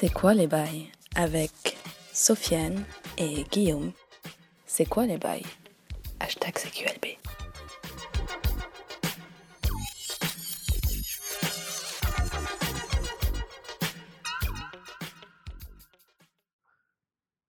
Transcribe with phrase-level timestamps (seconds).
[0.00, 1.76] C'est quoi les bails avec
[2.10, 2.86] Sofiane
[3.18, 3.92] et Guillaume
[4.64, 5.44] C'est quoi les bails
[6.20, 7.18] Hashtag CQLB.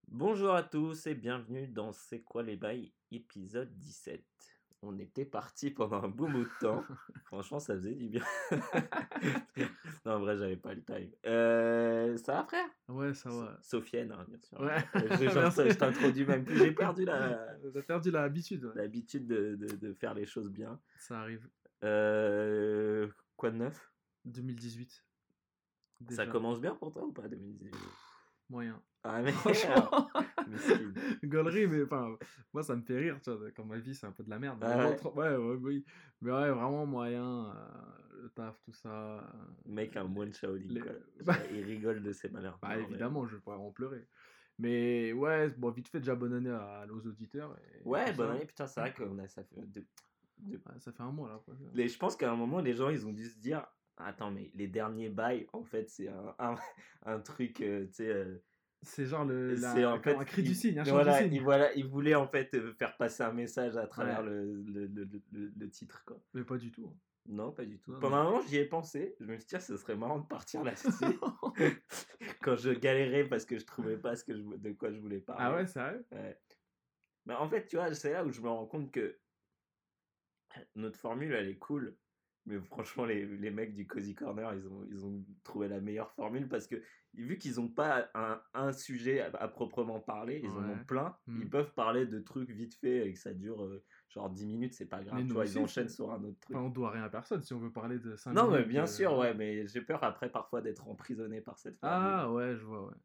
[0.09, 4.40] Bonjour à tous et bienvenue dans C'est quoi les bails épisode 17.
[4.83, 6.83] On était parti pendant un bout de temps.
[7.25, 8.23] Franchement, ça faisait du bien.
[10.05, 11.11] non, en vrai, j'avais pas le time.
[11.27, 12.65] Euh, ça va, frère?
[12.87, 13.59] Ouais, ça va.
[13.61, 14.59] Sofiane, hein, bien sûr.
[14.59, 14.83] Ouais.
[14.95, 16.57] Je, t'introduis même plus.
[16.57, 18.65] J'ai perdu la- T'as perdu l'habitude.
[18.65, 18.71] ouais.
[18.75, 20.79] l'habitude de, de- de faire les choses bien.
[20.97, 21.47] Ça arrive.
[21.83, 23.07] Euh,
[23.37, 23.91] quoi de neuf?
[24.25, 25.03] 2018.
[26.09, 27.71] Ça commence bien pour toi ou pas 2018
[28.51, 28.81] Moyen.
[29.03, 30.09] Ah, mais Franchement.
[30.47, 30.93] Miskin.
[31.23, 32.15] Gaulerie, mais enfin,
[32.53, 34.37] moi ça me fait rire, tu vois, quand ma vie c'est un peu de la
[34.37, 34.59] merde.
[34.61, 35.85] Ah ouais ouais, ouais, oui.
[36.21, 38.89] Mais ouais, vraiment moyen, euh, le taf, tout ça.
[38.89, 39.21] euh,
[39.65, 40.81] Mec, un moine Shaolin, Les-.
[41.23, 42.59] Bah- il rigole de ses malheurs.
[42.61, 44.05] Bah Non, mais- évidemment, je vais pas en pleurer.
[44.59, 47.57] Mais ouais, bon, vite fait, déjà bonne année à, aux auditeurs.
[47.79, 49.55] et Ouais, bonne année, putain, c'est vrai qu'on a ça fait.
[49.65, 49.85] de-
[50.39, 51.41] de- Ouais, ça fait un mois là.
[51.45, 51.55] quoi.
[51.73, 53.65] Les- je pense qu'à un moment, les gens, ils ont dû se dire
[54.05, 56.55] Attends, mais les derniers bails, en fait, c'est un, un,
[57.05, 58.09] un truc, euh, tu sais.
[58.09, 58.41] euh,
[58.83, 60.15] C'est genre le, la- c'est en fait.
[60.15, 61.41] un cri du signe, un voilà, du signe.
[61.43, 64.29] voilà, ils voulaient en fait euh, faire passer un message à travers Ouais.
[64.29, 64.87] le, le,
[65.31, 66.19] le, le- titre, quoi.
[66.33, 66.87] Mais pas du tout.
[66.91, 66.97] hein.
[67.27, 67.93] Non, pas du tout.
[67.99, 69.15] Pendant un moment, j'y ai pensé.
[69.19, 70.89] Je me suis dit, ce serait marrant de partir là-dessus.
[72.41, 75.19] Quand je galérais parce que je trouvais pas ce que je, de quoi je voulais
[75.19, 75.43] parler.
[75.45, 76.39] ah ouais, sérieux Ouais.
[77.27, 79.19] Mais en fait, tu vois, c'est là où je me rends compte que
[80.75, 81.95] notre formule, elle est cool.
[82.45, 86.11] Mais franchement, les, les mecs du Cozy Corner, ils ont, ils ont trouvé la meilleure
[86.11, 86.81] formule parce que,
[87.13, 91.17] vu qu'ils n'ont pas un, un sujet à, à proprement parler, ils en ont plein,
[91.35, 94.73] ils peuvent parler de trucs vite fait et que ça dure euh, genre 10 minutes,
[94.73, 95.21] c'est pas grave.
[95.21, 96.57] Mais tu vois, aussi, ils enchaînent sur un autre truc.
[96.57, 98.83] Enfin, on doit rien à personne si on veut parler de 5 non, mais bien
[98.83, 101.99] euh, sûr, ouais, mais j'ai peur après parfois d'être emprisonné par cette formule.
[101.99, 102.95] Ah ouais, je vois, ouais.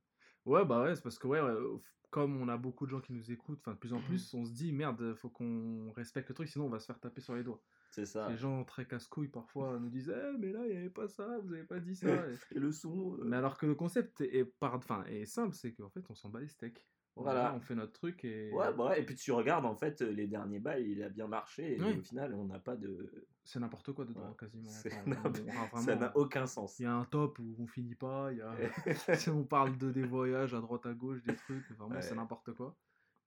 [0.45, 3.01] Ouais, bah ouais, c'est parce que ouais, ouais, au- comme on a beaucoup de gens
[3.01, 6.29] qui nous écoutent, enfin de plus en plus, on se dit merde, faut qu'on respecte
[6.29, 7.63] le truc, sinon on va se faire taper sur les doigts.
[7.91, 8.29] C'est ça.
[8.29, 11.39] Les gens très casse-couilles parfois nous disent Eh, mais là, il n'y avait pas ça,
[11.43, 12.07] vous avez pas dit ça.
[12.51, 13.15] Et- le son.
[13.15, 14.75] euh, mais alors que le concept est, par...
[14.75, 16.87] enfin, est simple, c'est qu'en fait, on s'en bat les steaks.
[17.19, 17.55] Voilà.
[17.57, 20.59] on fait notre truc et Ouais, bah et puis tu regardes, en fait, les derniers
[20.59, 21.97] balles, il a bien marché, et Oui.
[21.99, 23.11] au final, on n'a pas de.
[23.43, 24.37] c'est n'importe quoi dedans, Ouais.
[24.39, 24.69] quasiment.
[24.69, 25.43] C'est Enfin, n'importe-
[25.73, 26.79] on- on- Ça n'a aucun sens.
[26.79, 28.55] Il y a un top où on finit pas, il y a...
[29.19, 32.53] si on parle de des voyages à droite à gauche, des trucs, vraiment c'est n'importe
[32.53, 32.77] quoi.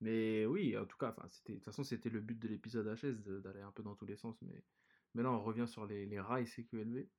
[0.02, 3.62] Mais oui, en tout cas, de toute façon, c'était le but de l'épisode HS d'aller
[3.62, 4.42] un peu dans tous les sens.
[4.42, 4.64] Mais,
[5.14, 7.10] mais là, on revient sur les, les rails CQLV.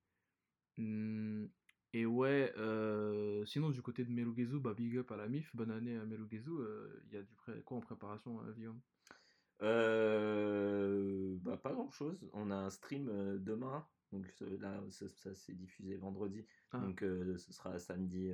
[0.79, 1.49] Hum,
[1.93, 5.71] et ouais, euh, sinon, du côté de Melugezu, bah, big up à la MIF, bonne
[5.73, 6.51] année à Melugezu.
[6.51, 8.81] euh, Il y a du pré- quoi en préparation, euh, Guillaume?
[9.63, 12.19] Euh, bah, pas grand chose.
[12.33, 13.07] On a un stream
[13.39, 13.87] demain.
[14.13, 16.45] Donc là, ça, ça s'est diffusé vendredi.
[16.73, 16.79] Ah.
[16.79, 18.33] Donc ce sera samedi.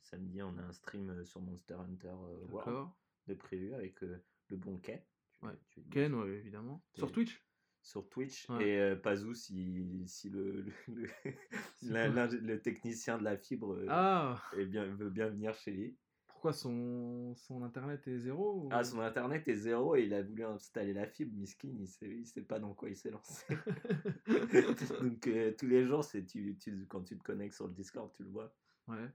[0.00, 2.14] samedi, on a un stream sur Monster Hunter
[2.48, 2.88] World.
[3.26, 5.00] De prévu avec euh, le bon Ken.
[5.32, 5.52] Tu- Ouais.
[5.68, 6.82] tu- Ken, ouais, évidemment.
[6.94, 7.44] Sur Twitch?
[7.82, 8.48] Sur Twitch.
[8.48, 8.68] Ouais.
[8.68, 10.64] Et euh, Pazou, si, si le,
[11.82, 15.96] le, technicien de la fibre euh, Ah est bien, veut bien venir chez lui.
[16.26, 20.22] Pourquoi son, son internet est zéro ou- Ah, son internet est zéro et il a
[20.22, 21.36] voulu installer la fibre.
[21.36, 23.46] Miskin, il sait, il sait pas dans quoi il s'est lancé.
[25.00, 28.24] Donc, euh, tous les jours, tu, tu, quand tu te connectes sur le Discord, tu
[28.24, 28.52] le vois.
[28.88, 29.08] Ouais.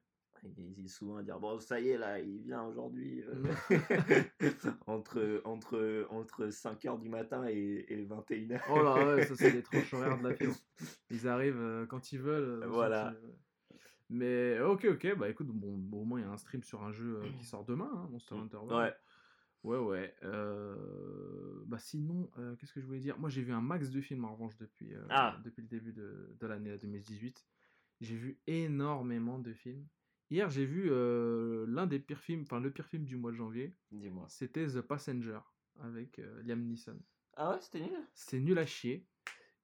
[0.77, 3.23] Il est souvent à dire Bon, ça y est, là, il vient aujourd'hui.
[3.23, 3.43] euh,
[4.87, 8.61] entre, entre, entre 5h du matin et, et 21h.
[8.69, 10.55] Oh là, ouais, ça c'est les tranches horaires de la fibre.
[11.09, 12.63] Ils arrivent euh, quand ils veulent.
[12.63, 13.13] euh, Voilà.
[14.09, 16.81] Mais ok, ok, bah écoute, bon, bon, au moins il y a un stream sur
[16.83, 18.93] un jeu qui sort demain, hein, Monster Hunter World.
[19.63, 19.77] Ouais.
[19.77, 20.15] Ouais, ouais.
[21.65, 23.17] Bah sinon, qu'est-ce que je voulais dire?
[23.19, 25.37] Moi j'ai vu un max de films en revanche depuis, Ah.
[25.43, 27.45] depuis le début de, de l'année 2018.
[27.99, 29.85] J'ai vu énormément de films.
[30.29, 33.37] Hier j'ai vu euh, l'un des pires films, enfin le pire film du mois de
[33.37, 34.25] janvier, Dis-moi.
[34.29, 35.39] c'était The Passenger
[35.79, 36.99] avec euh, Liam Neeson.
[37.35, 39.07] Ah ouais, c'était nul C'est nul à chier.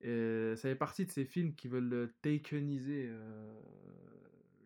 [0.06, 3.62] Euh, ça fait partie de ces films qui veulent takeniser euh,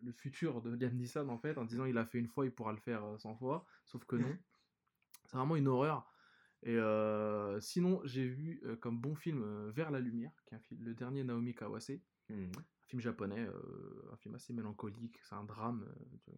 [0.02, 2.52] le futur de Liam Neeson en fait, en disant il a fait une fois, il
[2.52, 4.36] pourra le faire euh, 100 fois, sauf que non.
[5.26, 6.10] C'est vraiment une horreur.
[6.64, 6.76] Et
[7.60, 11.22] sinon, j'ai vu comme bon film Vers la lumière, qui est un film, le dernier
[11.22, 12.00] Naomi Kawase,
[12.30, 12.50] un
[12.88, 15.84] film japonais, euh, un film assez mélancolique, c'est un drame,
[16.28, 16.32] euh,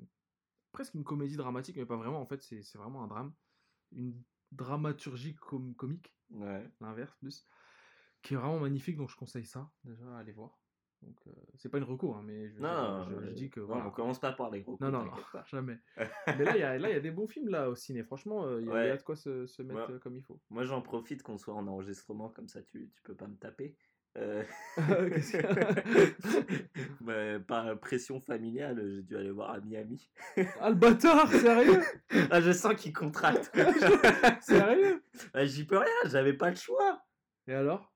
[0.72, 3.34] presque une comédie dramatique, mais pas vraiment, en fait, c'est vraiment un drame.
[3.92, 6.68] Une dramaturgie com- comique Ouais.
[6.80, 7.48] l'inverse plus,
[8.22, 10.60] qui est vraiment magnifique, donc je conseille ça déjà à aller voir.
[11.02, 13.48] Donc euh, c'est pas une recours, hein, mais je, veux Non, dire, je, je dis
[13.50, 13.86] que non, voilà.
[13.86, 15.12] on commence pas par les gros Non, non, non,
[15.50, 15.78] jamais.
[16.26, 18.04] mais là, il y a, là, y a des bons films là au ciné.
[18.04, 19.98] Franchement, euh, il y, a- y de quoi se, se mettre Ouais.
[20.00, 20.38] comme il faut.
[20.50, 23.76] Moi, j'en profite qu'on soit en enregistrement, comme ça, tu, tu peux pas me taper.
[24.18, 24.42] Euh,
[24.76, 26.64] Qu'est-ce qu'il y a
[27.00, 30.10] bah, par pression familiale, j'ai dû aller voir à Miami.
[30.60, 31.82] Ah, le bâtard, sérieux?
[32.30, 33.50] Ah, je sens qu'il contracte.
[34.42, 35.04] Sérieux?
[35.32, 37.02] Bah, J'y peux rien, j'avais pas le choix.
[37.46, 37.92] Et alors?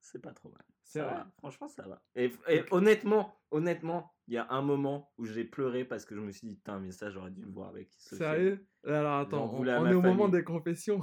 [0.00, 0.62] C'est pas trop mal.
[0.84, 2.00] Ça va, Franchement, ça va.
[2.14, 6.20] Et, et honnêtement, honnêtement, il y a un moment où j'ai pleuré parce que je
[6.20, 8.30] me suis dit, putain, mais ça, j'aurais dû me voir avec Sofiane.
[8.30, 8.66] Sérieux?
[8.86, 11.00] Alors attends, on, est au moment des confessions.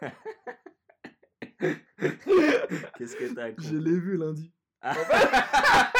[2.98, 4.52] Qu'est-ce que t'as Je l'ai vu lundi.
[4.80, 4.94] Ah.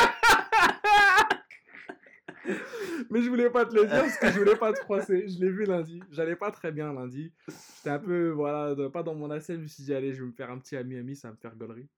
[3.10, 5.28] Mais je voulais pas te le dire parce que je voulais pas te froisser.
[5.28, 6.02] Je l'ai vu lundi.
[6.10, 7.32] J'allais pas très bien lundi.
[7.76, 9.58] J'étais un peu, voilà, de- pas dans mon assiette.
[9.58, 11.32] Je me suis dit, allez, je vais me faire un petit ami ami, ça va
[11.32, 11.88] me faire gaulerie.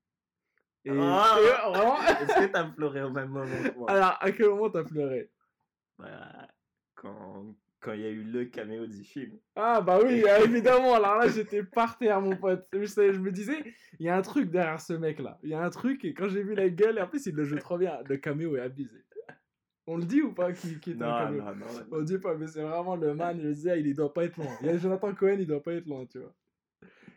[0.85, 2.01] Et, et vraiment.
[2.03, 3.91] Est-ce que t'as pleuré au même moment que moi?
[3.91, 5.31] Alors, à quel moment t'as pleuré?
[5.99, 6.49] Bah,
[6.95, 9.39] quand quand il y a eu le caméo du film.
[9.55, 10.95] Ah bah oui, euh, évidemment.
[10.95, 12.67] Alors là, j'étais par terre, mon pote.
[12.73, 13.63] Je, je me disais,
[13.99, 15.39] il y a un truc derrière ce mec-là.
[15.43, 17.35] Il y a un truc, et quand j'ai vu la gueule, et en plus, il
[17.35, 17.99] le joue trop bien.
[18.09, 19.03] Le caméo est abusé.
[19.89, 21.43] On le dit ou pas qui, qui est un Non, caméo?
[21.43, 21.67] non, non.
[21.93, 24.37] On dit pas, mais c'est vraiment le man, je disais, il, il doit pas être
[24.37, 24.51] loin.
[24.61, 26.35] Il y a Jonathan Cohen, il doit pas être loin, tu vois.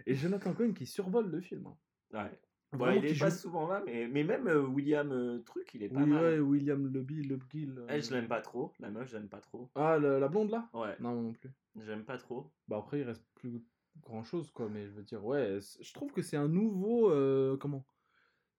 [0.06, 1.66] Et Jonathan Cohen qui survole le film.
[1.66, 1.76] hein.
[2.14, 2.40] Ouais.
[2.72, 5.84] Vraiment, il est pas joue- souvent là, mais, mais même euh, William euh, Truc, il
[5.84, 6.24] est pas Oui, mal.
[6.24, 7.76] ouais, William Leby, Lebgill.
[7.80, 7.86] euh.
[7.90, 8.72] Elle, je l'aime pas trop.
[8.80, 9.70] La meuf, j'aime pas trop.
[9.76, 10.70] Ah, la blonde là?
[10.74, 11.50] Ouais, Non, moi non plus.
[11.86, 12.52] j'aime pas trop.
[12.68, 13.64] Bah après, il reste plus
[14.02, 14.70] grand chose, quoi.
[14.70, 17.10] Mais je veux dire, ouais, je trouve que c'est un nouveau.
[17.12, 17.86] euh, comment?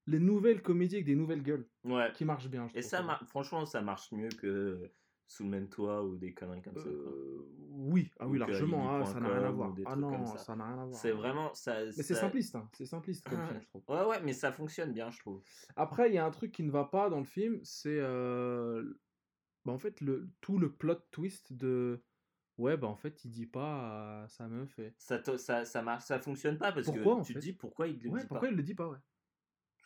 [0.07, 2.11] Les nouvelles comédies avec des nouvelles gueules Ouais.
[2.15, 2.67] qui marchent bien.
[2.67, 4.91] je Et trouve, ça, mar- franchement, ça marche mieux que
[5.31, 6.83] sous le même toit ou des conneries comme ça.
[6.83, 6.91] quoi.
[6.93, 8.97] Euh, oui, ah Ou oui, largement.
[8.97, 9.73] Ah, ça n'a rien à voir.
[9.87, 10.57] Ah non, ça.
[10.57, 10.99] n'a rien à voir.
[10.99, 11.85] C'est vraiment ça.
[11.85, 12.69] Mais c'est ça- simpliste, hein.
[12.73, 13.83] c'est simpliste comme Ah, film, je trouve.
[13.89, 15.41] Ouais, ouais, mais ça fonctionne bien, je trouve.
[15.77, 19.01] Après, il y a un truc qui ne va pas dans le film, c'est euh,
[19.65, 22.03] bah, en fait le tout le plot twist de
[22.59, 26.05] ouais bah en fait il dit pas à sa meuf et Ça, ça, ça marche,
[26.05, 28.49] ça fonctionne pas parce Pourquoi, que tu te dis pourquoi il le ouais dit pourquoi
[28.49, 28.53] pas.
[28.53, 28.99] il le dit pas ouais.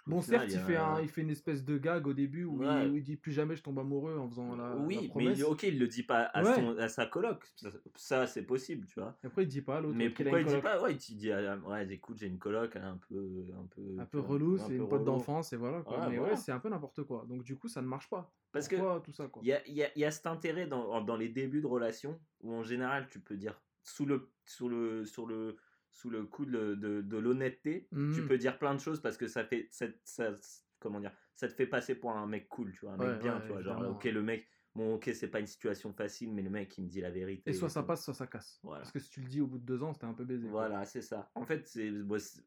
[0.06, 2.58] Bon certes il il fait un, il fait une espèce de gag au début où,
[2.58, 2.84] Ouais.
[2.86, 5.32] il, où il dit plus jamais je tombe amoureux en faisant la, la oui, mais
[5.32, 6.54] il- ok, il le dit pas à, Ouais.
[6.54, 7.44] son, à sa coloc.
[7.56, 9.16] Ça, ça, c'est possible, tu vois.
[9.24, 10.82] Et après il dit pas à l'autre Mais pourquoi une il dit pas?
[10.82, 14.20] Ouais, il dit ah, ouais, écoute, j'ai une coloc, un peu, un peu, un peu
[14.20, 15.98] relou, c'est une pote d'enfance et voilà quoi.
[16.00, 16.34] Ouais, mais voilà.
[16.34, 17.24] ouais c'est un peu n'importe quoi.
[17.28, 18.34] Donc du coup ça ne marche pas.
[18.52, 19.42] Parce que Pourquoi tout ça quoi?
[19.42, 21.60] Il y a, il y a- il y a cet intérêt dans, dans les débuts
[21.62, 25.56] de relation où en général tu peux dire sous le, sous le, sur le,
[25.94, 28.28] sous le coup de, de, de l'honnêteté, tu Mhm.
[28.28, 30.34] peux dire plein de choses parce que ça fait ça, ça-
[30.80, 33.18] comment dire, ça te fait passer pour un mec cool, tu vois, un Ouais, mec
[33.18, 36.32] bien, ouais, tu vois, genre ok le mec, bon ok c'est pas une situation facile
[36.34, 37.50] mais le mec il me dit la vérité.
[37.50, 37.86] Et soit ça tout.
[37.86, 38.58] passe, soit ça casse.
[38.62, 38.80] Voilà.
[38.82, 40.48] Parce que si tu le dis au bout de deux ans, c'était un peu baisé.
[40.48, 41.30] Voilà, c'est ça.
[41.34, 41.90] En fait, c'est.
[41.90, 42.42] De toute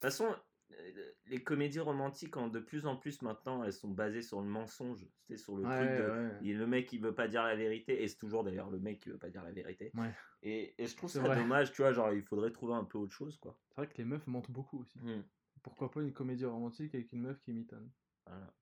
[0.00, 0.34] façon,
[1.26, 5.06] les comédies romantiques, en de plus en plus maintenant, elles sont basées sur le mensonge.
[5.28, 6.10] C'est sur le Ouais, truc de.
[6.10, 6.30] ouais.
[6.42, 8.02] il- Le mec, il veut pas dire la vérité.
[8.02, 9.92] Et c'est toujours d'ailleurs le mec qui veut pas dire la vérité.
[10.42, 11.92] Et, et je trouve ça dommage, tu vois.
[11.92, 13.58] Genre, il faudrait trouver un peu autre chose, quoi.
[13.68, 14.98] C'est vrai que les meufs mentent beaucoup aussi.
[14.98, 15.22] Hmm,
[15.62, 17.90] Pourquoi pas une comédie romantique avec une meuf qui mitonne
[18.26, 18.54] voilà.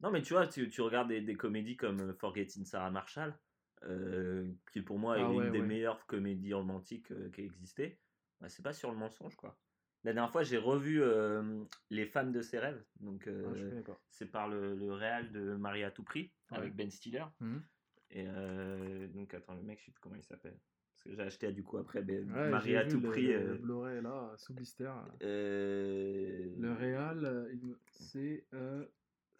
[0.00, 3.38] Non, mais tu vois, tu, tu regardes des, des comédies comme euh, Forgetting Sarah Marshall,
[3.84, 7.44] euh, qui pour moi est Ah une ouais, des meilleures comédies romantiques euh, qui a
[7.44, 8.00] existé.
[8.40, 9.56] Bah, c'est pas sur le mensonge, quoi.
[10.04, 12.82] La dernière fois, j'ai revu euh, Les femmes de ses rêves.
[13.00, 16.58] Donc, euh, Ah, c'est par le, le réal de Marie à tout prix, Ouais.
[16.58, 17.24] avec Ben Stiller.
[17.40, 17.62] Mhm.
[18.10, 20.58] Et euh, donc, attends, le mec, je sais plus comment il s'appelle.
[20.92, 23.28] Parce que j'ai acheté du coup après ben, Ouais, Marie à tout le, prix.
[23.32, 24.90] le Blu-ray là, sous blister.
[25.20, 28.46] Le Real, il me- c'est.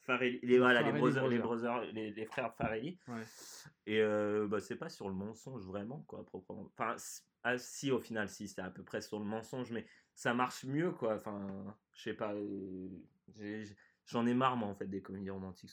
[0.04, 1.72] Farelli, les, voilà, les, Farelli brothers, les, Brothers.
[1.74, 2.98] brothers- les, les frères Farelli.
[3.06, 3.22] Ouais.
[3.86, 4.02] Et
[4.48, 6.68] bah, c'est pas sur le mensonge vraiment, quoi, proprement.
[6.76, 6.96] Enfin,
[7.44, 10.64] ah, si, au final, si, c'est à peu près sur le mensonge, mais ça marche
[10.64, 11.14] mieux, quoi.
[11.14, 12.34] Enfin, je sais pas.
[12.34, 12.88] euh,
[14.04, 15.70] J'en ai marre, moi, en fait, des comédies romantiques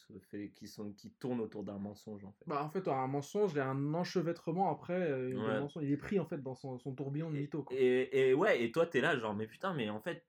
[0.56, 2.46] qui, sont, qui tournent autour d'un mensonge, en fait.
[2.48, 4.94] Bah, en fait, un mensonge, il y a un enchevêtrement après.
[5.02, 5.60] euh, de Ouais.
[5.60, 5.84] mensonge.
[5.84, 7.64] Il est pris en fait dans son, son tourbillon de Et, mytho.
[7.64, 7.76] quoi.
[7.78, 10.24] et, et ouais, et toi, t'es là, genre, mais putain, mais en fait,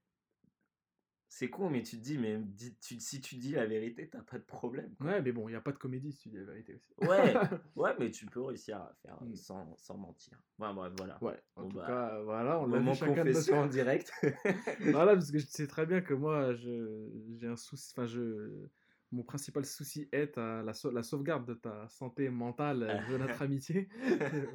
[1.32, 4.20] c'est con, mais tu te dis, mais dis- tu- si tu dis la vérité, t'as
[4.20, 4.92] pas de problème.
[4.96, 5.06] quoi.
[5.06, 7.08] Ouais, mais bon, il n'y a pas de comédie si tu dis la vérité aussi.
[7.08, 7.34] Ouais,
[7.76, 9.36] ouais, mais tu peux réussir à faire Mm.
[9.36, 10.36] sans, sans mentir.
[10.58, 11.18] Ouais, bref, voilà.
[11.22, 14.12] Ouais, en Bon, tout bah, cas, euh, voilà, on l'a vu chacun de en direct.
[14.92, 18.66] Voilà, parce que je sais très bien que moi, j'ai un souci, enfin, je,
[19.12, 23.18] mon principal souci est ta- la, sau- la sauvegarde de ta santé mentale euh, de
[23.18, 23.88] notre amitié,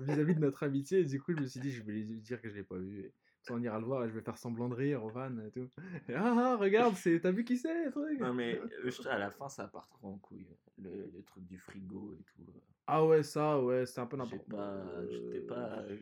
[0.02, 1.00] vis-à-vis de notre amitié.
[1.00, 2.78] Et du coup, je me suis dit, je vais lui dire que je l'ai pas
[2.78, 3.00] vu.
[3.06, 3.14] Et
[3.54, 5.70] on ira le voir et je vais faire semblant de rire au van et tout.
[6.10, 8.20] Et, ah, ah, regarde, c'est, t'as vu qui c'est, truc?
[8.20, 10.48] Non, mais euh, à la fin, ça part trop en couille.
[10.78, 12.46] Le, le truc du frigo et tout.
[12.88, 15.06] Ah ouais, ça, ouais, c'est un peu n'importe pas.
[15.08, 15.82] J'étais Euh, pas.
[15.84, 15.98] euh,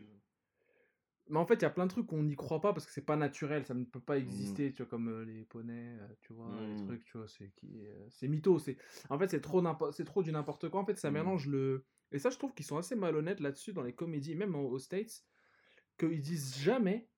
[1.29, 2.91] Mais en fait, il y a plein de trucs qu'on n'y croit pas parce que
[2.91, 6.07] c'est pas naturel, ça ne peut pas exister, tu vois, comme euh, les poneys, euh,
[6.19, 6.75] tu vois, les Mm.
[6.75, 8.77] trucs, tu vois, c'est qui, euh, c'est mytho, c'est,
[9.09, 10.81] en fait, c'est trop c'est trop du n'importe quoi.
[10.81, 11.11] En fait, ça Mm.
[11.11, 14.53] mélange le, et ça, je trouve qu'ils sont assez malhonnêtes là-dessus dans les comédies, même
[14.55, 15.23] au- aux States,
[15.99, 17.11] qu'ils disent jamais,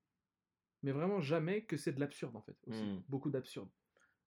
[0.86, 2.80] mais vraiment jamais que c'est de l'absurde en fait, aussi.
[2.80, 3.02] Mm.
[3.08, 3.68] beaucoup d'absurde.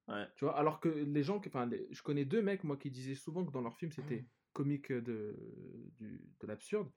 [0.10, 0.26] Ouais.
[0.36, 3.46] Tu vois, alors que les gens, enfin, je connais deux mecs, moi, qui disaient souvent
[3.46, 5.38] que dans leur film, c'était comique de,
[5.98, 6.92] du, de l'absurde.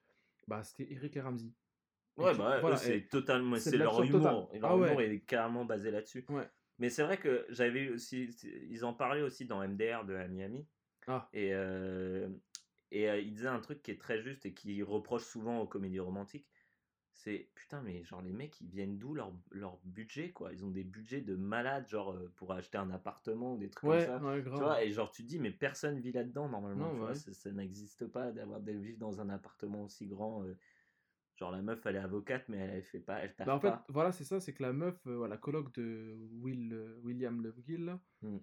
[0.49, 1.47] Bah, c'était Eric et Ramsey.
[2.19, 4.21] Et Ouais, tu- bah ouais, voilà, c'est totalement, c'est leur humour.
[4.23, 4.47] total.
[4.53, 4.89] Et leur Ah ouais.
[4.89, 6.25] humour est carrément basé là-dessus.
[6.31, 6.49] Ouais.
[6.79, 8.25] Mais c'est vrai que j'avais aussi,
[8.69, 10.67] ils en parlaient aussi dans MDR de Miami.
[11.07, 11.29] Ah.
[11.33, 12.29] Et, euh,
[12.91, 15.67] et euh, ils disaient un truc qui est très juste et qui reproche souvent aux
[15.67, 16.49] comédies romantiques.
[17.15, 20.53] C'est putain, mais genre les mecs, ils viennent d'où leur, leur budget quoi?
[20.53, 23.89] Ils ont des budgets de malades, genre euh, pour acheter un appartement ou des trucs
[23.89, 24.25] Ouais, comme ça.
[24.25, 26.89] ouais, Tu vois, et genre tu te dis, mais personne vit là-dedans normalement.
[26.89, 27.19] Non, tu vois, ouais.
[27.19, 30.43] ça, ça n'existe pas d'avoir de vivre dans un appartement aussi grand.
[30.45, 30.57] euh,
[31.37, 33.71] genre la meuf, elle est avocate, mais elle, elle fait pas, elle Bah, en fait,
[33.71, 33.85] pas.
[33.89, 38.39] voilà, c'est ça, c'est que la meuf, euh, voilà, coloc de Will, William Lovegill, Mm.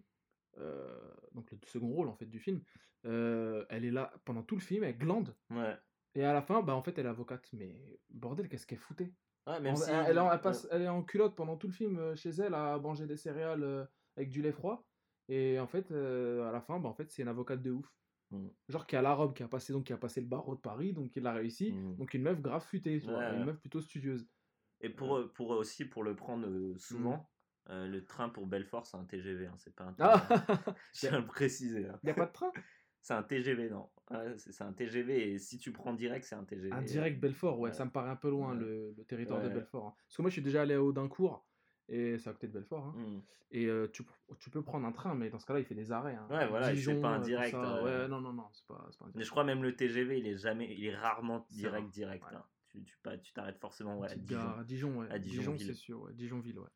[1.34, 2.62] donc le second rôle en fait du film,
[3.04, 5.80] elle est là pendant tout le film, elle glande, Ouais.
[6.16, 7.48] Et à la fin, bah en fait, elle est avocate.
[7.54, 9.13] Mais bordel, qu'est-ce qu'elle foutait?
[9.48, 9.89] Ouais, même En- si.
[9.89, 12.30] elle, elle en- elle passe, elle est en culotte pendant tout le film euh, chez
[12.30, 13.86] elle à manger des céréales euh,
[14.18, 14.86] avec du lait froid,
[15.28, 17.88] et en fait, euh, à la fin, bah en fait, c'est une avocate de ouf.
[18.32, 18.48] Mm.
[18.68, 20.62] Genre qui a la robe, qui a passé donc qui a passé le barreau de
[20.62, 21.72] Paris, donc il l'a réussi.
[21.72, 21.96] Mm.
[21.98, 24.28] Donc une meuf grave futée, tu vois, Ouais, une meuf plutôt studieuse.
[24.82, 27.30] Et pour, pour aussi, pour le prendre euh, souvent,
[27.70, 30.13] euh, le train pour Belfort, c'est un TGV, hein, c'est pas un Ah.
[30.94, 31.88] Je tiens à le préciser.
[31.88, 32.00] hein.
[32.04, 32.51] Y a pas de train?
[33.01, 33.89] C'est un TGV, non.
[34.12, 36.72] Ouais, c'est c'est un TGV, et si tu prends direct, c'est un TGV.
[36.72, 37.75] Un direct Belfort, ouais, ouais.
[37.75, 38.60] ça me paraît un peu loin Ouais.
[38.60, 39.53] le, le territoire de Ouais.
[39.53, 39.88] Belfort.
[39.88, 39.94] hein.
[40.08, 41.46] Parce que moi je suis déjà allé à Audincourt,
[41.88, 42.86] et c'est à côté de Belfort.
[42.88, 42.94] hein.
[42.98, 43.22] Mm.
[43.51, 44.03] Et euh, tu,
[44.39, 46.15] tu peux prendre un train, mais dans ce cas-là il fait des arrêts.
[46.15, 46.27] hein.
[46.29, 47.77] Ouais, voilà, Dijon, pas un euh, direct, ça.
[47.77, 49.75] euh, Ouais, non, non, non, c'est pas, c'est pas un Mais je crois même le
[49.75, 52.24] TGV, il est jamais, il est rarement C'est direct, direct.
[52.32, 52.82] Ouais.
[53.24, 54.36] Tu, t'arrêtes forcément ouais, à Dijon.
[54.39, 55.08] gare à Dijon, ouais.
[55.10, 55.65] À Dijon, Dijonville.
[55.65, 56.13] c'est sûr, ouais.
[56.13, 56.70] Dijonville, ouais.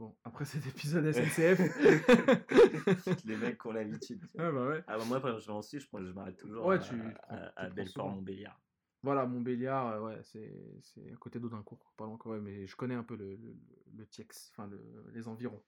[0.00, 1.60] Bon, après cet épisode SNCF.
[3.26, 4.22] Les mecs qui ont l'habitude.
[4.34, 4.82] ouais, bah ouais.
[4.86, 8.08] Ah, bah, moi, quand je vais en Suisse, je, m'arrête toujours Ouais, à, tu- prends-.
[8.08, 8.58] Montbéliard.
[9.02, 12.76] Voilà, Montbéliard, euh, ouais, c'est c'est à côté d'Audincourt, pas loin quand même, mais je
[12.76, 13.54] connais un peu le, le,
[13.94, 14.80] le Tiex, enfin le,
[15.12, 15.62] les environs.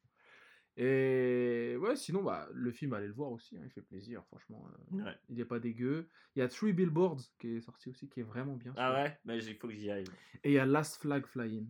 [0.79, 4.67] Et ouais, sinon, bah, le film, allez le voir aussi, hein, il fait plaisir, franchement.
[4.95, 5.15] euh, Ouais.
[5.29, 6.09] il est pas dégueu.
[6.35, 8.73] Il y a Three Billboards qui est sorti aussi, qui est vraiment bien.
[8.79, 9.19] Ah ouais?
[9.27, 10.05] Mais il faut que j'y aille.
[10.43, 11.69] Et il y a Last Flag Flying,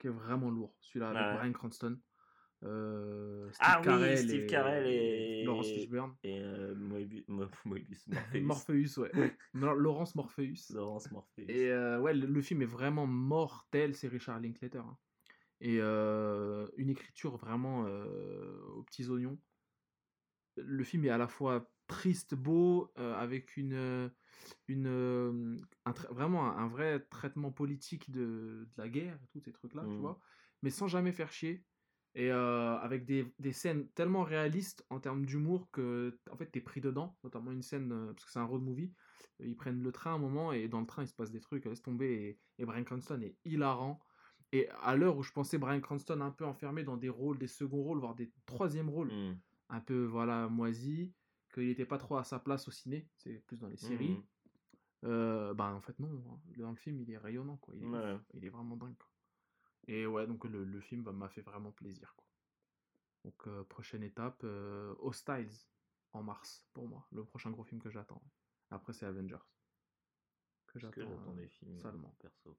[0.00, 1.36] qui est vraiment lourd, celui-là avec Ah ouais.
[1.38, 1.98] Bryan Cranston.
[2.62, 6.14] euh, Steve Ah oui, Carell Steve et, Carell et- Laurence Fishburne.
[6.24, 8.40] Et euh, Moebius, Mo- Moebius, Morpheus.
[8.40, 9.10] Morpheus, ouais.
[9.54, 10.72] Non, Laurence Morpheus.
[10.74, 11.44] Laurence Morpheus.
[11.48, 14.78] Et euh, ouais, le, le film est vraiment mortel, c'est Richard Linklater.
[14.84, 14.98] hein.
[15.62, 19.38] Et une écriture vraiment aux petits oignons.
[20.56, 24.10] Le film est à la fois triste, beau, euh, avec une, euh,
[24.68, 25.56] une, euh,
[25.86, 30.00] un vraiment un, un vrai traitement politique de, de la guerre tous ces trucs-là, tu
[30.00, 30.02] Mhm.
[30.02, 30.20] vois,
[30.62, 31.66] mais sans jamais faire chier.
[32.16, 36.60] Et euh, avec des, des scènes tellement réalistes en termes d'humour que en fait t'es
[36.60, 38.92] pris dedans, notamment une scène, parce que c'est un road movie,
[39.38, 41.40] ils prennent le train à un moment et dans le train il se passe des
[41.40, 42.12] trucs, laisse tomber,
[42.58, 44.00] et, et Bryan Cranston est hilarant.
[44.52, 47.46] Et à l'heure où je pensais Bryan Cranston un peu enfermé dans des rôles, des
[47.46, 49.40] seconds rôles, voire des troisièmes rôles, Mm.
[49.68, 51.14] un peu voilà moisi,
[51.52, 54.10] qu'il n'était pas trop à sa place au ciné, c'est plus dans les séries.
[54.10, 54.24] Mhm.
[55.04, 56.40] Euh, bah en fait non, hein.
[56.58, 58.12] dans le film il est rayonnant quoi, il est, Ouais.
[58.14, 58.20] ouf.
[58.34, 58.96] il est vraiment dingue.
[58.98, 59.08] quoi.
[59.88, 62.26] Et ouais donc le, le film bah, m'a fait vraiment plaisir quoi.
[63.24, 65.50] Donc euh, prochaine étape, euh, Hostiles
[66.12, 68.22] en mars pour moi, le prochain gros film que j'attends.
[68.70, 69.38] Après c'est Avengers
[70.66, 71.78] que Parce que j'attends j'attends des films
[72.18, 72.58] perso.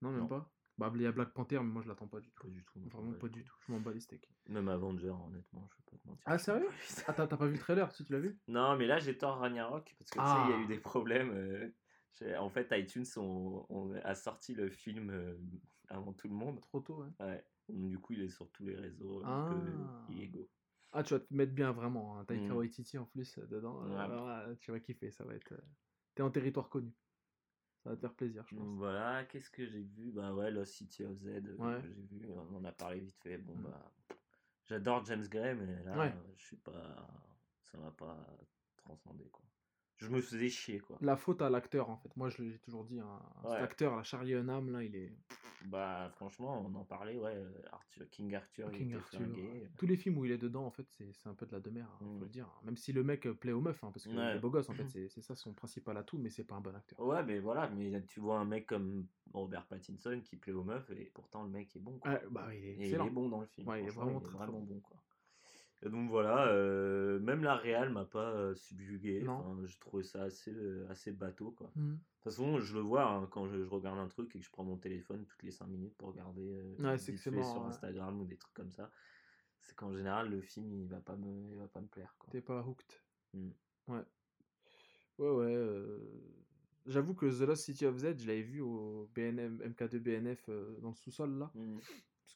[0.00, 0.28] Non même non.
[0.28, 0.50] pas.
[0.78, 2.44] Bah il y a Black Panther mais moi je l'attends pas du tout.
[2.46, 2.78] Pas du tout.
[2.88, 3.54] Vraiment pas du tout.
[3.66, 4.30] Je m'en bats les steaks.
[4.48, 6.22] Même Avenger, honnêtement, je vais pas te mentir.
[6.26, 6.68] Ah, sérieux.
[7.08, 8.38] Ah t'as t'as pas vu le trailer si tu l'as vu?
[8.46, 10.62] Non, mais là, j'ai Thor Ragnarok parce que tu sais, il y a Ah.
[10.62, 11.30] eu des problèmes.
[11.32, 11.68] euh,
[12.38, 15.36] en fait, iTunes on, on a sorti le film euh,
[15.88, 16.60] avant tout le monde.
[16.60, 17.26] Trop tôt ouais.
[17.26, 17.44] Ouais.
[17.68, 19.48] Du coup, il est sur tous les réseaux Ah.
[19.50, 19.50] un
[20.06, 20.48] peu illégaux.
[20.92, 22.24] Ah, tu vas te mettre bien vraiment, hein.
[22.24, 22.56] Taika Mm.
[22.56, 23.82] Waititi en plus euh, dedans.
[23.84, 24.00] euh, Ouais.
[24.00, 25.52] alors, euh, tu vas kiffer, ça va être.
[25.52, 25.58] euh,
[26.14, 26.92] T'es en territoire connu.
[27.88, 28.68] Ça va te faire plaisir, je pense.
[28.76, 30.12] voilà, qu'est-ce que j'ai vu?
[30.12, 31.80] Bah ouais, Lost City of Z, euh, Ouais.
[31.80, 33.38] j'ai vu, on en a parlé vite fait.
[33.38, 33.62] Bon Mm.
[33.62, 33.90] bah,
[34.66, 36.12] j'adore James Gray, mais là, Ouais.
[36.12, 37.08] euh, je suis pas,
[37.62, 38.26] ça m'a pas
[38.76, 39.47] transcendé quoi.
[39.98, 40.96] Je me faisais chier quoi.
[41.00, 42.16] La faute à l'acteur en fait.
[42.16, 43.00] Moi, je l'ai toujours dit.
[43.00, 43.56] hein, Cet Ouais.
[43.58, 45.12] acteur, la Charlie Hunnam, là, il est.
[45.64, 47.36] Bah franchement, on en parlait, ouais,
[47.72, 49.18] Arthur, King Arthur, King Arthur.
[49.18, 49.68] flingué.
[49.76, 51.90] Tous les films où il est dedans, en fait, c'est un peu de la demeure,
[51.94, 52.20] hein, faut Mm.
[52.20, 52.48] le dire.
[52.62, 54.36] Même si le mec euh, plaît aux meufs, hein, parce qu'il Ouais.
[54.36, 56.74] est beau gosse, en fait, c'est ça son principal atout, mais c'est pas un bon
[56.76, 57.00] acteur.
[57.00, 60.88] Ouais, mais voilà, mais tu vois un mec comme Robert Pattinson qui plaît aux meufs
[60.90, 62.12] et pourtant le mec est bon quoi.
[62.12, 63.06] Ouais, bah, il est Et il excellent.
[63.06, 63.66] est bon dans le film.
[63.68, 64.80] Ouais, il est vraiment très, très vraiment bon.
[64.80, 64.96] quoi.
[65.82, 69.24] Et donc voilà, euh, même la réal m'a pas euh, subjugué.
[69.28, 71.52] Enfin, je trouvais ça assez, euh, assez bateau.
[71.52, 71.70] Quoi.
[71.76, 71.98] De Mm.
[71.98, 74.50] toute façon, je le vois hein, quand je, je regarde un truc et que je
[74.50, 77.68] prends mon téléphone toutes les 5 minutes pour regarder Ouais, c'est fait sur ouais.
[77.68, 78.90] Instagram ou des trucs comme ça.
[79.60, 82.16] C'est qu'en général, le film il va pas me, il va pas me plaire.
[82.30, 83.00] T'es pas hooked.
[83.34, 83.50] Mm.
[83.88, 84.04] Ouais.
[85.18, 85.96] Ouais, ouais.
[86.86, 90.48] J'avoue que The Lost City of Z, je l'avais vu au BNM, MK2 BNF
[90.80, 91.50] dans le sous-sol là.
[91.54, 91.78] Mm.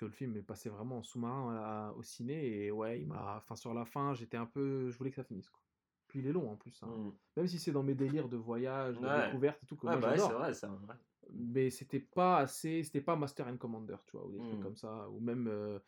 [0.03, 3.55] Que le film est passé vraiment en sous-marin au ciné et ouais, il m'a, enfin
[3.55, 5.61] sur la fin, j'étais un peu, je voulais que ça finisse quoi.
[6.09, 6.89] Puis il est long en plus, hein.
[6.89, 7.11] Mm.
[7.37, 9.27] même si c'est dans mes délires de voyage, de Ouais.
[9.27, 10.41] découverte et tout que Ouais, moi bah ouais, c'est j'adore.
[10.41, 10.97] vrai, vrai.
[11.33, 14.63] mais c'était pas assez, c'était pas Master and Commander, tu vois, ou des trucs Mm.
[14.63, 15.79] comme ça, ou même euh,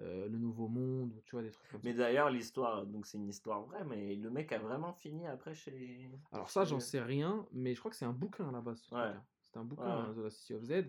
[0.00, 1.88] euh, le Nouveau Monde, ou tu vois des trucs comme ça.
[1.88, 5.54] Mais d'ailleurs, l'histoire, donc c'est une histoire vraie, mais le mec a vraiment fini après
[5.54, 6.08] chez.
[6.32, 8.80] Alors ça, j'en sais rien, mais je crois que c'est un bouquin à la base.
[8.80, 9.22] ce hein.
[9.42, 9.90] C'est un bouquin, ouais.
[9.90, 10.84] hein, The Last City of Z,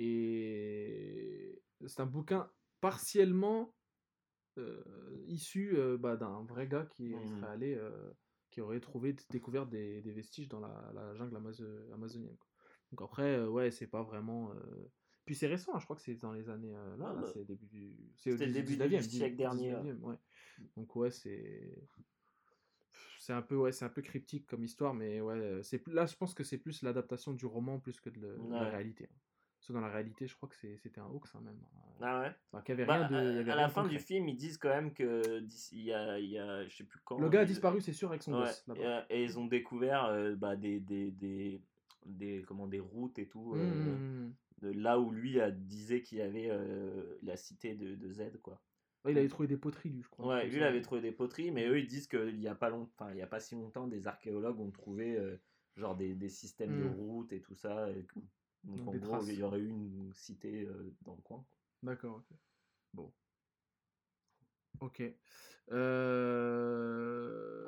[0.00, 2.50] et c'est un bouquin
[2.80, 3.74] partiellement
[4.56, 4.82] euh,
[5.26, 7.40] issu euh, bah, d'un vrai gars qui Mhm.
[7.40, 8.12] serait allé, euh,
[8.50, 12.36] qui aurait trouvé, découvert des, des vestiges dans la, la jungle amazo- amazonienne.
[12.38, 12.48] quoi.
[12.92, 14.52] Donc après, ouais, c'est pas vraiment.
[15.26, 16.72] Puis c'est récent, hein, je crois que c'est dans les années.
[16.72, 17.30] là, Ah là, bah.
[17.34, 17.96] c'est début du.
[18.16, 19.82] C'est le début du 19e, siècle dernier, ouais.
[19.82, 20.16] 19e, ouais.
[20.76, 21.88] Donc ouais, c'est.
[23.18, 26.16] C'est un peu ouais, c'est un peu cryptique comme histoire, mais ouais, c'est là je
[26.16, 29.04] pense que c'est plus l'adaptation du roman plus que de, le- la réalité.
[29.12, 29.16] hein.
[29.68, 31.58] Parce que dans la réalité, je crois que c'était un hoax hein, même.
[31.62, 31.80] hein.
[32.00, 32.32] Ah ouais?
[32.50, 33.28] Enfin, qu'il y avait Bah, rien de.
[33.28, 35.42] il y à, avait à rien la fin du film, ils disent quand même que
[35.72, 37.18] il y a, il y a, je sais plus quand.
[37.18, 40.06] Le gars a disparu, c'est sûr, avec son Ouais, et, euh, et ils ont découvert
[40.06, 41.60] euh, bah, des, des, des,
[42.06, 44.34] des, comment, des routes et tout, Mmh, euh, mmh, mmh.
[44.62, 48.38] de là où lui a, disait qu'il y avait euh, la cité de, de Z.
[48.42, 48.62] Quoi.
[49.04, 50.28] Ouais, il avait trouvé des poteries, lui, je crois.
[50.28, 52.70] Ouais, lui, il avait trouvé des poteries, mais eux, ils disent qu'il n'y a, pas
[52.70, 52.88] long...
[52.98, 55.18] enfin, il y a pas si longtemps, des archéologues ont trouvé
[55.76, 57.88] genre des, des systèmes de routes et tout ça.
[58.64, 59.28] Donc, Donc, en gros, traces.
[59.28, 61.44] il y aurait eu une cité euh, dans le coin.
[61.82, 62.36] D'accord, ok.
[62.92, 63.12] Bon.
[64.80, 65.02] Ok.
[65.72, 67.66] Euh...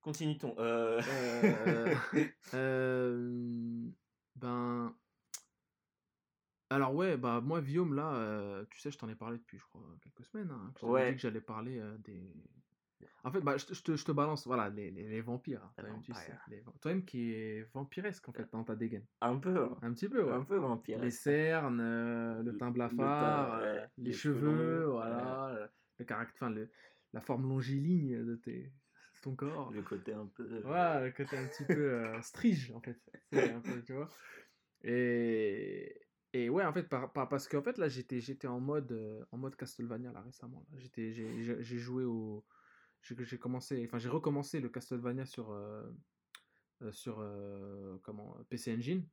[0.00, 0.54] Continue ton.
[0.58, 1.00] Euh...
[4.36, 4.94] Ben.
[6.68, 9.82] Alors ouais, bah moi Guillaume là, tu sais, je t'en ai parlé depuis je crois
[10.02, 10.50] quelques semaines.
[10.50, 11.10] Hein, que je t'avais Ouais.
[11.10, 12.32] dit que j'allais parler des.
[13.24, 15.64] En fait, bah, je, te- je te, je te balance, voilà, les, les, les vampires.
[15.64, 16.32] hein, toi-même, tu sais,
[16.80, 19.06] toi-même qui est vampiresque en fait dans ta dégaine.
[19.20, 19.78] un peu, hein.
[19.82, 20.32] Un petit peu, ouais.
[20.32, 20.98] un peu vampire.
[21.00, 24.40] Les cernes, euh, le Le- teint le blafard, teint, euh, ouais, les, les cheveux
[24.86, 26.70] longs, voilà, euh, le caractère, le,
[27.12, 28.72] la forme longiligne de tes,
[29.22, 29.72] ton corps.
[29.72, 30.44] Le côté un peu.
[30.44, 32.98] euh, Voilà, le côté un petit peu euh, strige, en fait.
[33.32, 34.08] Un peu, tu vois.
[34.84, 36.00] Et,
[36.32, 39.24] et ouais, en fait, par, par- parce qu'en fait, là, j'étais, j'étais en mode, euh,
[39.32, 40.66] en mode Castlevania, là, récemment.
[40.96, 42.44] j'ai joué au...
[43.18, 45.82] J'ai, commencé, enfin, j'ai recommencé le Castlevania sur, euh,
[46.82, 49.06] euh, sur euh, comment, PC Engine.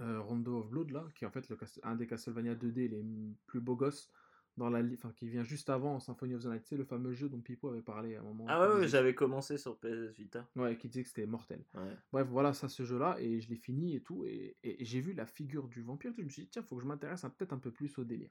[0.00, 3.04] euh, Rondo of Blood, là, qui est en fait le, un des Castlevania 2D les
[3.46, 4.10] plus beaux gosses
[4.56, 7.28] dans la enfin qui vient juste avant Symphony of the Night, c'est le fameux jeu
[7.28, 8.46] dont Pipo avait parlé à un moment.
[8.48, 10.48] Ah ouais, j'avais commencé sur PS Vita.
[10.54, 11.64] Ouais, qui disait que c'était mortel.
[11.74, 11.96] Ouais.
[12.12, 15.00] Bref, voilà, ça, ce jeu-là, et je l'ai fini et tout, et, et- et j'ai
[15.00, 17.52] vu la figure du vampire, je me suis dit, tiens, faut que je m'intéresse peut-être
[17.52, 18.30] un peu plus au délire.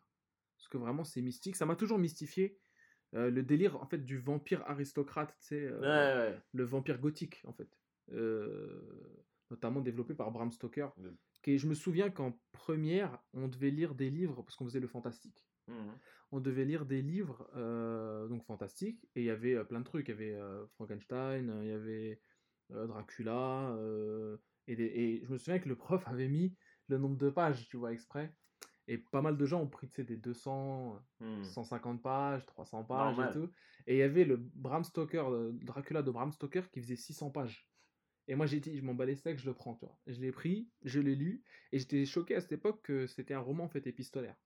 [0.56, 2.58] Parce que vraiment, c'est mystique, ça m'a toujours mystifié,
[3.16, 5.88] euh, le délire, en fait, du vampire aristocrate, tu sais, euh, Ouais,
[6.32, 6.42] ouais.
[6.54, 7.80] le vampire gothique, en fait.
[8.12, 10.90] Euh, notamment développé par Bram Stoker.
[10.98, 14.80] Le- Qui, je me souviens qu'en première, on devait lire des livres, parce qu'on faisait
[14.80, 16.00] le fantastique Mhm.
[16.32, 19.86] on devait lire des livres euh, donc fantastiques et il y avait euh, plein de
[19.86, 22.22] trucs il y avait euh, Frankenstein il y avait
[22.70, 23.78] Dracula
[24.68, 26.56] et, des- et je me souviens que le prof avait mis
[26.88, 28.36] le nombre de pages tu vois exprès
[28.88, 31.44] et pas mal de gens ont pris des 200 Mhm.
[31.44, 33.30] 150 pages 300 pages Normal.
[33.30, 33.52] et tout
[33.88, 35.24] et il y avait le Bram Stoker
[35.62, 37.70] Dracula de Bram Stoker qui faisait 600 pages
[38.28, 40.20] et moi j'ai dit je m'en bats les steaks je le prends tu vois je
[40.22, 43.66] l'ai pris je l'ai lu et j'étais choqué à cette époque que c'était un roman
[43.66, 44.38] en fait épistolaire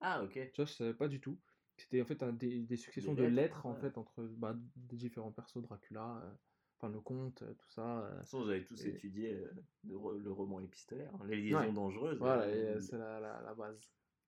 [0.00, 0.32] Ah, ok.
[0.32, 1.40] tu vois, je savais pas du tout.
[1.76, 5.32] C'était en fait un des, des successions de lettres, en fait entre bah, des différents
[5.32, 6.34] persos, Dracula, euh,
[6.82, 8.00] enfin le comte, euh, tout ça.
[8.00, 8.08] euh.
[8.08, 9.50] De toute façon, j'avais tous Et- étudié euh,
[9.88, 11.72] le, ro- le roman épistolaire, hein, les liaisons Ouais.
[11.72, 12.18] dangereuses.
[12.18, 13.78] Voilà, euh, euh, le- c'est la, la, la base.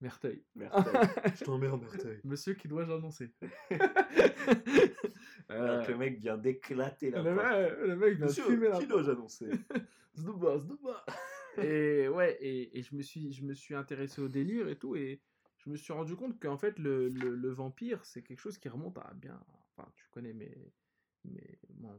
[0.00, 0.44] Merteuil.
[0.54, 0.84] Merteuil.
[1.36, 2.20] Je t'emmerde, Merteuil.
[2.24, 3.32] Monsieur qui dois-je annoncer?
[5.50, 7.46] Euh, le mec vient d'éclater la le, porte.
[7.46, 9.50] mec, le mec vient de Monsieur, fumer la qui dois-je annoncer?
[10.16, 11.04] Zdouba, zdouba.
[11.58, 14.96] et ouais, et, et je, me suis, je me suis intéressé au délire et tout,
[14.96, 15.20] et
[15.58, 18.68] je me suis rendu compte qu'en fait, le, le, le vampire, c'est quelque chose qui
[18.70, 19.38] remonte à bien.
[19.76, 20.72] Enfin, tu connais mes,
[21.24, 21.98] mes, mon,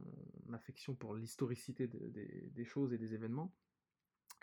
[0.52, 3.54] affection pour l'historicité de- des, des choses et des événements.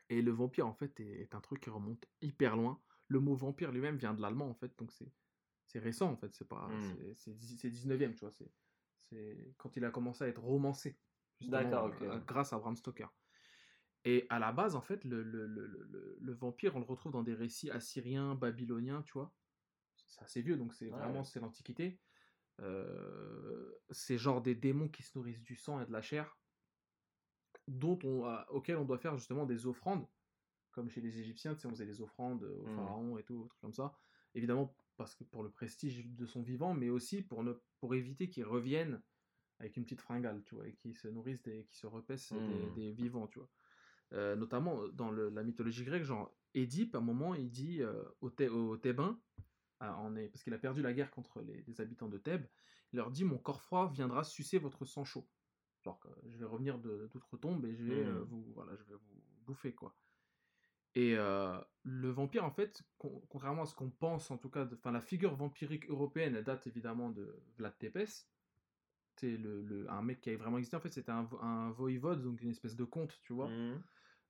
[0.10, 2.82] Et le vampire, en fait, est, est un truc qui remonte hyper loin.
[3.08, 5.12] Le mot vampire lui-même vient de l'allemand, en fait, donc c'est.
[5.66, 6.82] C'est récent en fait, c'est pas, Mm.
[6.82, 8.52] c'est- c'est dix- c'est 19e, tu vois, c'est,
[9.00, 11.00] c'est quand il a commencé à être romancé,
[11.42, 13.08] D'accord, euh, grâce à Bram Stoker.
[14.06, 17.14] Et à la base, en fait, le, le, le, le- le vampire, on le retrouve
[17.14, 19.34] dans des récits assyriens, babyloniens, tu vois.
[20.06, 21.26] C'est assez vieux, donc c'est Ouais, vraiment ouais.
[21.26, 22.00] c'est l'Antiquité.
[22.62, 26.38] Euh, c'est genre des démons qui se nourrissent du sang et de la chair,
[27.68, 30.08] dont on, a- auxquels on doit faire justement des offrandes,
[30.72, 32.76] comme chez les Égyptiens, tu sais, on faisait des offrandes aux Mhm.
[32.76, 33.94] pharaons et tout, trucs comme ça.
[34.36, 38.30] Évidemment, parce que pour le prestige de son vivant, mais aussi pour, ne, pour éviter
[38.30, 39.02] qu'ils reviennent
[39.60, 42.40] avec une petite fringale, tu vois, et qui se nourrissent, des, qui se repaissent des-
[42.40, 42.74] Mhm.
[42.76, 43.50] des, vivants, tu vois.
[44.14, 48.04] Euh, notamment dans le- la mythologie grecque, genre Édipe, à un moment, il dit euh,
[48.22, 49.20] aux Thébains
[49.80, 52.46] à- en est, parce qu'il a perdu la guerre contre les, les habitants de Thèbes.
[52.92, 55.28] Il leur dit Mon corps froid viendra sucer votre sang chaud.
[55.84, 59.74] Genre, je vais revenir d'outre-tombe et je vais, euh, vous, voilà, je vais vous bouffer,
[59.74, 59.94] quoi.
[60.96, 64.66] Et euh, le vampire, en fait, con- contrairement à ce qu'on pense, en tout cas,
[64.74, 68.28] enfin, la figure vampirique européenne, elle date évidemment de Vlad Tepes.
[69.16, 70.78] C'est le, le- un mec qui a vraiment existé.
[70.78, 73.82] En fait, c'était un, un voïvode, donc une espèce de comte, tu vois, Mhm.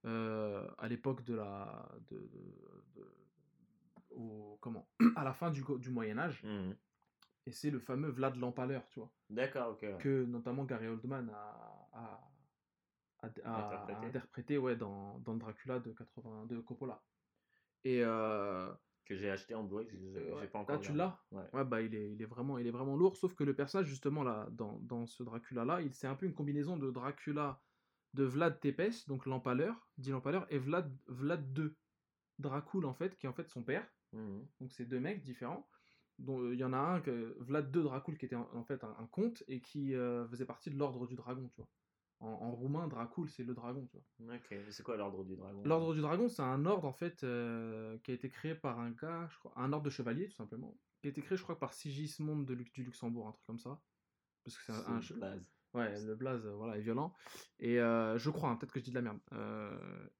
[0.05, 1.87] euh, à l'époque de la.
[2.09, 3.15] De, de- de-
[4.15, 6.43] au, comment À la fin du, du Moyen-Âge.
[6.43, 6.75] Mhm.
[7.45, 9.81] Et c'est le fameux Vlad l'Empaleur, tu vois, D'accord, ok.
[9.81, 9.97] ouais.
[9.99, 12.31] que notamment Gary Oldman a, a,
[13.21, 14.05] a- a- a Interprété.
[14.07, 17.03] interprété ouais, dans, dans Dracula de 80 de Coppola.
[17.83, 18.01] Et.
[18.03, 18.71] euh,
[19.05, 20.47] Que j'ai acheté en Blu-ray, j'ai j'ai ouais.
[20.47, 21.19] pas encore Ah, tu l'as?
[21.31, 21.43] Ouais.
[21.51, 23.17] Ouais, bah il est, il est vraiment, il est vraiment lourd.
[23.17, 26.33] Sauf que le personnage, justement, là, dans, dans ce Dracula-là, il c'est un peu une
[26.33, 27.61] combinaison de Dracula
[28.13, 31.71] de Vlad Tepes, donc l'empaleur, dit l'empaleur, et Vlad, Vlad II,
[32.39, 33.85] Dracul, en fait, qui est en fait son père.
[34.13, 34.47] Mhm.
[34.61, 35.67] Donc c'est deux mecs différents.
[36.19, 38.63] dont euh, il y en a un, que, Vlad II Dracul, qui était en, en
[38.63, 41.69] fait un, un comte et qui euh, faisait partie de l'ordre du dragon, tu vois.
[42.19, 44.35] En, en roumain, Dracul, c'est le dragon, tu vois.
[44.35, 45.61] Ok, c'est quoi l'ordre du dragon?
[45.65, 48.91] L'ordre du dragon, c'est un ordre en fait euh, qui a été créé par un
[48.91, 51.59] gars, je crois, un ordre de chevalier tout simplement, qui a été créé, je crois,
[51.59, 53.81] par Sigismond de du Luxembourg, un truc comme ça.
[54.45, 55.53] Parce que c'est un, un blaze.
[55.73, 57.13] ouais, le blaze, voilà, est violent.
[57.59, 59.19] Et euh, je crois, hein, peut-être que je dis de la merde,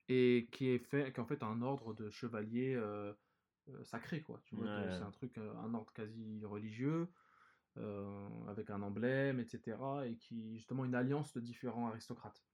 [0.10, 2.76] et qui est fait, qui est en fait un ordre de chevalier
[3.84, 4.40] sacré, quoi.
[4.46, 4.90] Tu vois, Ouais.
[4.98, 7.08] c'est un truc, euh, un ordre quasi religieux.
[7.78, 10.06] euh, avec un emblème, etc.
[10.06, 12.46] Et qui, justement, une alliance de différents aristocrates.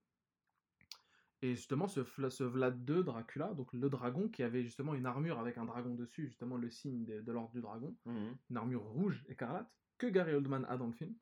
[1.41, 1.99] Et justement, ce,
[2.43, 6.27] Vlad II, Dracula, donc le dragon, qui avait justement une armure avec un dragon dessus,
[6.27, 8.37] justement le signe de, de l'ordre du dragon, Mhm.
[8.49, 11.15] une armure rouge écarlate, que Gary Oldman a dans le film.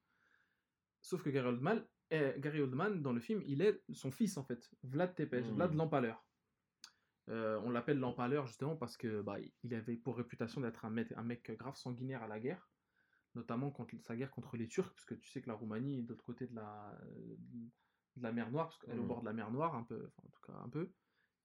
[1.02, 4.70] Sauf que Gary Oldman, Gary Oldman dans le film, il est son fils en fait,
[4.84, 5.56] Vlad Tepes, Mhm.
[5.56, 6.27] Vlad l'Empaleur.
[7.30, 11.12] Euh, on l'appelle l'Empaleur justement parce que bah, il avait pour réputation d'être un mec,
[11.12, 12.70] un mec grave sanguinaire à la guerre,
[13.36, 16.04] notamment contre sa guerre contre les Turcs, parce que tu sais que la Roumanie est
[16.04, 16.98] de l'autre côté de la,
[18.16, 19.08] de la mer Noire, parce qu'elle est au Mhm.
[19.08, 20.94] bord de la mer Noire, un peu, enfin, en tout cas un peu.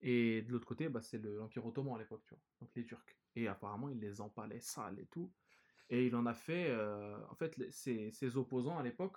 [0.01, 2.85] Et de l'autre côté, bah, c'est le- l'Empire ottoman à l'époque, tu vois, donc les
[2.85, 3.05] Turcs.
[3.37, 5.33] Et apparemment, il les empalait sales et tout.
[5.91, 9.17] Et il en a fait, euh, en fait, les- ses, ses opposants à l'époque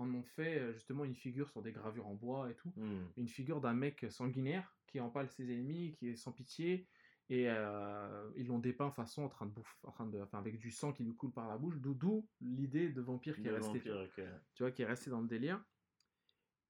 [0.00, 2.72] en ont fait euh, justement une figure sur des gravures en bois et tout.
[2.76, 3.06] Mhm.
[3.16, 6.88] Une figure d'un mec sanguinaire qui empale ses ennemis, qui est sans pitié.
[7.28, 10.58] Et euh, ils l'ont dépeint façon en train de bouffer, en train de, enfin, avec
[10.58, 11.76] du sang qui lui coule par la bouche.
[11.78, 13.80] D'où l'idée de vampire qui est restée.
[13.80, 14.40] tu vois vampire, ok.
[14.54, 15.64] tu vois, qui est resté dans le délire.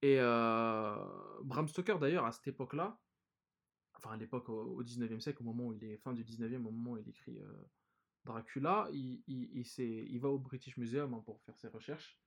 [0.02, 0.96] Et euh,
[1.44, 2.98] Bram Stoker, d'ailleurs, à cette époque-là,
[3.94, 6.66] enfin à l'époque au, au 19e siècle, au moment où il est fin du 19e,
[6.66, 7.64] au moment où il écrit euh,
[8.24, 12.20] Dracula, il, il, il, s'est- il va au British Museum hein, pour faire ses recherches.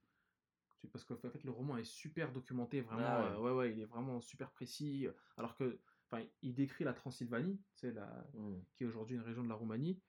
[0.92, 3.36] Parce qu'en fait, le roman est super documenté, vraiment, Ah ouais.
[3.36, 5.06] euh, ouais, ouais, il est vraiment super précis.
[5.36, 8.66] Alors que, enfin, il décrit la Transylvanie, c'est la, Mhm.
[8.74, 10.02] qui est aujourd'hui une région de la Roumanie,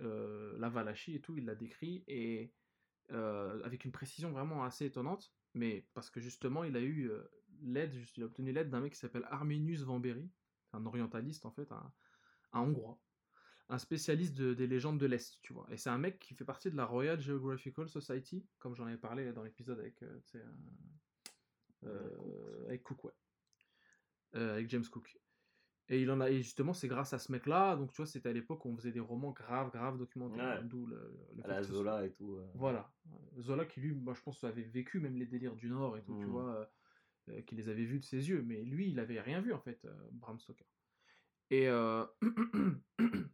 [0.00, 2.54] euh, la Valachie et tout, il l'a décrit, et
[3.12, 7.28] euh, avec une précision vraiment assez étonnante, mais parce que justement, il a eu euh,
[7.60, 10.32] l'aide, il a obtenu l'aide d'un mec qui s'appelle Arminius Vambéry,
[10.72, 11.94] un orientaliste en fait, un,
[12.52, 13.05] un Hongrois,
[13.68, 15.66] un spécialiste de- des légendes de l'Est, tu vois.
[15.70, 18.96] Et c'est un mec qui fait partie de la Royal Geographical Society, comme j'en avais
[18.98, 20.20] parlé dans l'épisode avec, euh,
[21.84, 23.12] euh, avec Cook, ouais.
[24.34, 25.18] Euh, avec James Cook.
[25.88, 28.28] Et il en a, et justement, c'est grâce à ce mec-là, donc tu vois, c'était
[28.28, 30.62] à l'époque où on faisait des romans graves, graves documentés, Ouais.
[30.64, 30.96] d'où le,
[31.34, 32.36] le À fait la Zola et tout.
[32.36, 32.50] euh.
[32.54, 32.92] voilà.
[33.38, 36.16] Zola qui lui, moi je pense, avait vécu même les délires du Nord et tout,
[36.18, 36.30] tu Mm.
[36.30, 36.68] vois,
[37.28, 39.60] euh, qui les avait vus de ses yeux, mais lui, il avait rien vu en
[39.60, 40.66] fait, euh, Bram Stoker.
[41.50, 41.68] Et,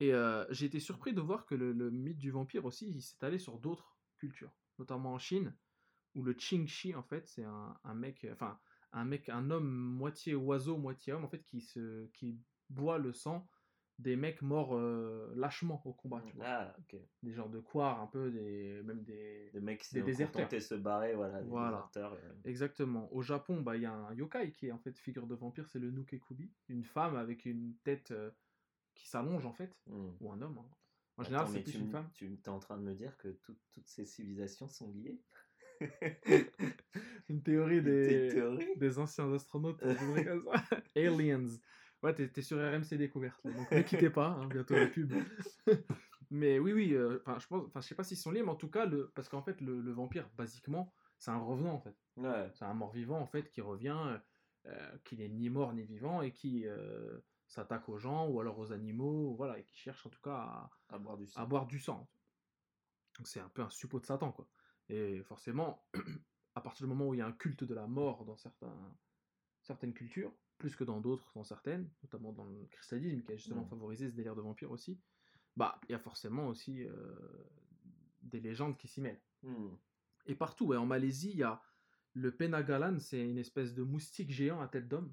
[0.00, 3.02] et euh, j'ai été surpris de voir que le, le mythe du vampire aussi, il
[3.02, 5.56] s'est allé sur d'autres cultures, notamment en Chine,
[6.14, 8.58] où le Qingxi, en fait, c'est un, un mec, euh, enfin,
[8.92, 13.12] un mec, un homme moitié oiseau, moitié homme, en fait, qui, se, qui boit le
[13.12, 13.48] sang
[13.98, 16.76] des mecs morts euh, lâchement au combat, tu vois Ah,
[17.24, 20.62] des genres de quarts un peu des même des Des mecs qui Des sont déserteurs.
[20.62, 21.42] se barrer, voilà.
[21.42, 21.90] Des Voilà.
[21.90, 22.12] déserteurs.
[22.12, 22.32] euh.
[22.44, 25.34] exactement au Japon bah il y a un yokai qui est en fait figure de
[25.34, 28.14] vampire c'est le Nukekubi une femme avec une tête
[28.98, 30.16] qui s'allonge en fait Mhm.
[30.20, 30.68] ou un homme hein.
[31.16, 33.28] en général c'est plus une me- femme Tu es en train de me dire que
[33.28, 35.22] tout- toutes ces civilisations sont liées?
[37.28, 38.30] Une théorie Des
[38.76, 40.60] des anciens astronautes comme ça.
[40.96, 41.46] aliens
[42.02, 45.12] ouais t'es t'es sur RMC découverte là, donc ne quittez pas hein, bientôt la pub
[46.30, 48.56] mais oui oui euh, je pense enfin je sais pas s'ils sont liés mais en
[48.56, 51.94] tout cas le parce qu'en fait le, le vampire basiquement c'est un revenant en fait
[52.16, 52.50] Ouais.
[52.54, 54.18] C'est un mort-vivant en fait qui revient,
[54.66, 58.58] euh, qui n'est ni mort ni vivant et qui euh, s'attaque aux gens ou alors
[58.58, 61.40] aux animaux, voilà, et qui cherche en tout cas à, À boire du sang.
[61.40, 62.08] à boire du sang.
[63.16, 64.48] Donc c'est un peu un suppôt de Satan quoi.
[64.88, 65.84] Et forcément,
[66.54, 68.94] à partir du moment où il y a un culte de la mort dans certains,
[69.62, 73.62] certaines cultures, plus que dans d'autres, dans certaines, notamment dans le christianisme qui a justement
[73.64, 73.68] Mm.
[73.68, 75.00] favorisé ce délire de vampire aussi,
[75.56, 77.14] bah, il y a forcément aussi euh,
[78.22, 79.20] des légendes qui s'y mêlent.
[79.42, 79.74] Hmm.
[80.26, 81.62] Et partout, ouais, en Malaisie, il y a
[82.14, 85.12] le Penagalan, c'est une espèce de moustique géant à tête d'homme.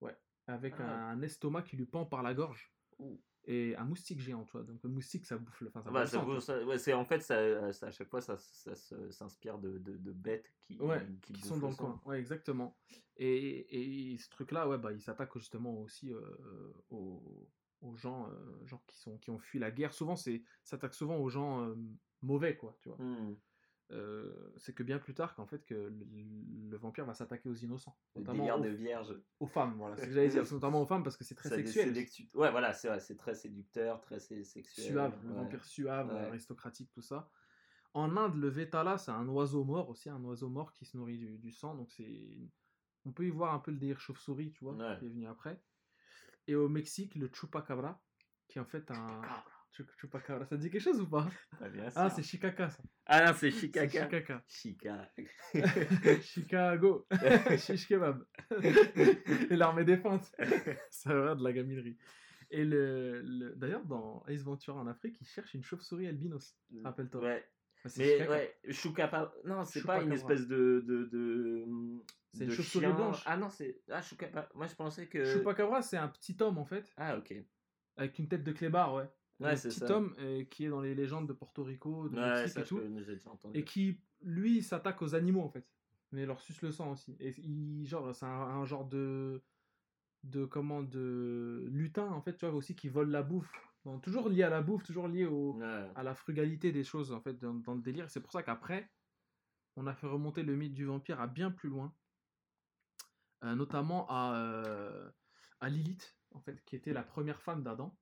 [0.00, 1.10] Ouais, avec Ah.
[1.10, 2.72] un, un estomac qui lui pend par la gorge.
[2.98, 3.20] Ouh.
[3.44, 4.62] Et un moustique géant, tu vois.
[4.62, 5.64] Donc le moustique, ça bouffe.
[5.66, 8.20] Enfin, ça bah, bouffe ça ça- ouais, c'est en fait ça, ça- à chaque fois
[8.20, 12.00] ça, s'inspire de, de, de bêtes qui, Ouais, qui, sont dans le coin.
[12.04, 12.76] Ouais, exactement.
[13.16, 16.20] Et, et ce truc-là, ouais, bah, il s'attaque justement aussi euh,
[16.90, 17.48] aux,
[17.80, 19.92] aux gens, euh, gens qui, sont, qui ont fui la guerre.
[19.92, 21.74] Souvent, c'est s'attaque souvent aux gens euh,
[22.22, 22.98] mauvais, quoi, tu vois.
[23.04, 23.34] Hmm.
[23.92, 26.06] Euh, c'est que bien plus tard qu'en fait que le,
[26.70, 29.14] le vampire va s'attaquer aux innocents, Le notamment aux, de vierge.
[29.38, 29.74] aux femmes.
[29.76, 31.92] Voilà, c'est ce que j'allais dire, notamment aux femmes parce que c'est très Ça sexuel,
[32.34, 34.64] Ouais, voilà, c'est vrai, c'est très séducteur, très sexuel.
[34.86, 35.34] suave, le ouais.
[35.36, 36.20] vampire suave, Ouais.
[36.20, 37.30] aristocratique, tout ça.
[37.92, 41.18] En Inde, le Vetala, c'est un oiseau mort aussi, un oiseau mort qui se nourrit
[41.18, 42.50] du, du sang, donc c'est,
[43.04, 44.96] on peut y voir un peu le délire chauve-souris, tu vois, Ouais.
[44.98, 45.62] qui est venu après.
[46.46, 48.02] Et au Mexique, le chupacabra,
[48.48, 49.20] qui est en fait un
[49.98, 51.28] chupacabra, ça te dit quelque chose ou pas?
[51.72, 52.82] Bien Ah, c'est Chicaca ça.
[53.06, 54.04] Ah non, c'est Chicaca.
[54.04, 54.44] Chicaca.
[54.46, 55.12] Chica.
[56.22, 57.06] Chicago,
[57.58, 58.24] shish kebab.
[59.50, 60.30] Et l'armée des feintes.
[60.90, 61.96] Ça va de la gaminerie.
[62.50, 66.54] Et le, le- d'ailleurs, dans Ace Ventura en Afrique, ils cherchent une chauve-souris albinos.
[66.84, 67.22] Rappelle-toi.
[67.22, 67.48] Ouais.
[67.84, 68.30] Bah, Mais Chicaca.
[68.30, 69.34] ouais, Chupacabra.
[69.44, 70.84] Non, c'est pas une espèce de.
[70.86, 71.64] de, de
[72.32, 73.22] C'est une chauve-souris blanche.
[73.26, 73.80] Ah non, c'est.
[73.90, 74.00] Ah.
[74.54, 75.24] Moi, je pensais que.
[75.24, 77.34] Chupacabra, c'est un petit homme en fait, Ah, ok.
[77.96, 79.08] avec une tête de clébard, ouais.
[79.42, 82.42] Ouais, c'est petit homme euh, qui est dans les légendes de Porto Rico, de Ouais,
[82.42, 82.80] Mexique et tout.
[83.54, 85.66] et qui lui s'attaque aux animaux en fait.
[86.12, 87.16] Mais leur suce le sang aussi.
[87.20, 89.42] Et il genre c'est un, un genre de
[90.24, 93.50] de comment de lutin en fait tu vois aussi qui vole la bouffe.
[93.84, 95.90] Donc, toujours lié à la bouffe toujours lié au, Ouais.
[95.96, 98.08] à la frugalité des choses en fait dans, dans le délire.
[98.10, 98.88] C'est pour ça qu'après
[99.76, 101.92] on a fait remonter le mythe du vampire à bien plus loin.
[103.44, 105.10] Euh, notamment à euh,
[105.60, 107.96] à Lilith en fait qui était la première femme d'Adam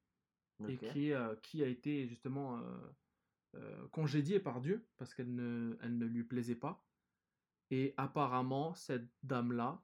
[0.68, 2.62] et qui, euh, qui a été justement euh,
[3.56, 6.86] euh, congédiée par Dieu parce qu'elle ne, elle ne lui plaisait pas.
[7.70, 9.82] Et apparemment, cette dame-là,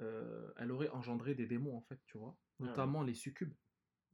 [0.00, 3.54] euh, elle aurait engendré des démons, en fait, tu vois, Ah notamment les succubes.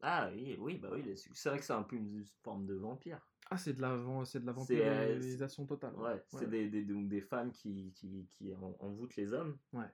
[0.02, 2.74] Ah oui, oui, bah oui, les c'est vrai que c'est un peu une forme de
[2.74, 3.26] vampire.
[3.50, 5.94] Ah, c'est de la, c'est de la vampirisation totale.
[5.94, 9.58] Ouais, c'est des, des, donc des femmes qui, qui, qui en- envoûtent les hommes.
[9.72, 9.88] Ouais.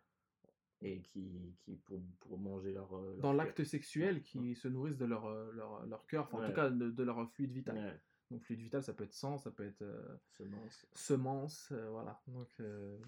[0.84, 2.92] Et qui, qui pour, pour manger leur.
[2.96, 6.44] euh, leur Dans l'acte sexuel, qui se nourrissent de leur, euh, leur, leur cœur, enfin,
[6.44, 7.76] en tout cas de, de leur fluide vital.
[7.76, 10.86] Ouais, Donc, fluide vital, ça peut être sang, ça peut être euh, semences.
[10.94, 12.20] semence, euh, voilà.
[12.26, 12.98] Donc, euh,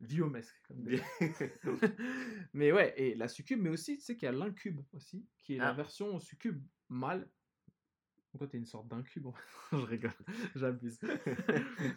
[0.00, 0.54] biomesque.
[0.68, 1.00] Comme des-
[2.52, 5.54] mais ouais, et la succube, mais aussi, tu sais qu'il y a l'incube aussi, qui
[5.54, 5.72] est la Ah.
[5.74, 7.28] version succube mâle.
[8.38, 9.26] Toi, t'es une sorte d'incube.
[9.72, 10.12] Je rigole,
[10.54, 10.98] j'abuse.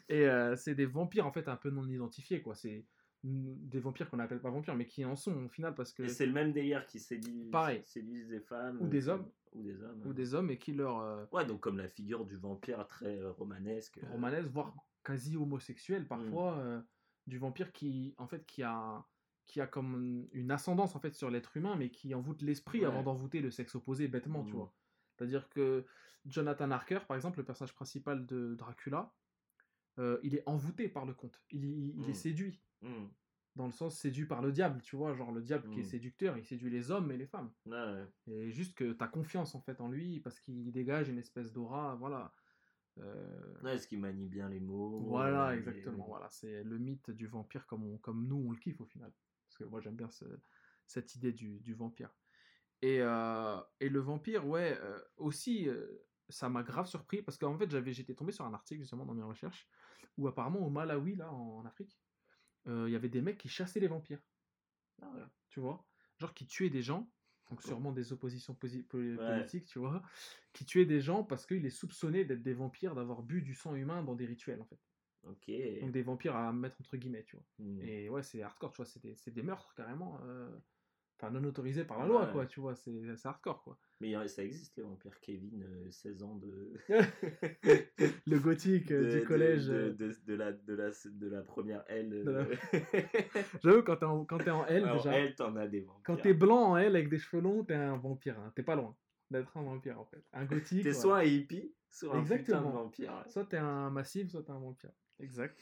[0.10, 2.56] et c'est des vampires, en fait, un peu non identifiés, quoi.
[2.56, 2.86] C'est
[3.28, 6.04] des vampires qu'on n'appelle pas vampires, mais qui en sont, au final, parce que...
[6.04, 7.82] Et c'est le même délire qui séduit, Pareil.
[7.86, 8.78] séduisent des femmes.
[8.80, 9.32] Ou des euh, hommes.
[9.54, 10.02] Ou des hommes.
[10.06, 11.00] Ou des hommes, et qui leur...
[11.00, 13.98] euh, Ouais, donc comme la figure du vampire très euh, romanesque.
[14.04, 16.82] euh, romanesque, voire quasi homosexuel parfois, euh,
[17.26, 19.04] du vampire qui, en fait, qui a,
[19.48, 22.86] qui a comme une ascendance en fait sur l'être humain, mais qui envoûte l'esprit Ouais.
[22.86, 24.58] avant d'envoûter le sexe opposé bêtement, tu Mm.
[24.58, 24.74] vois.
[25.18, 25.86] C'est-à-dire que
[26.26, 29.14] Jonathan Harker, par exemple, le personnage principal de Dracula,
[30.24, 31.42] il est envoûté par le conte.
[31.52, 32.14] Il, il- il est Mm.
[32.14, 33.06] séduit, hmm,
[33.56, 35.86] dans le sens séduit par le diable, tu vois, genre le diable qui est Mm.
[35.86, 37.52] séducteur, il séduit les hommes et les femmes.
[37.66, 38.08] ouais, ouais.
[38.28, 41.54] Et juste que tu as confiance en fait en lui parce qu'il dégage une espèce
[41.54, 42.34] d'aura, voilà.
[42.98, 46.06] Euh, Ouais, est-ce qu'il manie bien les mots voilà, euh, exactement.
[46.06, 49.12] Voilà, c'est le mythe du vampire comme, on- comme nous on le kiffe au final.
[49.48, 50.40] Parce que moi j'aime bien ce-
[50.86, 52.14] cette idée du, du vampire.
[52.82, 55.88] Et, euh, et le vampire, ouais, euh, aussi, euh,
[56.30, 59.14] ça m'a grave surpris parce qu'en fait j'avais, j'étais tombé sur un article justement dans
[59.14, 59.68] mes recherches
[60.18, 62.00] où apparemment au Malawi, là en, Afrique,
[62.68, 64.22] euh, il y avait des mecs qui chassaient les vampires.
[65.02, 65.24] Ah ouais.
[65.50, 65.88] Tu vois?
[66.18, 67.12] Genre qui tuaient des gens,
[67.50, 69.18] donc sûrement des oppositions Ouais.
[69.18, 70.02] politiques, tu vois,
[70.54, 73.76] qui tuaient des gens parce qu'ils les soupçonnaient d'être des vampires, d'avoir bu du sang
[73.76, 74.80] humain dans des rituels en fait.
[75.24, 75.50] Ok.
[75.82, 77.46] Donc des vampires à mettre entre guillemets, tu vois.
[77.58, 77.82] Hmm.
[77.82, 80.20] Et ouais, c'est hardcore, tu vois, c'est des, des meurtres carrément.
[80.24, 80.58] euh,
[81.18, 82.32] Enfin, non autorisés par la loi, Ouais.
[82.34, 82.92] quoi, tu vois, c'est
[83.24, 83.78] hardcore, quoi.
[84.02, 86.74] Mais ça existe les vampires Kevin, euh, 16 ans de.
[88.28, 89.68] Le gothique euh, de- du collège.
[89.68, 92.24] De, euh, de, de la, de, la, de la première L.
[92.24, 92.56] La- euh,
[93.64, 96.02] J'avoue, quand t'es en, quand t'es en L, Alors, déjà, L, t'en as des vampires.
[96.04, 98.52] quand t'es blanc en L avec des cheveux longs, t'es un vampire, hein.
[98.56, 98.96] t'es pas loin
[99.32, 100.24] d'être un vampire, en fait.
[100.34, 100.84] Un gothique.
[100.84, 102.70] T'es soit un hippie, soit un putain Exactement.
[102.72, 103.12] de vampire.
[103.14, 103.32] ouais.
[103.32, 104.92] Soit t'es un massif, soit t'es un vampire.
[105.20, 105.58] Exact.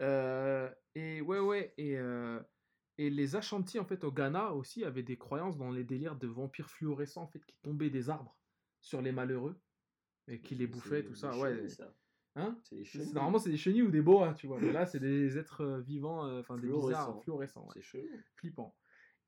[0.00, 2.40] Euh, et ouais, ouais, et, euh,
[3.06, 6.26] et les Ashanti, en fait, au Ghana aussi, avaient des croyances dans les délires de
[6.26, 8.36] vampires fluorescents, en fait, qui tombaient des arbres
[8.80, 9.58] sur les malheureux
[10.28, 11.30] et qui les bouffaient, tout ça.
[11.32, 11.54] des Ouais.
[11.56, 11.94] chenilles, ça.
[12.36, 12.58] Hein?
[12.70, 13.12] Des chenilles.
[13.14, 14.60] Normalement, c'est des chenilles ou des boas, tu vois.
[14.60, 17.64] Mais là, c'est des êtres euh, vivants, euh, enfin des bizarres Fluorescents.
[17.66, 17.72] ouais.
[17.74, 18.06] C'est chelou.
[18.36, 18.76] flippants.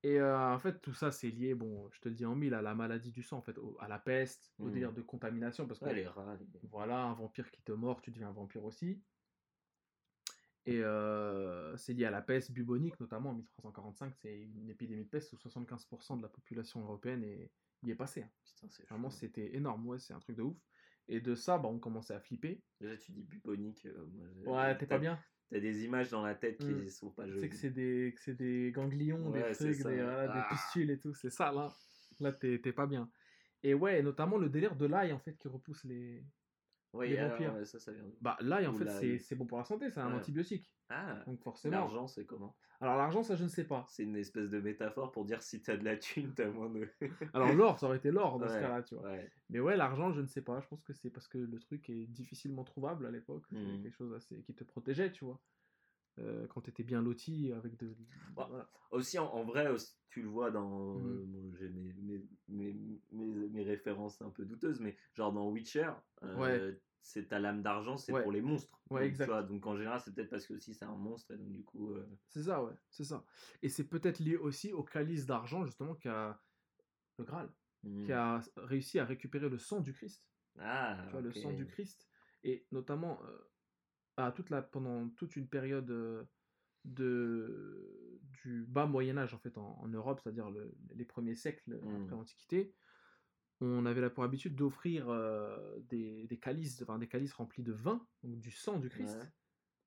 [0.04, 2.54] Et euh, en fait, tout ça, c'est lié, bon, je te le dis en mille,
[2.54, 4.72] à la maladie du sang, en fait, au- à la peste, au Hmm.
[4.72, 6.36] délire de contamination, parce que Ouais, les rats.
[6.40, 9.00] les- voilà, un vampire qui te mord, tu deviens un vampire aussi.
[10.64, 15.08] Et euh, c'est lié à la peste bubonique, notamment en 1345, c'est une épidémie de
[15.08, 17.50] peste où 75% de la population européenne est,
[17.82, 18.22] y est passée.
[18.22, 18.30] hein.
[18.44, 20.56] Putain, c'est Vraiment, c'était énorme, ouais, c'est un truc de ouf.
[21.08, 22.62] Et de ça, bah, on commençait à flipper.
[22.80, 23.84] Déjà, tu dis bubonique.
[23.86, 25.18] euh, moi, j'ai- Ouais, t'es t'as- pas bien.
[25.50, 26.88] T'as des images dans la tête qui Mm.
[26.88, 27.40] sont pas Tu jolies.
[27.40, 30.46] sais que c'est des, que c'est des ganglions, Ouais, des trucs, des, des Ah.
[30.48, 31.12] pustules et tout.
[31.14, 31.72] C'est ça, là.
[32.20, 33.10] Là, t'es t'es pas bien.
[33.64, 36.24] Et ouais, notamment le délire de l'ail, en fait, qui repousse les...
[36.92, 37.54] Vampires.
[37.54, 38.04] ouais, ça, ça vient.
[38.20, 40.18] Bah, l'ail, en Ou fait, c'est bon pour la santé, c'est un Ouais.
[40.18, 40.72] antibiotique.
[40.90, 41.76] Ah, Donc forcément.
[41.78, 42.54] l'argent, c'est comment?
[42.80, 43.86] Alors l'argent, ça, je ne sais pas.
[43.88, 46.88] C'est une espèce de métaphore pour dire si t'as de la thune, t'as moins de.
[47.34, 49.04] Alors l'or, ça aurait été l'or dans ce cas-là, tu vois.
[49.04, 49.30] Ouais.
[49.50, 50.60] Mais ouais, l'argent, je ne sais pas.
[50.60, 53.44] Je pense que c'est parce que le truc est difficilement trouvable à l'époque.
[53.50, 53.82] C'est Mhm.
[53.84, 54.42] quelque chose assez...
[54.42, 55.40] qui te protégeait, tu vois.
[56.18, 57.96] Euh, quand t'étais bien loti avec de...
[58.36, 58.68] Bah, voilà.
[58.90, 59.66] Aussi, en, en vrai,
[60.10, 60.98] tu le vois dans.
[60.98, 61.06] Mhm.
[61.06, 61.92] euh, bon, J'ai mes,
[62.48, 62.76] mes,
[63.12, 65.90] mes, mes, références un peu douteuses, mais genre dans Witcher,
[66.22, 66.80] euh, Ouais.
[67.00, 68.22] c'est ta lame d'argent, c'est Ouais.
[68.22, 68.78] pour les monstres.
[68.90, 69.24] Ouais, donc, exact.
[69.24, 71.50] tu vois, donc en général, c'est peut-être parce que aussi c'est un monstre, et donc
[71.50, 71.94] du coup.
[72.28, 73.24] C'est ça, ouais, c'est ça.
[73.62, 76.38] Et c'est peut-être lié aussi au calice d'argent, justement, qui a...
[77.18, 78.04] Le Graal, hmm.
[78.04, 80.26] qui a réussi à récupérer le sang du Christ.
[80.58, 82.08] Ah, tu vois, le sang du Christ.
[82.42, 83.20] Et notamment,
[84.16, 85.86] à toute la, pendant toute une période
[86.84, 91.88] de, du bas Moyen-Âge, en fait, en, en Europe, c'est-à-dire le- les premiers siècles Mm.
[91.94, 92.74] après l'Antiquité,
[93.60, 97.72] on avait là pour habitude d'offrir euh, des, des calices, enfin, des calices remplis de
[97.72, 99.32] vin, donc du sang du Christ, Ouais.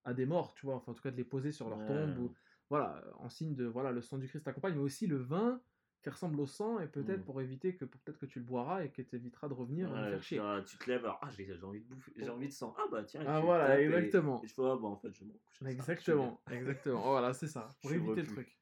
[0.05, 1.85] à des morts, tu vois, enfin, en tout cas de les poser sur leur Ouais.
[1.85, 2.35] tombe, ou,
[2.69, 5.63] voilà, en signe de, voilà, le sang du Christ t'accompagne, mais aussi le vin
[6.05, 7.25] qui ressemble au sang, et peut-être Mm.
[7.25, 9.91] pour éviter que peut-être que tu le boiras et que tu éviteras de revenir et
[10.03, 10.37] Ouais, faire chier.
[10.37, 12.75] genre, tu te lèves, alors, ah, j'ai envie de bouffer, j'ai envie de sang.
[12.77, 14.39] Ah bah tiens, Ah, voilà, et- exactement.
[14.43, 15.57] Et, je fais, ah bah en fait, je me recoucher.
[15.57, 16.99] ça, je suis Exactement, exactement.
[17.03, 18.55] Oh, voilà, c'est ça, pour Je éviter le truc.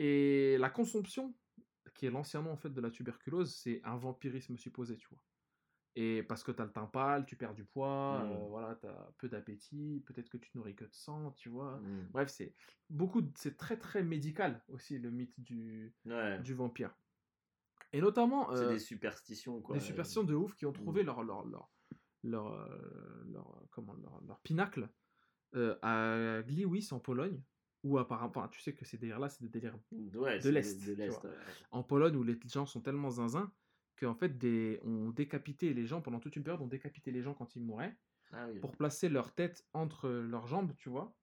[0.00, 1.32] Et la consomption,
[1.94, 5.22] qui est l'ancien nom en fait de la tuberculose, c'est un vampirisme supposé, tu vois.
[6.00, 8.86] Et parce que tu as le teint pâle, tu perds du poids, euh, voilà, tu
[8.86, 11.78] as peu d'appétit, peut-être que tu te nourris que de sang, tu vois.
[11.80, 12.06] Hmm.
[12.12, 12.54] Bref, c'est
[12.88, 16.38] beaucoup, c'est très très médical aussi le mythe du, Ouais.
[16.38, 16.94] du vampire.
[17.92, 19.74] Et notamment C'est euh, des superstitions, quoi.
[19.74, 21.68] des superstitions de ouf qui ont trouvé leur, leur, leur,
[22.22, 24.88] leur, euh, leur, comment, leur, leur pinacle
[25.56, 27.42] euh, à Gliwice en Pologne,
[27.82, 31.10] où apparemment, tu sais que ces délires-là, c'est des délires Ouais, de l'Est, ouais.
[31.72, 33.52] en Pologne où les gens sont tellement zinzins
[33.98, 37.34] qu'en fait, des, on décapitait les gens pendant toute une période, on décapitait les gens
[37.34, 37.96] quand ils mouraient
[38.32, 38.58] Ah oui.
[38.60, 41.14] pour placer leur tête entre leurs jambes, tu vois.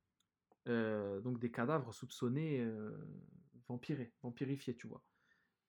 [0.67, 2.91] Euh, donc des cadavres soupçonnés euh,
[3.67, 5.03] vampirés, vampirifiés, tu vois.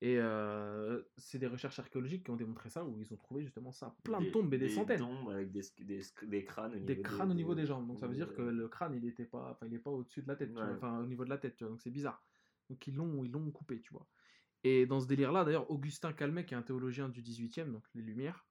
[0.03, 3.73] Et euh, c'est des recherches archéologiques qui ont démontré ça, où ils ont trouvé justement
[3.73, 4.99] ça, plein de tombes et des, centaines.
[4.99, 7.87] tombes avec des, des, des crânes au niveau des crânes au niveau des des jambes.
[7.87, 10.23] Donc ça veut dire que le crâne, il était pas, enfin, il est pas au-dessus
[10.23, 10.75] de la tête, tu vois, Ouais.
[10.77, 11.71] enfin au niveau de la tête, tu vois.
[11.71, 12.23] Donc c'est bizarre.
[12.69, 14.07] Donc ils l'ont, ils l'ont coupé, tu vois.
[14.65, 18.03] Et dans ce délire-là, d'ailleurs, Augustin Calmet, qui est un théologien du 18e, donc les
[18.03, 18.47] Lumières,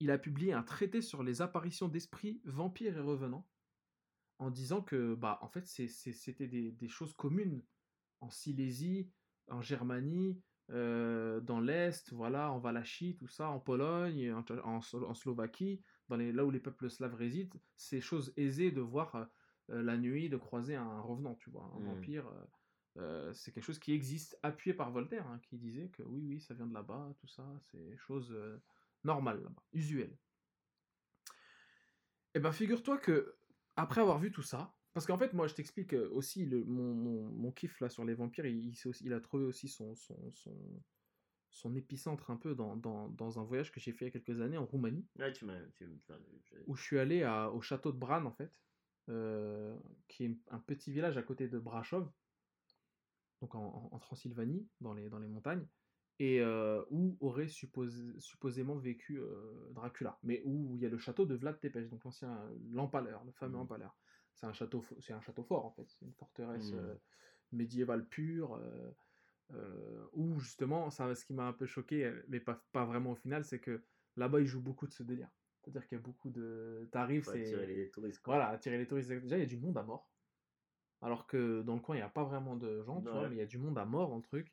[0.00, 3.48] il a publié un traité sur les apparitions d'esprits, vampires et revenants,
[4.38, 7.62] en disant que, bah, en fait, c'était des, des choses communes
[8.20, 9.10] en Silésie,
[9.48, 10.40] en Germanie,
[10.70, 15.82] euh, dans l'Est, voilà, en Valachie, tout ça, en Pologne, en, en Slo- en Slovaquie,
[16.08, 19.28] dans les, là où les peuples slaves résident, c'est chose aisée de voir
[19.70, 21.84] euh, la nuit, de croiser un revenant, tu vois, un Mm.
[21.84, 22.28] vampire.
[22.28, 22.44] euh,
[22.98, 26.40] euh, c'est quelque chose qui existe, appuyé par Voltaire, hein, qui disait que oui, oui,
[26.40, 28.58] ça vient de là-bas, tout ça, c'est chose euh,
[29.04, 30.16] normale là-bas, usuelle.
[32.34, 33.34] Eh ben, figure-toi que,
[33.76, 36.94] après avoir vu tout ça, parce qu'en fait, moi, je t'explique euh, aussi, le, mon,
[36.94, 40.82] mon, mon kiff là sur les vampires, il, a trouvé aussi son, son, son,
[41.50, 44.20] son épicentre un peu dans, dans, dans un voyage que j'ai fait il y a
[44.20, 45.46] quelques années en Roumanie Ouais, tu
[46.44, 48.60] tu- où je suis allé à- au château de Bran, en fait,
[49.08, 49.78] euh,
[50.08, 52.10] qui est un petit village à côté de Brashov,
[53.42, 55.66] donc en, Transylvanie, dans les, dans les montagnes,
[56.20, 60.96] et euh, où aurait supposé- supposément vécu euh, Dracula, mais où il y a le
[60.96, 63.62] château de Vlad Tepes, donc l'ancien, l'empaleur, le fameux Mhm.
[63.62, 63.96] empaleur.
[64.34, 66.78] C'est un château, c'est un château fort en fait, c'est une forteresse Mhm.
[66.78, 66.94] euh,
[67.50, 68.58] médiévale pure.
[70.14, 73.44] où justement, ça, ce qui m'a un peu choqué, mais pas, pas vraiment au final,
[73.44, 73.82] c'est que
[74.16, 75.30] là-bas ils jouent beaucoup de ce délire.
[75.60, 76.88] C'est-à-dire qu'il y a beaucoup de.
[76.90, 77.42] T'arrives, c'est.
[77.42, 78.22] attirer les touristes.
[78.22, 78.36] quoi.
[78.36, 79.10] Voilà, attirer les touristes.
[79.10, 80.11] Déjà, il y a du monde à mort.
[81.02, 83.36] Alors que dans le coin, il n'y a pas vraiment de gens, tu vois, mais
[83.36, 84.52] il y a du monde à mort dans le truc,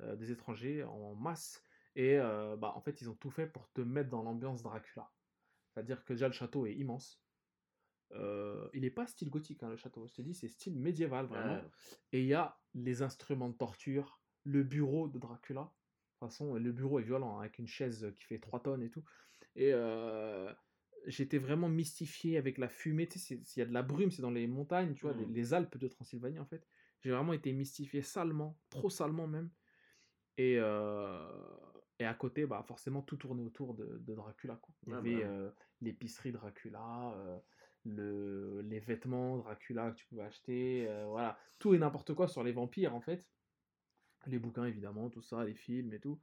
[0.00, 1.62] euh, des étrangers en masse.
[1.96, 5.10] Et euh, bah, en fait, ils ont tout fait pour te mettre dans l'ambiance Dracula.
[5.74, 7.20] C'est-à-dire que déjà, le château est immense.
[8.12, 10.06] Euh, il n'est pas style gothique, hein, le château.
[10.06, 11.56] Je te dis, c'est style médiéval, vraiment.
[11.56, 11.70] Ouais.
[12.12, 15.62] Et il y a les instruments de torture, le bureau de Dracula.
[15.62, 15.66] De
[16.26, 18.90] toute façon, le bureau est violent, hein, avec une chaise qui fait 3 tonnes et
[18.90, 19.04] tout.
[19.56, 20.52] Et euh,
[21.08, 23.08] j'étais vraiment mystifié avec la fumée.
[23.08, 25.14] Tu sais, c'est- il y a de la brume, c'est dans les montagnes, tu vois,
[25.14, 25.34] les, Mhm.
[25.34, 26.66] les Alpes de Transylvanie, en fait.
[27.00, 29.50] J'ai vraiment été mystifié salement, trop salement même.
[30.36, 31.28] Et, euh,
[31.98, 34.56] et à côté, bah, forcément, tout tournait autour de, de Dracula.
[34.56, 34.74] Quoi.
[34.86, 35.28] Il y Ah avait bah.
[35.28, 35.50] euh,
[35.80, 37.38] l'épicerie Dracula, euh,
[37.84, 41.38] le, les vêtements Dracula que tu pouvais acheter, voilà.
[41.58, 43.26] Tout et n'importe quoi sur les vampires, en fait.
[44.26, 46.20] Les bouquins, évidemment, tout ça, les films et tout.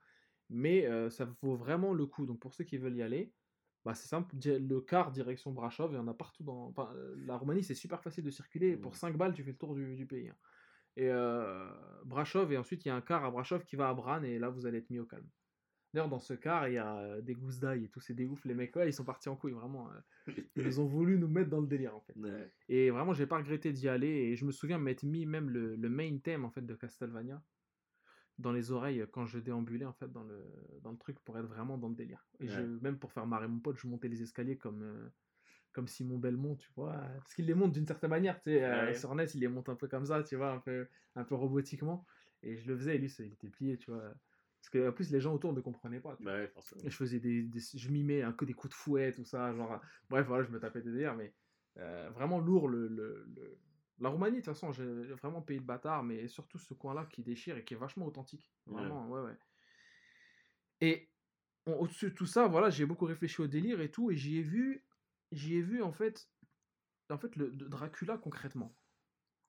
[0.50, 2.26] Mais ça vaut vraiment le coup.
[2.26, 3.34] Donc, pour ceux qui veulent y aller,
[3.86, 6.66] bah, c'est simple, le car direction Brasov, il y en a partout dans.
[6.68, 8.78] enfin, la Roumanie, c'est super facile de circuler.
[8.78, 8.96] Pour Mm.
[8.96, 10.30] 5 balles, tu fais le tour du, du pays.
[10.30, 10.38] hein.
[10.98, 11.70] Et euh,
[12.06, 14.40] Brasov, et ensuite, il y a un car à Brasov qui va à Bran, et
[14.40, 15.30] là, vous allez être mis au calme.
[15.94, 18.28] D'ailleurs, dans ce car, il y a euh, des gousses d'ail et tout, c'est des
[18.28, 18.44] ouf.
[18.46, 19.90] Les mecs, ouais, ils sont partis en couille, vraiment.
[19.92, 20.34] euh.
[20.56, 22.18] Ils ont voulu nous mettre dans le délire, en fait.
[22.18, 22.52] Ouais.
[22.68, 24.08] Et vraiment, j'ai pas regretté d'y aller.
[24.08, 27.42] Et je me souviens m'être mis même le, le main theme en fait de Castlevania
[28.38, 30.44] dans les oreilles quand je déambulais en fait dans le,
[30.82, 32.28] dans le truc pour être vraiment dans le délire.
[32.40, 35.10] Et je, même pour faire marrer mon pote, je montais les escaliers comme, euh,
[35.72, 36.94] comme Simon Belmont, tu vois.
[37.18, 38.64] Parce qu'il les monte d'une certaine manière, tu sais.
[38.64, 38.94] euh, Ouais.
[38.96, 41.36] Sur NES, il les monte un peu comme ça, tu vois, un peu, un peu
[41.36, 42.06] robotiquement.
[42.44, 44.14] Et je le faisais et lui, il était plié, tu vois.
[44.60, 46.18] Parce que en plus, les gens autour ne comprenaient pas.
[46.20, 46.82] Bah ouais, forcément.
[46.84, 49.54] Et je faisais des, des- je mimais un peu des coups de fouet, tout ça,
[49.54, 49.80] genre,
[50.10, 51.34] bref, voilà, je me tapais des délires, mais
[51.78, 53.58] euh, vraiment lourd le, le, le-
[54.00, 57.24] La Roumanie, de toute façon, j'ai vraiment pays de bâtard, mais surtout ce coin-là qui
[57.24, 58.52] déchire et qui est vachement authentique.
[58.66, 59.38] Vraiment, ouais, ouais.
[60.82, 61.10] Et
[61.66, 64.42] au-dessus de tout ça, voilà, j'ai beaucoup réfléchi au délire et tout, et j'y ai
[64.42, 64.86] vu,
[65.32, 66.30] j'y ai vu en fait,
[67.10, 68.76] en fait, le Dracula concrètement.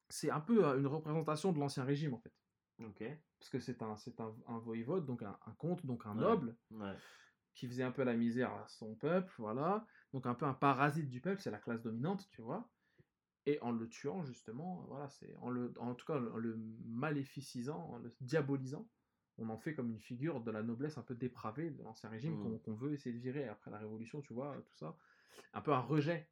[0.09, 2.33] C'est un peu euh, une représentation de l'ancien régime en fait,
[2.79, 3.03] Ok.
[3.39, 6.23] parce que c'est un, c'est un, un voïvode, donc un, un comte, donc un Ouais.
[6.23, 6.97] noble Ouais.
[7.55, 9.87] qui faisait un peu la misère à son peuple, voilà.
[10.13, 12.71] Donc un peu un parasite du peuple, c'est la classe dominante, tu vois.
[13.47, 17.79] Et en le tuant, justement, voilà, c'est en le, en tout cas en le maléficisant,
[17.93, 18.89] en le diabolisant,
[19.39, 22.35] on en fait comme une figure de la noblesse un peu dépravée de l'ancien régime
[22.35, 22.61] Mm.
[22.63, 24.97] qu'on veut essayer de virer après la révolution, tu vois, tout ça.
[25.53, 26.29] Un peu un rejet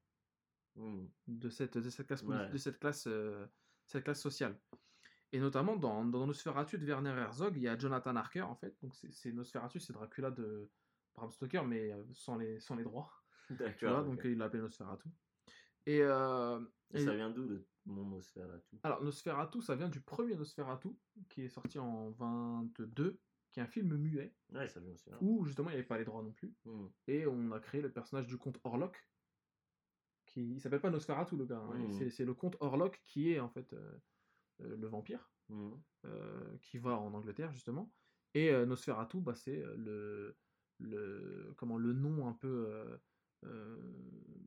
[0.76, 1.04] Mm.
[1.28, 2.48] de cette, de cette classe, Ouais.
[2.50, 3.46] de cette classe, euh,
[3.86, 4.58] cette classe sociale.
[5.30, 8.76] Et notamment dans, dans Nosferatu de Werner Herzog, il y a Jonathan Harker, en fait.
[8.82, 10.68] Donc c'est Nosferatu, c'est Dracula de
[11.14, 13.12] Bram Stoker, mais euh, sans les, sans les droits.
[13.48, 14.04] Tu vois, D'accord.
[14.04, 15.08] donc il l'appelait Nosferatu.
[15.86, 16.60] Et, euh,
[16.92, 18.76] Et et- ça vient d'où de mon Nosferatu?
[18.82, 20.88] Alors Nosferatu, ça vient du premier Nosferatu,
[21.28, 23.20] qui est sorti en 22,
[23.50, 25.10] qui est un film muet, Ouais, ça vient aussi.
[25.12, 25.18] hein.
[25.20, 26.54] où justement il n'y avait pas les droits non plus.
[26.64, 26.86] Mm.
[27.08, 28.96] Et on a créé le personnage du comte Orlok,
[30.26, 32.10] qui il s'appelle pas Nosferatu le gars, hein, Mhm.
[32.10, 33.98] c'est- le comte Orlok qui est en fait euh,
[34.62, 35.30] euh, le vampire.
[35.50, 35.72] Mm.
[36.06, 37.92] euh, qui va en Angleterre justement.
[38.32, 40.38] Et Nosferatu, bah, c'est le,
[40.80, 42.98] le, comment, le nom un peu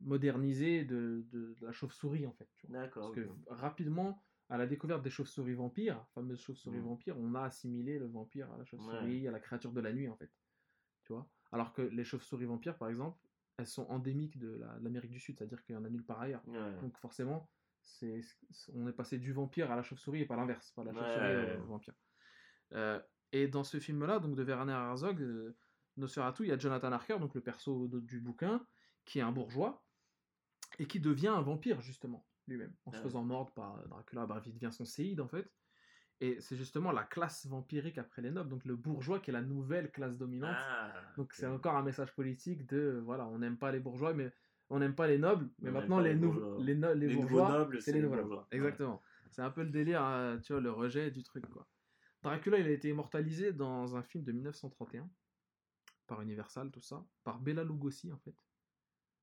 [0.02, 2.48] modernisé de, de- de la chauve-souris en fait.
[2.68, 3.12] D'accord.
[3.12, 6.84] Parce que rapidement, à la découverte des chauves-souris vampires, fameuses chauves-souris Mhm.
[6.84, 10.08] vampires, on a assimilé le vampire à la chauve-souris, à la créature de la nuit
[10.08, 10.30] en fait.
[11.02, 13.18] Tu vois Alors que les chauves-souris vampires, par exemple,
[13.58, 16.20] elles sont endémiques de la- l'Amérique du Sud, c'est-à-dire qu'il y en a nulle part
[16.20, 16.46] ailleurs.
[16.46, 16.80] Ouais.
[16.80, 17.50] Donc forcément,
[17.82, 18.20] c'est,
[18.74, 21.56] on est passé du vampire à la chauve-souris et pas l'inverse, pas la chauve-souris ouais,
[21.56, 21.66] au ouais.
[21.66, 21.94] vampire.
[22.72, 23.00] Euh,
[23.32, 25.56] et dans ce film-là, donc de Werner Herzog, euh,
[25.96, 28.64] Nosferatu, il y a Jonathan Harker, donc le perso de- du bouquin,
[29.08, 29.82] qui est un bourgeois
[30.78, 33.02] et qui devient un vampire justement lui-même, en se Ouais.
[33.04, 34.26] faisant mordre par Dracula.
[34.26, 35.50] Bref, il devient son séide en fait.
[36.20, 39.42] Et c'est justement la classe vampirique après les nobles, donc le bourgeois qui est la
[39.42, 40.56] nouvelle classe dominante.
[40.58, 44.32] Ah, Donc c'est encore un message politique de voilà, on n'aime pas les bourgeois, mais
[44.68, 46.56] on n'aime pas les nobles, mais On maintenant les, les bourgeois.
[46.60, 48.36] les, no- les bourgeois, nobles, c'est les nouveaux bourgeois.
[48.36, 48.48] nobles.
[48.50, 49.02] Exactement.
[49.30, 51.66] C'est un peu le délire, hein, tu vois, le rejet du truc quoi.
[52.22, 55.08] Dracula, il a été immortalisé dans un film de 1931
[56.08, 58.34] par Universal, tout ça, par Bela Lugosi en fait.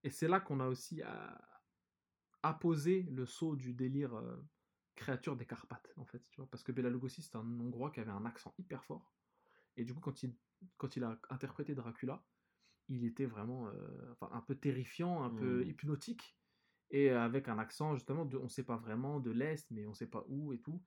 [0.06, 1.01] Et c'est là qu'on a aussi
[2.43, 4.38] apposé le saut du délire euh,
[4.95, 7.99] créature des Carpates en fait, tu vois, parce que Bela Lugosi c'est un Hongrois qui
[7.99, 9.14] avait un accent hyper fort.
[9.78, 10.38] Et du coup, quand il,
[10.78, 12.24] quand il a interprété Dracula,
[12.88, 15.70] il était vraiment euh, enfin, un peu terrifiant, un peu Mm.
[15.70, 16.38] hypnotique,
[16.91, 20.08] et avec un accent justement de on sait pas vraiment de l'Est, mais on sait
[20.10, 20.84] pas où et tout.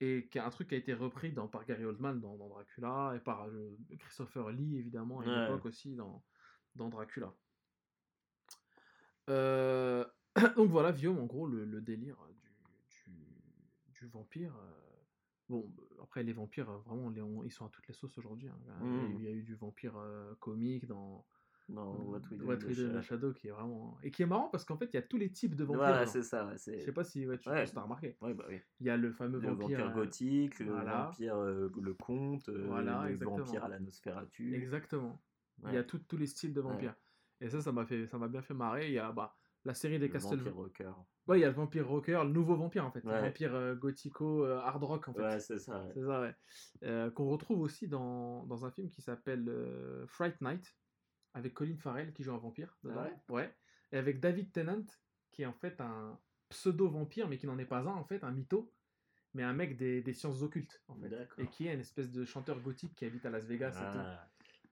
[0.00, 2.48] Et qui est un truc qui a été repris dans, par Gary Oldman dans, dans
[2.48, 5.28] Dracula, et par euh, Christopher Lee évidemment à Ouais.
[5.28, 6.22] l'époque aussi dans,
[6.74, 7.34] dans Dracula.
[9.32, 10.04] Euh,
[10.56, 12.50] donc voilà, Guillaume, en gros, le, le délire du,
[13.12, 13.14] du,
[14.00, 14.54] du vampire.
[14.56, 14.78] euh,
[15.48, 15.70] Bon,
[16.02, 18.48] après, les vampires, euh, vraiment, les- on- ils sont à toutes les sauces aujourd'hui.
[18.48, 18.56] hein.
[18.64, 19.16] Il y a eu- Mm.
[19.18, 21.26] Il y a eu du vampire euh, comique dans
[21.68, 23.02] Non, What We Do What in the We Do in the Shadows.
[23.02, 23.98] Shadow, qui est vraiment.
[24.02, 25.80] Et qui est marrant parce qu'en fait, il y a tous les types de vampires.
[25.82, 26.50] Voilà, c'est ça.
[26.56, 27.64] Je sais pas si ouais, tu Ouais.
[27.76, 28.16] as remarqué.
[28.22, 28.60] Ouais, bah oui.
[28.80, 29.78] Il y a le fameux Le vampire.
[29.78, 31.04] vampire gothique, le voilà.
[31.06, 33.36] vampire, le comte, Voilà, le exactement.
[33.44, 34.54] vampire à la Nosferatu.
[34.54, 35.20] Exactement.
[35.66, 36.94] Il y a tout- tous les styles de vampires.
[37.42, 38.86] Et ça, ça m'a fait, ça m'a bien fait marrer.
[38.88, 39.34] Il y a bah,
[39.64, 40.50] la série des Le Castlevania.
[40.50, 40.92] vampire rocker.
[41.26, 43.04] Ouais, il y a le vampire rocker, le nouveau vampire en fait.
[43.04, 45.22] Le vampire euh, gothico, euh, hard rock en fait.
[45.22, 45.82] Ouais, c'est ça.
[45.84, 45.92] ouais.
[46.00, 46.34] Ça, ouais.
[46.84, 49.50] Euh, Qu'on retrouve aussi dans, dans un film qui s'appelle
[50.06, 50.74] Fright Night,
[51.34, 52.76] avec Colin Farrell qui joue un vampire.
[52.88, 53.54] Ah ouais?
[53.92, 54.84] Et avec David Tennant,
[55.30, 56.18] qui est en fait un
[56.48, 58.72] pseudo-vampire, mais qui n'en est pas un, en fait, un mytho.
[59.34, 61.08] mais un mec des, des sciences occultes, en fait.
[61.08, 61.38] D'accord.
[61.42, 63.98] Et qui est une espèce de chanteur gothique qui habite à Las Vegas et tout.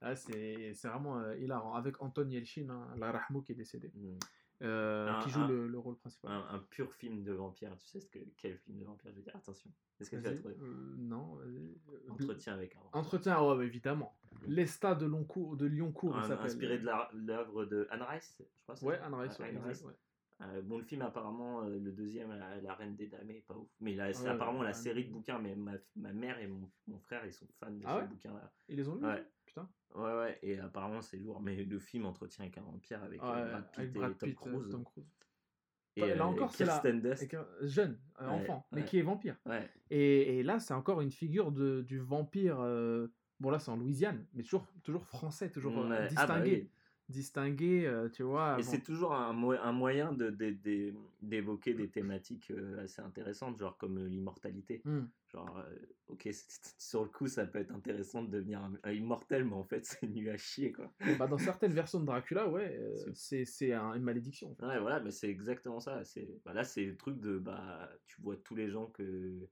[0.01, 1.75] Ah, c'est c'est vraiment euh, hilarant.
[1.75, 4.17] Avec Anton Yelchin, hein, la Rahmou qui est décédé, hmm.
[4.63, 6.31] euh, Un- qui joue un- le, le rôle principal.
[6.31, 7.75] un, un pur film de vampire.
[7.77, 9.35] Tu sais ce que, quel film de vampire je veux dire?
[9.35, 9.71] Attention.
[9.99, 10.55] Est-ce que tu as trouvé?
[10.59, 11.37] Euh, non.
[11.41, 11.75] Euh,
[12.09, 12.79] Entretien avec un.
[12.97, 14.17] Entretien, ouais, évidemment.
[14.47, 16.45] L'Esta de, Longcourt, de Lyoncourt, il s'appelle.
[16.47, 18.75] inspiré de l'œuvre de Anne Rice, je crois.
[18.83, 19.83] Ouais, Anne Rice, Ouais, Anne Rice.
[19.83, 19.93] ouais.
[20.41, 23.55] Euh, bon, le film, apparemment, euh, le deuxième, la, la Reine des Damnés, est pas
[23.55, 23.69] ouf.
[23.79, 24.75] Mais là, c'est Ouais, apparemment ouais, la ouais.
[24.77, 27.83] série de bouquins, mais ma, ma mère et mon, mon frère, ils sont fans de
[27.85, 28.51] Ah ce ouais bouquin-là.
[28.67, 29.23] Ils les ont lus Ouais.
[29.45, 29.69] Putain.
[29.93, 31.41] Ouais, ouais, et apparemment, c'est lourd.
[31.41, 34.29] Mais le film Entretien avec un vampire avec euh, Brad Pitt avec et Brad Tom
[34.29, 34.71] Pitt, euh, Cruise.
[34.71, 35.05] Tom Cruise.
[35.97, 36.81] Et, là euh, encore, et c'est la-
[37.61, 39.35] jeune, euh, enfant, mais qui est vampire.
[39.89, 42.57] Et, et là, c'est encore une figure de, du vampire.
[43.39, 46.07] bon, là, c'est en Louisiane, mais toujours, toujours français, toujours Ouais.
[46.15, 46.61] Ah, bah distingué.
[46.63, 46.69] oui.
[47.11, 48.53] Distingué, euh, tu vois.
[48.59, 48.69] Et bon.
[48.69, 53.57] c'est toujours un, mo- un moyen de- de- de- d'évoquer des thématiques euh, assez intéressantes,
[53.59, 54.81] genre comme euh, l'immortalité.
[54.85, 55.05] Hmm.
[55.31, 55.63] Genre,
[56.07, 56.29] ok,
[56.77, 59.85] sur le coup, ça peut être intéressant de devenir un, un immortel, mais en fait,
[60.03, 60.91] c'est nul à chier, quoi.
[61.19, 64.51] Bah, dans certaines versions de Dracula, ouais, euh, C'est- c'est c'est un- une malédiction.
[64.51, 64.65] En fait.
[64.65, 66.03] Ouais, voilà, mais c'est exactement ça.
[66.03, 69.47] C'est, bah là, c'est le truc de, bah, tu vois tous les gens que,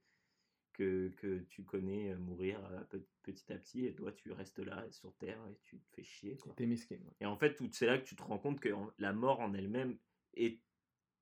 [0.79, 4.59] que, que tu connais euh, mourir euh, pe- petit à petit, et toi, tu restes
[4.59, 6.53] là sur Terre et tu te fais chier, quoi.
[6.55, 6.95] T'es mesquin.
[6.95, 7.13] ouais.
[7.19, 9.97] Et en fait, c'est là que tu te rends compte que la mort en elle-même
[10.35, 10.61] est,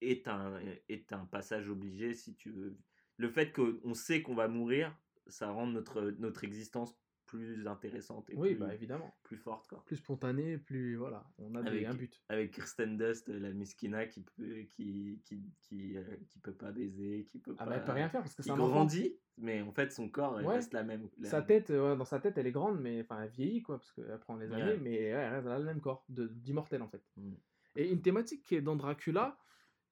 [0.01, 2.78] est, un, est un passage obligé, si tu veux.
[3.18, 4.95] Le fait qu'on sait qu'on va mourir,
[5.26, 6.95] ça rend notre, notre existence
[7.28, 9.13] plus intéressante et Oui, plus, bah évidemment.
[9.23, 9.67] plus forte.
[9.67, 9.84] Quoi.
[9.86, 10.95] Plus spontané, plus.
[10.95, 12.23] Voilà, on a des- Avec- un but.
[12.30, 17.28] Avec Kirsten Dust, la miskina qui peut, qui, qui, qui, euh, qui peut pas baiser,
[17.30, 17.69] qui peut Ah pas.
[17.69, 18.67] bah, elle peut rien faire parce que enfant.
[18.67, 20.47] grandit, mais en fait, son corps Ouais.
[20.47, 21.07] reste la même.
[21.19, 23.61] la- Sa tête, euh, ouais, dans sa tête, elle est grande, mais enfin, elle vieillit,
[23.61, 24.61] quoi, parce qu'elle prend les Ouais.
[24.61, 27.03] années, mais ouais, elle reste- elle a le même corps, d'immortel, en fait.
[27.17, 27.34] Mm.
[27.75, 29.38] Et une thématique qui est dans Dracula,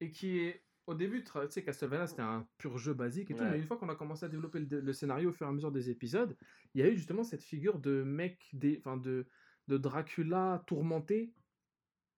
[0.00, 3.46] et qui est, au début, tu sais, Castlevania, c'était un pur jeu basique et tout,
[3.46, 5.52] mais une fois qu'on a commencé à développer le, le scénario au fur et à
[5.52, 6.36] mesure des épisodes,
[6.74, 9.26] il y a eu justement cette figure de mec, des, enfin, de,
[9.68, 11.34] de Dracula tourmenté,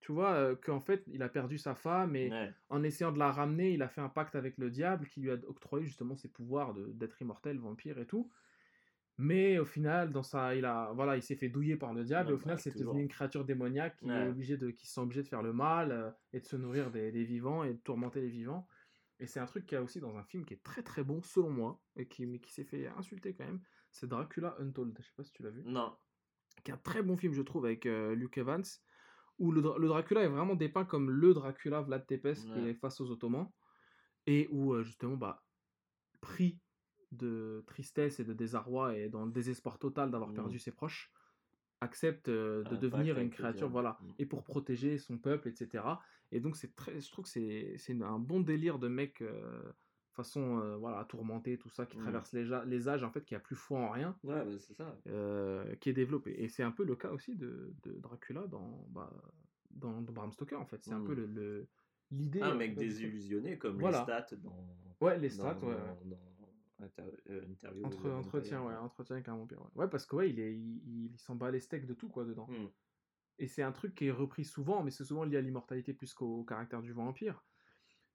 [0.01, 2.55] tu vois, euh, qu'en fait, il a perdu sa femme, et Ouais.
[2.69, 5.31] en essayant de la ramener, il a fait un pacte avec le diable qui lui
[5.31, 8.31] a octroyé justement ses pouvoirs d'être immortel, vampire et tout.
[9.21, 12.31] Mais au final, dans sa, il a, voilà, il s'est fait douiller par le diable
[12.31, 14.29] et au final, c'est devenu une créature démoniaque qui est Ouais.
[14.29, 16.93] obligé de, qui se sent obligé de faire le mal euh, et de se nourrir
[16.93, 18.69] des, des vivants et de tourmenter les vivants.
[19.19, 21.03] Et c'est un truc qu'il y a aussi dans un film qui est très très
[21.03, 23.61] bon selon moi et qui, mais qui s'est fait insulter quand même.
[23.91, 24.97] C'est Dracula Untold.
[25.01, 25.97] Je sais pas si tu l'as vu Non.
[26.65, 28.63] qui est un très bon film, je trouve, avec euh, Luke Evans,
[29.41, 32.75] où le, Dra- le Dracula est vraiment dépeint comme le Dracula Vlad Tepes qui est
[32.75, 33.51] face aux Ottomans,
[34.27, 35.43] et où, euh, justement, bah,
[36.21, 36.61] pris
[37.13, 40.35] de tristesse et de désarroi et dans le désespoir total d'avoir Mm.
[40.35, 41.11] perdu ses proches,
[41.81, 44.07] accepte euh, de Un devenir une créature, voilà, Mm.
[44.19, 45.85] et pour protéger son peuple, etc.
[46.33, 49.63] Et donc, c'est très, je trouve que c'est c'est un bon délire de mec, euh,
[50.13, 52.01] façon, euh, voilà, tourmenté, tout ça, qui Mm.
[52.01, 54.75] traverse les, les âges, en fait, qui a plus foi en rien Ouais, bah, c'est
[54.75, 54.97] ça.
[55.81, 56.35] qui est développé.
[56.43, 59.11] Et c'est un peu le cas aussi de, de Dracula dans, bah,
[59.71, 60.83] dans, dans Bram Stoker, en fait.
[60.83, 61.69] C'est un peu le- le-
[62.11, 62.43] l'idée.
[62.43, 63.99] Un mec désillusionné comme Voilà.
[63.99, 64.67] les stats dans.
[65.01, 65.77] Ouais, les dans- stats, ouais.
[65.77, 66.17] dans
[66.81, 69.61] Inter- euh, interview Entre, entretien, ouais, entretien avec un vampire.
[69.63, 72.09] Ouais, Ouais, parce que ouais, il, est, il, il s'en bat les steaks de tout,
[72.09, 72.47] quoi, dedans.
[72.49, 72.69] Hmm.
[73.41, 76.13] Et c'est un truc qui est repris souvent, mais c'est souvent lié à l'immortalité plus
[76.15, 77.45] qu'au caractère du vampire.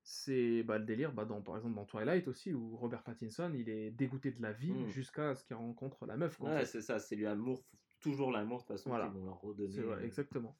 [0.05, 3.69] C'est bah, le délire, bah, dans, par exemple dans Twilight aussi, où Robert Pattinson, il
[3.69, 4.87] est dégoûté de la vie Mm.
[4.89, 6.37] jusqu'à ce qu'il rencontre la meuf.
[6.37, 7.63] quoi, Ouais, c'est ça, c'est l'amour,
[8.01, 9.05] toujours l'amour de toute façon Voilà.
[9.07, 9.79] qu'ils vont leur redonner.
[9.81, 10.57] Vrai, euh, exactement.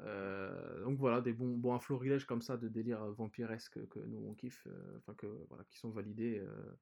[0.00, 4.26] Euh, donc voilà, des bons, bon, un florilège comme ça de délire vampiresque que nous
[4.26, 6.38] on kiffe, euh, enfin que voilà, qui sont validés.
[6.40, 6.74] euh,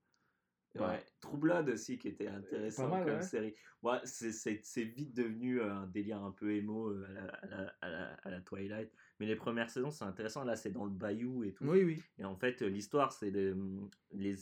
[0.81, 1.05] Ouais,
[1.35, 3.23] Blood aussi qui était intéressant mal, comme ouais.
[3.23, 3.55] série.
[3.83, 7.77] Ouais, c'est- vite devenu euh, un délire un peu émo euh, à la, à la-
[7.83, 8.91] à la- à la Twilight.
[9.21, 10.45] Mais les premières saisons, c'est intéressant.
[10.45, 11.65] Là, c'est dans le bayou et tout.
[11.65, 12.03] Oui, oui.
[12.19, 13.55] Et en fait, l'histoire, c'est les,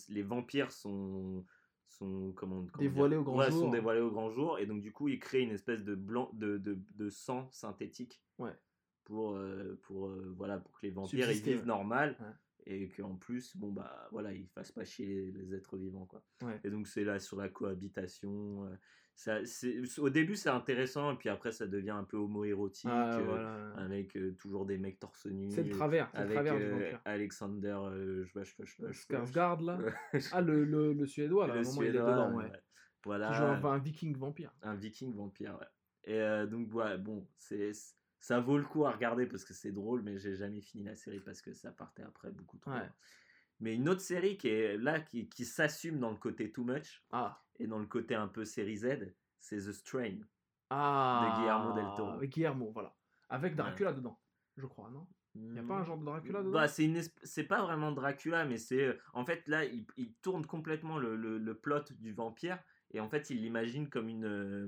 [0.08, 1.44] les vampires sont,
[1.88, 3.60] sont comment, comment Dévoilés au grand Ouais, jour.
[3.60, 4.58] sont dévoilés au grand jour.
[4.58, 8.22] Et donc, du coup, ils créent une espèce de, blanc, de, de, de sang synthétique
[8.38, 8.54] Ouais.
[9.04, 12.16] pour, euh, pour, euh, voilà, pour que les vampires ils vivent normal.
[12.20, 12.26] Ouais.
[12.66, 16.22] Et qu'en plus, bon, bah, voilà, ils fassent pas chier les, les êtres vivants, quoi.
[16.42, 16.60] Ouais.
[16.64, 18.64] Et donc, c'est là sur la cohabitation.
[18.66, 18.76] euh,
[19.14, 21.12] ça, c'est- au début, c'est intéressant.
[21.12, 22.88] Et puis après, ça devient un peu homo-érotique.
[22.90, 23.72] Ah, euh, voilà.
[23.76, 25.50] avec euh, toujours des mecs torse nu.
[25.50, 26.96] C'est le travers, le du.
[27.04, 29.78] Alexander euh, Schwasch- Schwasch- Schwasch- Skarsgård là.
[30.32, 32.44] Ah, le, le, le suédois là, à Le un moment il est Suédois, dedans, ouais.
[32.44, 32.52] ouais.
[33.04, 34.54] Voilà, Qui joue un, un viking vampire.
[34.62, 36.12] un viking vampire, ouais.
[36.12, 37.72] Et donc, ouais, bon, c'est,
[38.20, 40.94] ça vaut le coup à regarder parce que c'est drôle, mais j'ai jamais fini la
[40.94, 42.70] série parce que ça partait après beaucoup trop.
[42.70, 42.88] Ouais.
[43.60, 47.04] Mais une autre série qui est là, qui, qui s'assume dans le côté too much
[47.12, 47.42] Ah.
[47.58, 50.18] et dans le côté un peu série Z, c'est The Strain.
[50.70, 51.34] Ah.
[51.36, 52.10] Guillermo del Toro.
[52.12, 52.96] Avec Guillermo, voilà.
[53.28, 54.20] Avec Dracula dedans,
[54.56, 55.06] je crois, non?
[55.34, 56.52] Il a pas un genre de Dracula dedans?
[56.52, 57.00] Bah, c'est une
[57.48, 61.38] pas vraiment Dracula, mais c'est euh, en fait là, il, il tourne complètement le, le,
[61.38, 62.58] le plot du vampire
[62.92, 64.66] et en fait, il l'imagine comme une euh,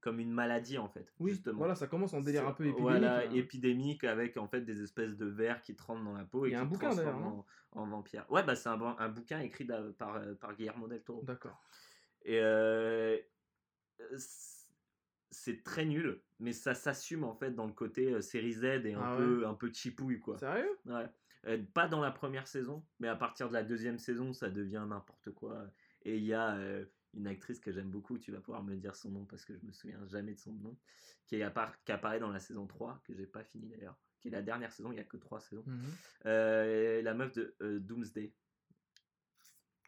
[0.00, 1.12] comme une maladie en fait.
[1.18, 1.58] Oui, justement.
[1.58, 2.82] voilà, ça commence en délire un peu épidémique.
[2.82, 3.30] Voilà, hein.
[3.32, 6.50] épidémique avec en fait des espèces de vers qui te rentrent dans la peau et
[6.50, 8.24] qui un bouquin, en, en vampire.
[8.30, 9.66] Ouais, bah c'est un, un bouquin écrit
[9.98, 11.22] par, euh, par Guillermo del Toro.
[11.22, 11.62] D'accord.
[12.24, 13.18] Et euh,
[15.30, 18.94] c'est très nul, mais ça s'assume en fait dans le côté euh, série Z et
[18.94, 20.38] un Ah peu un peu chipouille quoi.
[20.38, 20.78] Sérieux?
[20.86, 21.06] Ouais.
[21.46, 24.84] Euh, pas dans la première saison, mais à partir de la deuxième saison, ça devient
[24.88, 25.64] n'importe quoi.
[26.02, 26.84] Et il y a euh,
[27.14, 29.64] une actrice que j'aime beaucoup, tu vas pouvoir me dire son nom parce que je
[29.66, 30.76] me souviens jamais de son nom,
[31.26, 34.28] qui, est appara- qui apparaît dans la saison 3, que j'ai pas fini d'ailleurs, qui
[34.28, 35.64] est la dernière saison, il y a que 3 saisons.
[35.66, 35.80] Mhm.
[36.26, 38.32] Euh, la meuf de euh, Doomsday,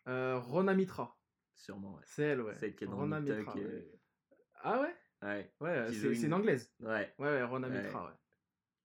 [0.09, 1.17] Euh, Rona Mitra.
[1.55, 2.03] sûrement, ouais.
[2.05, 2.55] C'est elle, ouais.
[2.57, 3.89] Celle qui est dans Rona Mitra, ouais.
[4.65, 4.97] Ah ouais?
[5.23, 6.73] Ouais, Ouais, c'est c'est une- une anglaise.
[6.81, 7.15] ouais.
[7.19, 7.69] Ouais, ouais, Rona.
[7.69, 8.17] Mitra, ouais.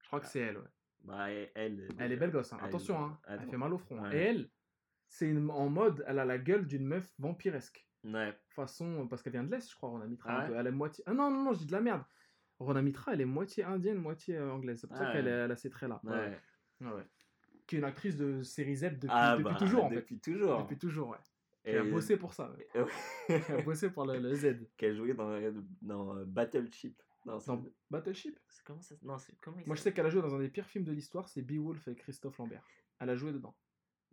[0.01, 0.67] Je crois que c'est elle, ouais.
[1.03, 2.57] Bah, elle, elle, Elle est belle gosse, hein.
[2.61, 3.19] elle- attention, hein.
[3.27, 4.03] elle fait mal au front.
[4.03, 4.11] hein.
[4.11, 4.49] Et elle,
[5.07, 7.87] c'est une- en mode, elle a la gueule d'une meuf vampiresque.
[8.07, 8.33] Ouais.
[8.49, 10.31] Façon, parce qu'elle vient de l'Est, je crois, Rona Mitra.
[10.31, 10.57] Ah ouais.
[10.57, 11.03] Elle est moitié.
[11.07, 12.03] Ah non, non, non, je dis de la merde.
[12.59, 14.79] Rona Mitra, elle est moitié indienne, moitié euh, anglaise.
[14.81, 15.31] C'est pour ça Ah qu'elle ouais.
[15.31, 15.99] elle a ces traits-là.
[16.03, 16.39] Ouais.
[16.81, 17.03] Ouais.
[17.67, 19.95] Qui est une actrice de série Z depuis, Ah, depuis bah, toujours, en fait.
[19.95, 20.61] Depuis toujours.
[20.63, 21.17] Depuis toujours, ouais.
[21.65, 22.51] Et- Qui a bossé pour ça.
[23.27, 24.55] Qui a bossé pour le, le Z.
[24.77, 25.37] Qu'elle jouait dans,
[25.81, 27.01] dans euh, Battleship.
[27.25, 28.39] Non, Dans Battleship?
[28.65, 30.65] Comment ça Non, c'est comment Moi, je sais qu'elle a joué dans un des pires
[30.65, 32.63] films de l'histoire, c'est Beowulf avec Christophe Lambert.
[32.99, 33.53] Elle a joué dedans.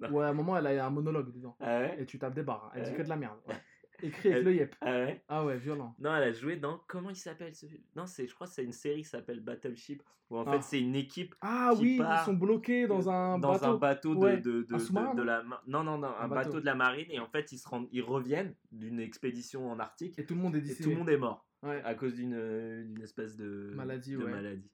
[0.01, 0.11] Non.
[0.11, 1.57] Ouais, à un moment, elle a un monologue dedans.
[1.61, 2.03] Ah ouais?
[2.03, 2.73] Et tu tapes des barres.
[2.75, 2.97] Elle dit Ouais.
[2.97, 3.39] que de la merde.
[3.47, 3.55] ouais.
[4.03, 4.75] Écrit avec yep.
[4.81, 5.25] Ah ouais?
[5.29, 5.95] Ah ouais, violent.
[5.99, 6.81] Non, elle a joué dans.
[6.89, 7.83] Comment il s'appelle ce film?
[7.97, 10.03] Non, c'est, je crois que c'est une série qui s'appelle Battleship.
[10.31, 10.53] Où en Ah.
[10.53, 13.65] fait, c'est une équipe Ah Qui oui, part ils sont bloqués dans un dans bateau.
[13.67, 14.41] un bateau de, Ouais.
[14.41, 15.43] de, de, la.
[15.67, 16.49] Non, non, non, un, Un bateau.
[16.51, 16.61] bateau.
[16.61, 17.07] de la marine.
[17.11, 20.19] Et en fait, ils, se rendent, ils reviennent d'une expédition en Arctique.
[20.19, 20.83] Et tout le monde est Et d'ici.
[20.83, 21.81] tout le monde est mort Ouais.
[21.85, 24.31] à cause d'une, d'une espèce de Maladie, de ouais.
[24.31, 24.71] maladie.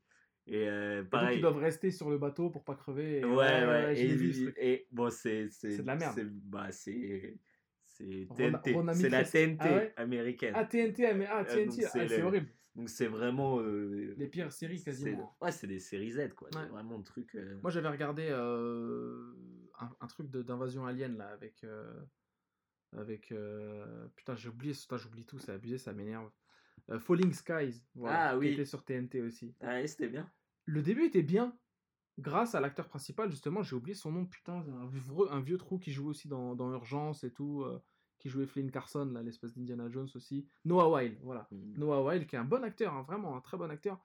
[0.47, 1.39] Et euh, Et donc, pareil.
[1.39, 3.19] ils doivent rester sur le bateau pour pas crever.
[3.21, 6.15] et- Ouais, ouais, je et, vu, et bon, c'est c'est C'est de la merde.
[6.17, 7.39] c'est- Bah, c'est
[8.01, 9.25] c'est TNT, c'est la.
[9.25, 9.93] TNT Ah ouais?
[9.97, 10.55] américaine.
[10.55, 12.49] Ah, TNT, ah, Euh, TNT, ah, c'est c'est le- horrible.
[12.77, 15.37] Donc c'est vraiment euh, Les pires séries quasiment.
[15.41, 16.67] Ouais, c'est des séries Z quoi, Ouais.
[16.69, 17.35] vraiment le truc.
[17.35, 19.35] euh, Moi, j'avais regardé euh,
[19.79, 21.65] un, un truc d'invasion alien là avec.
[22.93, 23.33] avec
[24.17, 26.31] putain, j'ai oublié, j'oublie tout, c'est abusé, ça m'énerve.
[26.99, 28.53] Falling Skies, voilà, Ah, qui oui.
[28.53, 29.55] était sur TNT aussi.
[29.61, 30.31] Ah, c'était bien.
[30.65, 31.59] Le début était bien,
[32.21, 35.79] grâce à l'acteur principal, justement, j'ai oublié son nom, putain, un vieux, un vieux trou
[35.79, 37.83] qui joue aussi dans, dans Urgence et tout, euh,
[38.19, 40.47] qui jouait Flynn Carson, là, l'espèce d'Indiana Jones aussi.
[40.65, 41.49] Noah Wild, voilà.
[41.51, 41.79] Mm.
[41.79, 43.99] Noah Wild, qui est un bon acteur, hein, vraiment un très bon acteur,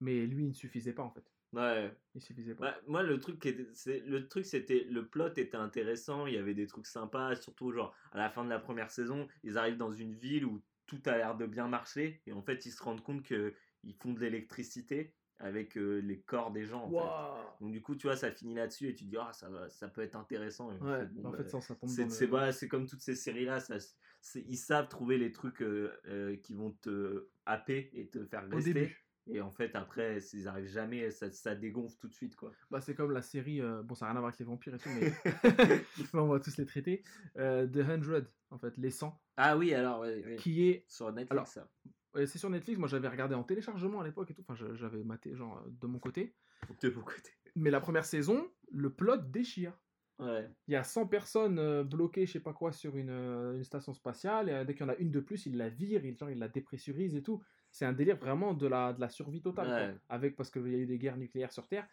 [0.00, 1.24] mais lui, il ne suffisait pas en fait.
[1.52, 1.94] Ouais.
[2.14, 2.70] Il suffisait pas.
[2.70, 6.54] Bah, moi le truc c'est le truc c'était le plot était intéressant, il y avait
[6.54, 9.92] des trucs sympas, surtout genre à la fin de la première saison, ils arrivent dans
[9.92, 13.02] une ville où tout a l'air de bien marcher et en fait ils se rendent
[13.02, 13.54] compte que
[13.84, 16.94] ils font de l'électricité avec euh, les corps des gens en fait.
[16.96, 19.48] Waouh Donc du coup, tu vois, ça finit là-dessus et tu te dis, ah, ça,
[19.50, 20.70] va, ça peut être intéressant.
[20.70, 22.68] En Ouais, fait, bon, en bah, fait, ça, ça tombe c'est c'est- le- voilà, c'est
[22.68, 23.76] comme toutes ces séries-là, ça,
[24.20, 28.44] c'est- ils savent trouver les trucs euh, euh, qui vont te happer et te faire
[28.46, 28.72] au rester.
[28.72, 28.98] début.
[29.28, 32.50] Et en fait, après, ils arrivent jamais, ça, ça dégonfle tout de suite, quoi.
[32.72, 34.74] Bah, c'est comme la série, euh, bon, ça n'a rien à voir avec les vampires
[34.74, 35.12] et tout, mais,
[36.14, 37.04] on va tous les traiter.
[37.36, 40.04] Euh, The 100, en fait, les 100, Ah oui, alors,
[40.38, 40.84] qui est.
[40.88, 41.68] sur Netflix, Alors, ça.
[42.14, 45.02] Ouais, c'est sur Netflix, moi j'avais regardé en téléchargement à l'époque et tout, enfin j'avais
[45.04, 46.34] maté genre euh, de mon côté.
[46.82, 47.30] De mon côté.
[47.56, 49.72] Mais la première saison, le plot déchire.
[50.18, 50.48] Ouais.
[50.68, 53.64] Il y a 100 personnes euh, bloquées, je sais pas quoi, sur une, euh, une
[53.64, 56.16] station spatiale, et dès qu'il y en a une de plus, il la vire, il,
[56.16, 57.42] genre, il la dépressurise et tout.
[57.72, 59.74] C'est un délire vraiment de la, de la survie totale, quoi.
[59.76, 59.96] Ouais.
[60.08, 61.88] avec parce qu'il y a eu des guerres nucléaires sur Terre.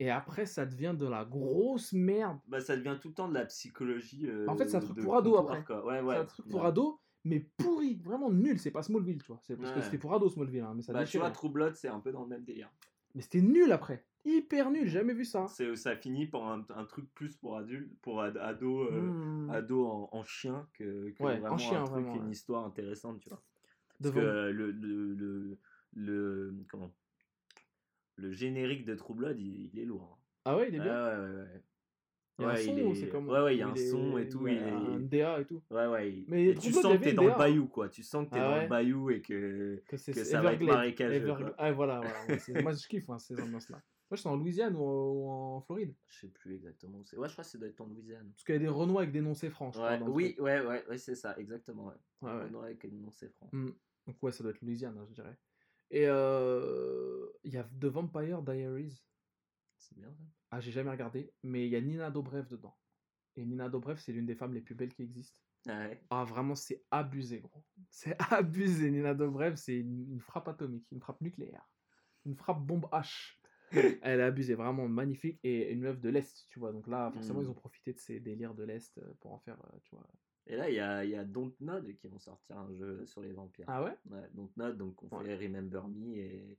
[0.00, 2.38] Et après, ça devient de la grosse merde.
[2.48, 4.26] Bah, ça devient tout le temps de la psychologie.
[4.28, 5.74] euh, En fait, c'est un truc pour comptoir, après.
[5.84, 6.14] Ouais, ouais.
[6.14, 8.58] c'est un truc pour ado, mais pourri, vraiment nul.
[8.58, 9.40] C'est pas Smallville, tu vois.
[9.42, 11.74] C'est parce que c'était pour ado Smallville, hein, mais ça Bah, tu vois, True Blood,
[11.74, 12.70] c'est un peu dans le même délire.
[13.14, 14.04] Mais c'était nul après.
[14.24, 15.46] Hyper nul, jamais vu ça.
[15.48, 19.50] C'est, ça finit par un, un truc plus pour adultes, pour ad- ados, euh, Mmh.
[19.54, 22.32] ados en, en chien que, que Ouais, en vraiment chien, un truc, vraiment, une ouais.
[22.32, 23.42] histoire intéressante, tu vois.
[23.98, 25.58] Parce que euh, le, le, le,
[25.94, 26.90] le- comment?
[28.16, 30.12] Le générique de True Blood, il, il est lourd.
[30.12, 30.22] hein.
[30.44, 30.92] Ah ouais, il est bien?
[30.92, 31.62] Ah ouais, ouais, ouais.
[32.40, 34.18] Il y a ouais, un son c'est comme ouais, ouais, il y a un son
[34.18, 35.62] et tout, Il y a un DA et tout.
[35.70, 36.24] Ouais, ouais.
[36.26, 37.38] Mais tu sens que t'es dans le DA.
[37.38, 37.88] bayou, quoi.
[37.88, 39.82] Tu sens que t'es Ah dans le bayou et que.
[39.86, 41.34] Que, ça va être marécageux.
[41.58, 42.62] Ah voilà, voilà.
[42.62, 43.76] Moi je kiffe hein, ces ambiances-là.
[44.10, 45.94] Moi je suis en Louisiane ou, en Floride.
[46.08, 47.16] Je sais plus exactement où c'est.
[47.16, 48.28] Ouais, je crois que ça doit être en Louisiane.
[48.32, 49.92] Parce qu'il y a des Renois avec des noms c'est franc, je crois.
[49.92, 51.86] Ouais, oui, ouais, ouais, ouais, c'est ça, exactement.
[51.86, 52.32] Ouais.
[52.32, 53.48] Ouais, avec un nom, c'est franc.
[53.52, 53.70] Mm.
[54.06, 55.36] Donc ouais, ça doit être Louisiane, hein, je dirais.
[55.92, 59.02] Et euh, il y a The Vampire Diaries.
[59.78, 60.24] C'est bien ça.
[60.50, 62.76] Ah, j'ai jamais regardé, mais il y a Nina Dobrev dedans.
[63.36, 65.38] Et Nina Dobrev, c'est l'une des femmes les plus belles qui existent.
[65.68, 66.00] Ah ouais.
[66.10, 67.64] Ah, vraiment, c'est abusé, gros.
[67.90, 71.64] C'est abusé, Nina Dobrev, c'est une, une frappe atomique, une frappe nucléaire,
[72.26, 73.36] une frappe bombe H.
[74.02, 75.38] Elle a abusé, vraiment magnifique.
[75.44, 76.72] Et une meuf de l'Est, tu vois.
[76.72, 77.44] Donc là, forcément, Mm.
[77.44, 80.04] ils ont profité de ces délires de l'Est euh, pour en faire, euh, tu vois.
[80.48, 83.32] Et là, il y a, y a Dontnod qui vont sortir un jeu sur les
[83.32, 83.66] vampires.
[83.68, 83.96] Ah ouais?
[84.10, 85.24] Ouais, Dontnod, donc on Ouais.
[85.36, 86.58] fait Remember Me et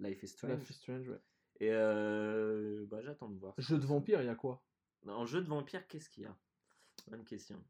[0.00, 0.58] Life is Strange.
[0.58, 1.20] Life is Strange, ouais.
[1.60, 3.54] Et euh, bah, j'attends de voir.
[3.58, 4.62] Jeu de vampire, il y a quoi?
[5.06, 6.36] En jeu de vampire, qu'est-ce qu'il y a?
[7.10, 7.62] Bonne question.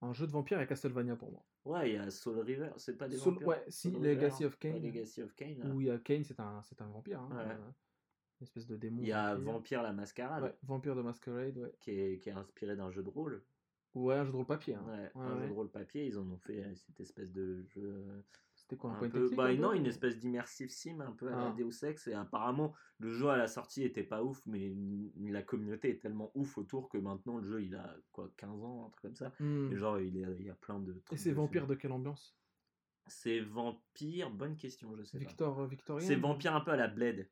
[0.00, 1.44] Un jeu de vampire, il y a Castlevania pour moi.
[1.64, 4.36] Ouais, il y a Soul River, c'est pas des Soul- vampires ouais, si, Soul Legacy
[4.38, 4.72] River, of Kain.
[4.72, 5.54] ouais, Legacy of Kain.
[5.58, 5.66] là.
[5.66, 7.20] Où il y a Kane, c'est un, c'est un vampire.
[7.20, 7.52] Hein, Ouais.
[7.52, 7.70] euh,
[8.40, 9.00] une espèce de démon.
[9.00, 9.82] Il y a vampire.
[9.82, 11.72] La Mascarade, Ouais, Vampire de Masquerade, ouais.
[11.78, 13.44] qui, est, qui est inspiré d'un jeu de rôle.
[13.94, 14.74] Ouais, un jeu de rôle papier.
[14.74, 14.84] hein.
[14.88, 17.62] Ouais, Ouais, un jeu de rôle papier, ils en ont fait euh, cette espèce de
[17.68, 18.04] jeu.
[18.72, 21.12] C'était quoi, un, un point and peu, click, bah non, une espèce d'immersive sim un
[21.12, 21.54] peu à la Ah.
[21.56, 22.06] Deus Ex.
[22.08, 24.74] Et apparemment, le jeu à la sortie était pas ouf, mais
[25.20, 28.86] la communauté est tellement ouf autour que maintenant le jeu il a quoi 15 ans,
[28.86, 29.32] un truc comme ça.
[29.40, 29.70] Hmm.
[29.72, 31.18] Et genre, il, est- il y a plein de Et trucs.
[31.18, 31.36] c'est dessus.
[31.36, 32.34] vampire de quelle ambiance?
[33.06, 35.24] C'est vampire, bonne question, je sais pas.
[35.24, 37.28] Victor euh, Victorien C'est vampire un peu à la Blade.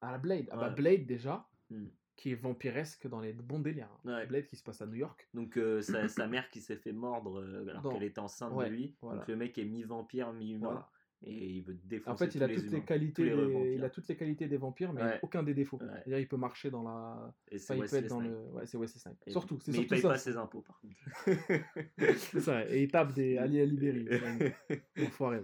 [0.00, 0.46] Ah, la Blade?
[0.50, 0.74] Ah bah Ouais.
[0.74, 1.86] Blade déjà, Hmm.
[2.20, 3.88] Qui est vampiresque dans les bons délires.
[4.04, 4.14] hein.
[4.18, 4.26] Ouais.
[4.26, 5.28] Blade qui se passe à New York.
[5.34, 8.68] Donc euh, sa, sa mère qui s'est fait mordre euh, alors qu'elle était enceinte Ouais,
[8.68, 8.94] de lui.
[9.00, 9.18] voilà.
[9.20, 10.68] Donc le mec est mi-vampire, mi-humain.
[10.68, 10.88] Voilà.
[11.22, 13.30] Et il veut défoncer En fait, il tous a les toutes les qualités, tous les
[13.46, 13.52] des...
[13.52, 13.72] vampires.
[13.74, 15.18] il a toutes les qualités des vampires, mais Ouais.
[15.22, 15.78] aucun des défauts.
[15.78, 17.34] C'est-à-dire, il peut marcher dans la.
[17.50, 18.22] Et c'est Enfin, il peut Wesley Snipes.
[18.22, 18.56] le.
[18.56, 19.18] Ouais, c'est Wesley Snipes.
[19.26, 20.08] Et- Surtout, il paye ça.
[20.08, 20.96] pas ses impôts par contre.
[22.16, 22.66] C'est ça.
[22.70, 24.08] Et il tape des Ali Aliberi.
[25.06, 25.40] Enfoiré.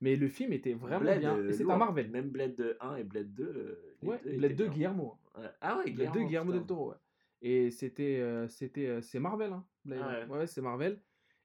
[0.00, 1.36] Mais le film était vraiment Blade, bien.
[1.36, 2.10] euh, Et c'est un Marvel.
[2.10, 3.44] Même Blade 1 et Blade 2.
[3.44, 4.72] euh, les Ouais, deux Blade étaient 2 bien.
[4.74, 5.18] Guillermo.
[5.38, 5.44] Ouais.
[5.60, 6.90] Ah ouais, Blade 2 Guillermo del Toro.
[6.90, 6.96] Ouais.
[7.42, 8.18] Et c'était.
[8.20, 9.52] euh, c'était euh, c'est Marvel.
[9.52, 10.00] Hein, Blade.
[10.02, 10.28] Ah hein.
[10.28, 11.00] Ouais, c'est Marvel.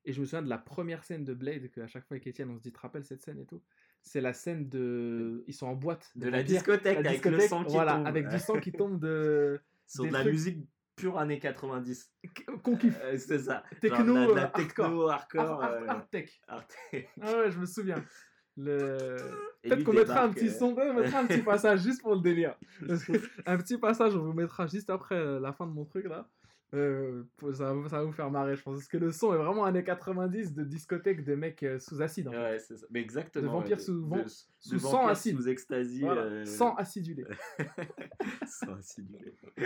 [0.06, 2.50] Et je me souviens de la première scène de Blade, qu'à chaque fois avec Etienne,
[2.50, 3.62] on se dit, tu te rappelles cette scène et tout?
[4.02, 5.44] C'est la scène de.
[5.48, 6.10] Ils sont en boîte.
[6.16, 8.08] De des la discothèque La avec le sang qui voilà, tombe.
[8.08, 9.60] avec du sang qui tombe de.
[9.88, 12.14] Sur de la trucs- musique pure années 90.
[12.64, 13.00] qu'on kiffe.
[13.04, 13.64] Euh, c'est ça.
[13.82, 15.64] Techno, Genre de la, de la euh, techno hardcore.
[15.64, 16.40] art- euh, art tech.
[16.48, 16.68] art-
[17.22, 18.04] Ah ouais, je me souviens.
[18.60, 19.18] Le...
[19.64, 22.22] Peut-être qu'on mettra un petit euh, son, on mettra un petit passage juste pour le
[22.22, 22.56] délire.
[22.88, 25.86] Parce que- un petit passage, on vous mettra juste après euh, la fin de mon
[25.86, 26.28] truc là.
[26.76, 28.76] Euh, ça, va- ça va vous faire marrer, je pense.
[28.76, 32.28] Parce que le son est vraiment années 90 de discothèque de mecs euh, sous acide.
[32.28, 32.38] en fait.
[32.38, 32.86] Ouais, c'est ça.
[32.92, 33.48] Mais exactement.
[33.48, 35.36] De vampires sous- de- vamp- de sous sang vampires acide.
[35.38, 36.02] Sous ecstasy.
[36.02, 37.26] Voilà, euh, Sans acidulé.
[38.48, 39.34] sans acidulé.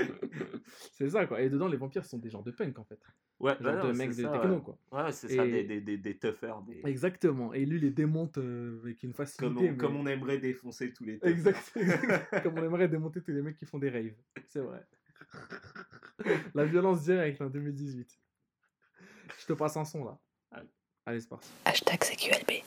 [0.93, 1.41] C'est ça quoi.
[1.41, 2.99] Et dedans, les vampires sont des genres de punk en fait.
[3.39, 4.61] Ouais, Genre ouais, de mecs c'est de ça, techno ouais.
[4.61, 4.77] quoi.
[4.91, 6.53] Ouais, c'est ça, des, des, des, des toughers.
[6.65, 6.81] Des...
[6.89, 7.53] Exactement.
[7.53, 9.75] Et lui les démonte euh, avec une Comme, facilité.
[9.75, 11.31] comme on aimerait défoncer tous les toughers.
[11.33, 11.73] Exact.
[12.43, 14.13] Comme on aimerait démonter tous les mecs qui font des raves.
[14.47, 14.85] C'est vrai.
[16.55, 18.19] La violence directe en 2018.
[19.39, 20.19] Je te passe un son là.
[20.51, 20.69] Allez.
[21.05, 21.49] Allez, c'est parti.
[21.65, 22.63] Hashtag CQLB.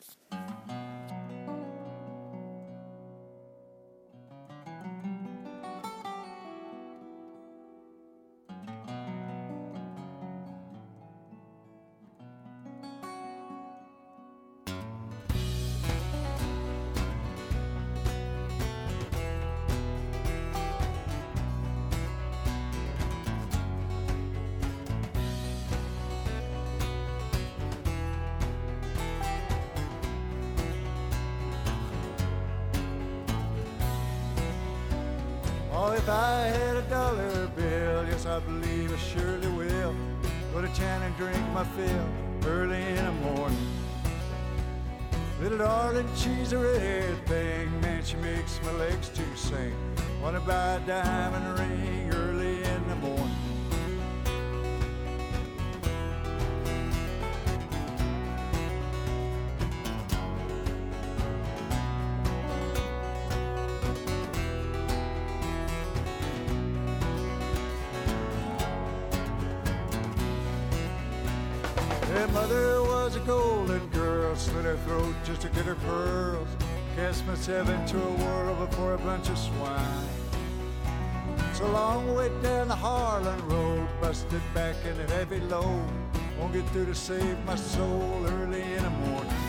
[81.77, 85.87] Long way down the Harlan Road, busted back in a heavy load.
[86.39, 89.46] Won't get through to save my soul early in the morning.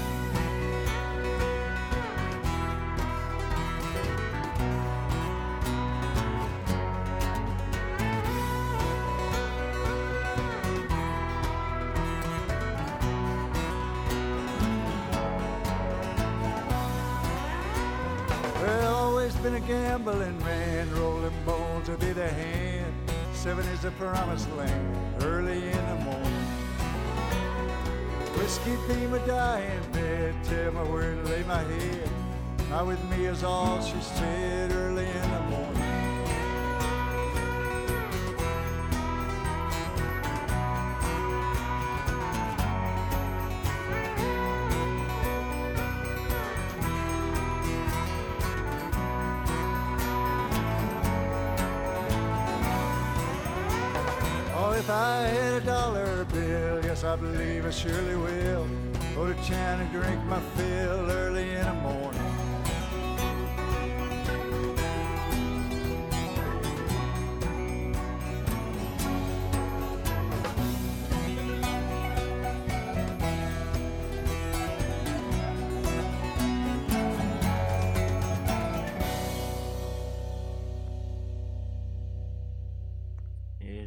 [23.88, 26.44] The promised land, early in the morning.
[28.36, 32.10] Whiskey be my dying bed, tell me where to lay my head.
[32.68, 35.47] Not with me is all she said early in the morning.
[57.20, 58.68] Believe I surely will.
[59.14, 62.38] Go to town and drink my fill early in the morning.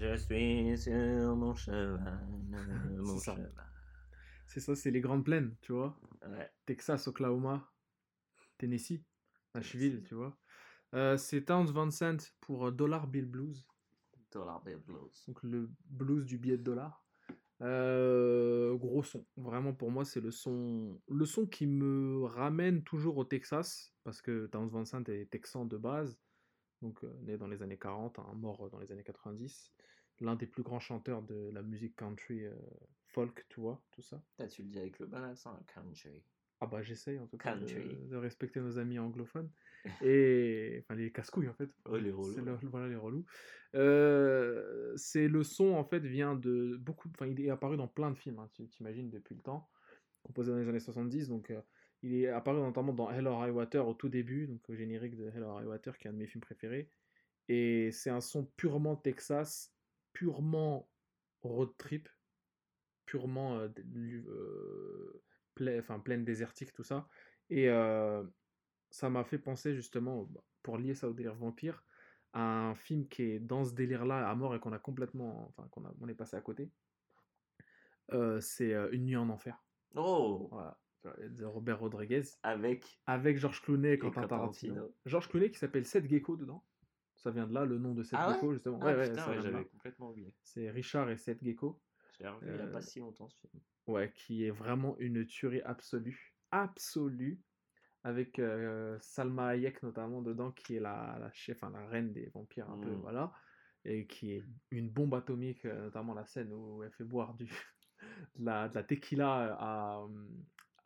[0.01, 2.30] Je suis sur mon cheval,
[3.21, 3.37] ça.
[4.47, 5.97] C'est ça, c'est les grandes plaines, tu vois.
[6.27, 6.51] Ouais.
[6.65, 7.71] Texas, Oklahoma,
[8.57, 9.01] Tennessee,
[9.55, 10.37] Nashville, tu vois.
[10.93, 13.65] Euh, c'est Towns Van Sant pour euh, Dollar Bill Blues,
[14.31, 15.23] Dollar Bill Blues.
[15.27, 17.05] donc le blues du billet de dollar.
[17.61, 23.17] Euh, gros son, vraiment pour moi c'est le son, le son qui me ramène toujours
[23.17, 26.19] au Texas parce que Towns Van Sant est texan de base,
[26.81, 29.71] donc euh, né dans les années 40, hein, mort dans les années 90,
[30.21, 32.45] l'un des plus grands chanteurs de la musique country
[33.13, 34.21] folk, tu vois, tout ça.
[34.31, 36.23] Putain, tu le dis avec le bon accent, country.
[36.63, 39.49] Ah bah j'essaye en tout cas de, de respecter nos amis anglophones.
[40.05, 41.69] Et enfin les casse-couilles en fait.
[41.89, 43.25] Ouais, les relous, le- voilà les relous.
[43.75, 47.09] Euh, c'est le son en fait vient de beaucoup.
[47.09, 48.39] Enfin il est apparu dans plein de films.
[48.39, 49.69] hein, tu t'imagines depuis le temps.
[50.23, 51.49] Composé dans les années 70 donc.
[51.49, 51.61] euh,
[52.03, 55.15] il est apparu notamment dans Hell or High Water au tout début, donc au générique
[55.15, 56.89] de Hell or High Water, qui est un de mes films préférés.
[57.47, 59.75] Et c'est un son purement Texas,
[60.13, 60.89] purement
[61.43, 62.09] road trip,
[63.11, 63.67] purement euh,
[65.59, 67.09] euh, plaine désertique, tout ça.
[67.49, 68.23] Et euh,
[68.89, 71.83] ça m'a fait penser justement, bah, pour lier ça au délire vampire,
[72.31, 75.67] à un film qui est dans ce délire-là à mort et qu'on a complètement, enfin
[75.71, 76.71] qu'on on est passé à côté.
[78.13, 79.61] Euh, c'est Une nuit en enfer,
[79.95, 84.73] Oh voilà, de Robert Rodriguez, Avec avec George Clooney et Quentin Tarantino.
[84.75, 84.95] Tarantino.
[85.05, 86.63] George Clooney qui s'appelle Seth Gecko dedans.
[87.17, 88.35] Ça vient de là, le nom de Seth Ah ouais?
[88.35, 88.79] Gecko justement.
[88.81, 90.33] Ah Ouais, ouais, ouais, j'avais complètement oublié.
[90.43, 91.81] C'est Richard et Seth Gecko.
[92.41, 93.63] Il y a Euh, pas si longtemps ce film.
[93.87, 96.35] Ouais, qui est vraiment une tuerie absolue.
[96.51, 97.41] Absolue.
[98.03, 102.27] Avec euh, Salma Hayek notamment dedans, qui est la, la chef, enfin la reine des
[102.33, 103.01] vampires un peu, Mm.
[103.01, 103.31] voilà.
[103.85, 107.45] Et qui est une bombe atomique, euh, notamment la scène où elle fait boire du,
[108.35, 110.07] de, la, de la tequila à,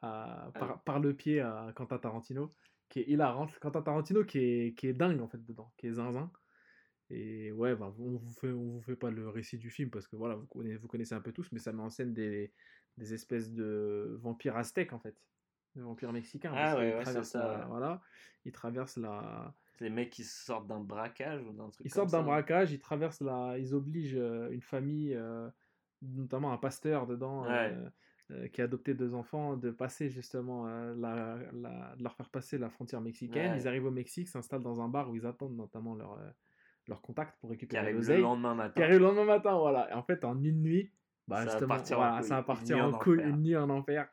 [0.02, 0.82] à- par, Ah.
[0.86, 2.54] par le pied à Quentin Tarantino,
[2.90, 3.58] qui est hilarante.
[3.60, 6.32] Quentin Tarantino qui est, qui est dingue en fait dedans, qui est zinzin.
[7.10, 10.08] Et ouais, bah, on vous fait, on vous fait pas le récit du film parce
[10.08, 12.54] que voilà, vous connaissez, vous connaissez un peu tous, mais ça met en scène des,
[12.98, 15.16] des espèces de vampires aztèques en fait,
[15.76, 16.54] de vampires mexicains.
[16.54, 17.66] Ah ouais, c'est ça, la-.
[17.68, 18.02] Voilà,
[18.44, 22.12] ils traversent la, les mecs qui sortent d'un braquage ou d'un truc ils comme sortent
[22.12, 22.24] d'un ça.
[22.24, 25.50] braquage, ils traversent la, ils obligent euh, une famille, euh,
[26.02, 27.74] notamment un pasteur dedans, Ouais.
[27.74, 27.90] euh,
[28.32, 32.30] euh, qui a adopté deux enfants, de passer justement, euh, la, la- de leur faire
[32.32, 33.54] passer la frontière mexicaine.
[33.54, 33.56] Ouais.
[33.56, 36.30] Ils arrivent au Mexique, s'installent dans un bar où ils attendent notamment leur, euh,
[36.88, 38.74] leur contact pour récupérer le lendemain matin.
[38.76, 39.90] Qui arrive le lendemain matin, voilà.
[39.92, 40.92] Et en fait, en une nuit,
[41.28, 42.28] bah, Ça va justement, partir en voilà, couille.
[42.28, 43.28] ça va Une partir nuit en en couille, enfer.
[43.30, 44.08] une nuit en enfer.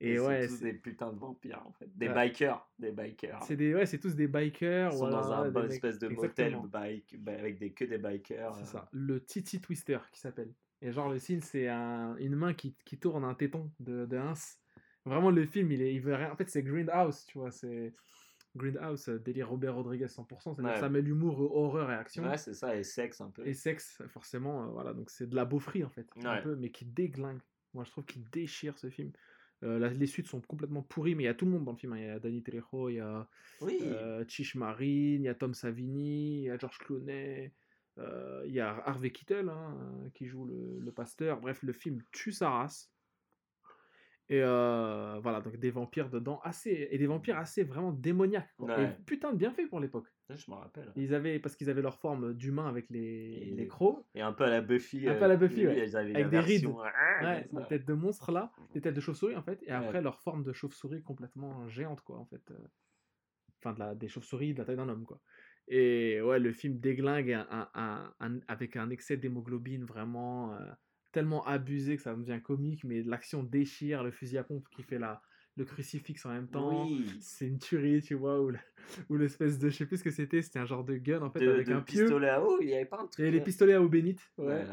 [0.00, 1.88] Et, Et ouais, c'est des putains de vampires en fait.
[1.96, 2.14] Des Ouais.
[2.14, 2.70] bikers.
[2.78, 3.42] Des bikers.
[3.42, 4.92] c'est des, ouais, c'est tous des bikers.
[4.92, 6.62] Ils sont dans un bon espèce de Exactement.
[6.62, 8.54] motel bike, bah, avec des, que des bikers.
[8.54, 8.64] C'est euh.
[8.66, 10.52] ça, le Titi Twister qui s'appelle.
[10.82, 14.16] Et genre, le signe, c'est un- une main qui, qui tourne un téton de, de
[14.18, 14.34] Hans.
[15.04, 16.30] Vraiment, le film, il, est, il veut rien.
[16.30, 17.50] En fait, c'est Greenhouse, tu vois.
[17.50, 17.92] C'est
[18.58, 20.54] Greenhouse, euh, délire Robert Rodriguez 100%.
[20.54, 20.80] C'est-à-dire Ouais.
[20.80, 22.24] ça met l'humour, euh, horreur et action.
[22.24, 23.46] Ouais, c'est ça, et sexe un peu.
[23.46, 24.64] et sexe, forcément.
[24.64, 26.06] euh, voilà, donc c'est de la beaufrie, en fait.
[26.24, 27.40] Un peu, mais qui déglingue.
[27.74, 29.12] Moi, je trouve qu'il déchire ce film.
[29.64, 31.78] Euh, les suites sont complètement pourries, mais il y a tout le monde dans le
[31.78, 31.92] film.
[31.94, 31.98] hein.
[31.98, 33.28] Il y a Danny Trejo, il y a
[33.60, 33.78] Oui.
[33.82, 37.52] euh, Chish Marine, il y a Tom Savini, il y a George Clooney,
[37.96, 39.76] il y a Harvey Keitel hein,
[40.14, 41.40] qui joue le, le pasteur.
[41.40, 42.92] Bref, le film tue sa race.
[44.30, 48.52] Et euh, voilà, donc des vampires dedans, assez, et des vampires assez vraiment démoniaques.
[48.58, 48.76] quoi.
[48.76, 48.84] Ouais.
[48.84, 50.06] Et putain de bien fait pour l'époque.
[50.28, 50.92] Je me rappelle.
[50.96, 54.34] Ils avaient, parce qu'ils avaient leur forme d'humain avec les, Et- les crocs, Et un
[54.34, 55.08] peu à la Buffy.
[55.08, 55.86] Un euh, peu à la Buffy, ouais.
[55.88, 56.64] Ils avaient Avec des rides.
[56.66, 59.70] version, ah, ouais, des têtes de monstres là, des têtes de chauve-souris en fait, et
[59.70, 62.42] après leur forme de chauve-souris complètement géante quoi en fait.
[62.50, 62.54] euh.
[63.60, 65.20] Enfin de la, des chauves-souris de la taille d'un homme quoi.
[65.68, 70.58] Et ouais, le film déglingue un- un- un- un- avec un excès d'hémoglobine vraiment euh,
[71.12, 74.98] tellement abusé que ça devient comique, mais l'action déchire, le fusil à pompe qui fait
[74.98, 75.22] la,
[75.56, 76.86] le crucifix en même temps.
[76.86, 77.06] Oui.
[77.20, 78.40] C'est une tuerie, tu vois,
[79.08, 81.30] où l'espèce de, je sais plus ce que c'était, c'était un genre de gun en
[81.30, 82.02] fait De, avec de un pieu.
[82.04, 83.20] pistolet à eau, il n'y avait pas un Il y truc.
[83.20, 84.20] avait les là pistolets à eau bénite.
[84.38, 84.64] ouais.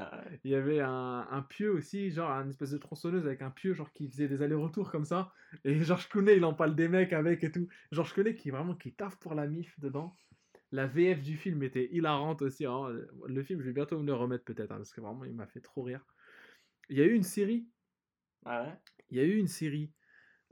[0.44, 3.74] Il y avait un, un pieu aussi, genre une espèce de tronçonneuse avec un pieu,
[3.74, 5.32] genre qui faisait des allers-retours comme ça.
[5.64, 7.68] Et Georges Clooney, il empale des mecs avec et tout.
[7.92, 10.18] Georges Clooney qui vraiment qui taffe pour la mif dedans.
[10.72, 12.66] La VF du film était hilarante aussi.
[12.66, 12.90] hein.
[13.28, 15.48] Le film, je vais bientôt me le remettre peut-être, hein, parce que vraiment, il m'a
[15.48, 16.06] fait trop rire.
[16.90, 17.68] Il y a eu une série,
[18.46, 18.74] Ah ouais?
[19.10, 19.92] Il y a eu une série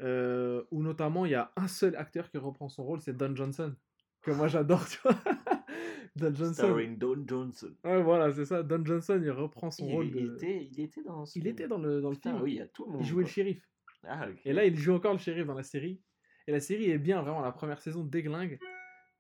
[0.02, 3.36] euh, où notamment il y a un seul acteur qui reprend son rôle, c'est Don
[3.36, 3.76] Johnson,
[4.22, 5.16] que moi j'adore, tu vois.
[6.16, 6.54] Don Johnson.
[6.54, 7.74] Starring Don Johnson.
[7.84, 8.62] Ouais, voilà, c'est ça.
[8.62, 10.06] Don Johnson, il reprend son Il, rôle.
[10.08, 12.44] il de- était, il était dans il était dans le, dans le Putain, film.
[12.44, 13.02] oui, il y a tout le monde.
[13.02, 13.68] il jouait le shérif.
[14.04, 14.40] Ah, ok.
[14.46, 16.02] Et là, il joue encore le shérif dans la série.
[16.46, 17.42] Et la série est bien, vraiment.
[17.42, 18.60] La première saison déglingue.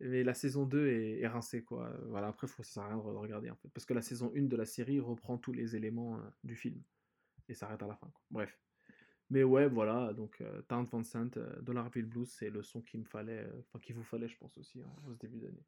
[0.02, 1.92] Mais la saison 2 est, est rincée, quoi.
[2.10, 3.70] Voilà, après, faut, ça sert à rien de de regarder, en fait.
[3.74, 6.80] Parce que la saison 1 de la série reprend tous les éléments euh, du film.
[7.48, 8.22] Et s'arrête à la fin, quoi.
[8.32, 8.60] Bref.
[9.30, 10.14] Mais ouais, voilà.
[10.14, 13.44] Donc, euh, Town Vincent, euh, Dollarville Blues, c'est le son qu'il me fallait.
[13.46, 15.66] euh, Enfin, qu'il vous fallait, je pense, aussi, en, en ce début d'année.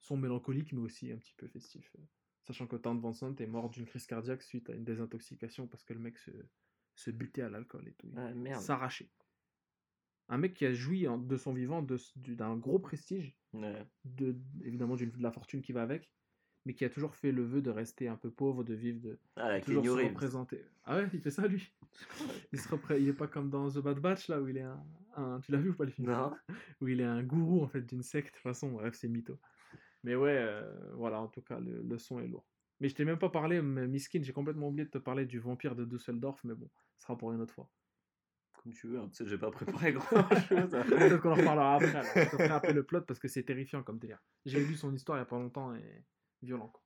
[0.00, 1.94] Son mélancolique, mais aussi un petit peu festif.
[1.98, 2.02] euh.
[2.42, 5.94] Sachant que Town Vincent est mort d'une crise cardiaque suite à une désintoxication parce que
[5.94, 6.30] le mec se,
[6.94, 8.12] se butait à l'alcool et tout.
[8.12, 9.10] Il- Ah, s'arracher.
[10.28, 13.86] Un mec qui a joui de son vivant d'un gros prestige, Ouais.
[14.04, 16.10] de, évidemment de la fortune qui va avec,
[16.64, 19.18] mais qui a toujours fait le vœu de rester un peu pauvre, de vivre, de
[19.36, 20.64] Ah, toujours se représenter.
[20.84, 21.72] Ah ouais, il fait ça lui
[22.52, 24.62] il, se repré- il est pas comme dans The Bad Batch là où il est
[24.62, 24.84] un,
[25.16, 26.10] un- Tu l'as vu ou pas le film?
[26.10, 26.34] Non.
[26.80, 28.28] Où il est un gourou en fait d'une secte.
[28.28, 29.38] De toute façon, bref, c'est mytho.
[30.02, 32.44] Mais ouais, euh, voilà, en tout cas, le, le son est lourd.
[32.80, 35.74] Mais je t'ai même pas parlé, Miskin, j'ai complètement oublié de te parler du vampire
[35.76, 37.70] de Dusseldorf, mais bon, ce sera pour une autre fois.
[38.62, 40.70] Comme tu veux, hein, tu sais, j'ai pas préparé grand chose.
[40.70, 41.94] Peut-être qu'on en reparlera après.
[41.94, 42.12] alors.
[42.16, 44.20] Je te ferai après le plot parce que c'est terrifiant comme délire.
[44.44, 46.02] J'ai lu son histoire il y a pas longtemps et
[46.44, 46.68] violent.
[46.68, 46.82] quoi.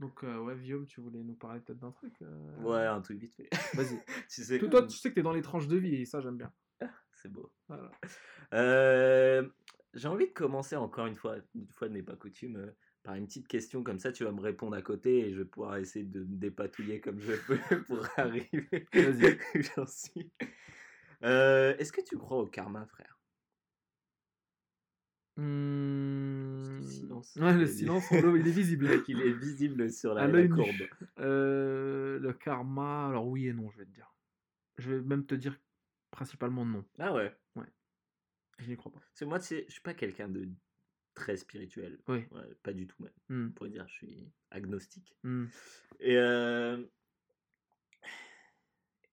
[0.00, 3.18] Donc, euh, ouais, Guillaume, tu voulais nous parler peut-être d'un truc euh, Ouais, un truc
[3.18, 3.48] vite fait.
[3.74, 4.00] Vas-y.
[4.28, 6.20] tu sais, Toi, toi, tu sais que t'es dans les tranches de vie et ça,
[6.20, 6.52] j'aime bien.
[7.12, 7.52] c'est beau.
[7.68, 7.90] Voilà.
[8.52, 9.48] Euh,
[9.94, 12.72] j'ai envie de commencer encore une fois, une fois n'est pas coutume,
[13.04, 14.10] par une petite question comme ça.
[14.10, 17.20] Tu vas me répondre à côté et je vais pouvoir essayer de me dépatouiller comme
[17.20, 18.88] je peux pour arriver.
[18.92, 19.38] Vas-y.
[19.54, 20.32] J'en suis.
[21.22, 23.18] Est-ce que tu crois au karma, frère?
[25.36, 25.63] Mmh...
[27.24, 27.52] silence.
[27.52, 28.88] Ouais, le silence, on le- il est visible.
[29.08, 30.68] Il est visible sur la, À courbe.
[31.18, 34.14] Euh, le karma, alors oui et non, je vais te dire.
[34.78, 35.58] Je vais même te dire
[36.10, 36.84] principalement non.
[36.98, 37.34] Ah ouais?
[38.58, 39.00] Je n'y crois pas.
[39.12, 40.48] C'est moi, tu sais, je suis pas quelqu'un de
[41.14, 41.98] très spirituel.
[42.08, 42.24] Oui.
[42.30, 43.12] Ouais, pas du tout même.
[43.28, 45.16] Hmm, On pourrait dire, je suis agnostique.
[45.24, 45.46] hmm.
[46.00, 46.80] Et, euh,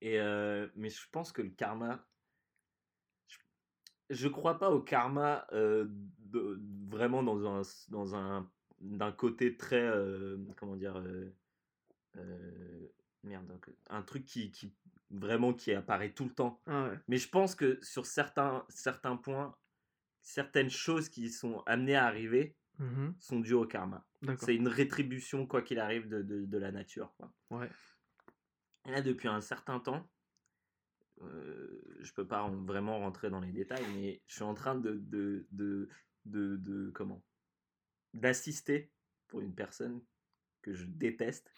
[0.00, 2.06] et euh, mais je pense que le karma,
[4.12, 5.86] je crois pas au karma euh,
[6.18, 8.50] de- vraiment dans un dans un
[8.80, 10.96] d'un côté très euh, comment dire
[12.16, 12.88] euh,
[13.22, 13.58] merde
[13.90, 14.74] un truc qui, qui
[15.10, 16.60] vraiment qui apparaît tout le temps.
[16.66, 16.98] Ah ouais.
[17.08, 19.56] Mais je pense que sur certains certains points,
[20.20, 24.04] certaines choses qui sont amenées à arriver Mhm, sont dues au karma.
[24.38, 27.12] C'est une rétribution, quoi qu'il arrive, de, de, de la nature.
[27.16, 27.30] Quoi.
[27.50, 27.68] Ouais.
[28.86, 30.08] Là, depuis un certain temps,
[31.26, 34.74] euh, je peux pas en- vraiment rentrer dans les détails, mais je suis en train
[34.74, 35.88] de, de, de,
[36.24, 37.22] de, de- comment
[38.14, 38.90] d'assister
[39.28, 40.02] pour une personne
[40.60, 41.52] que je déteste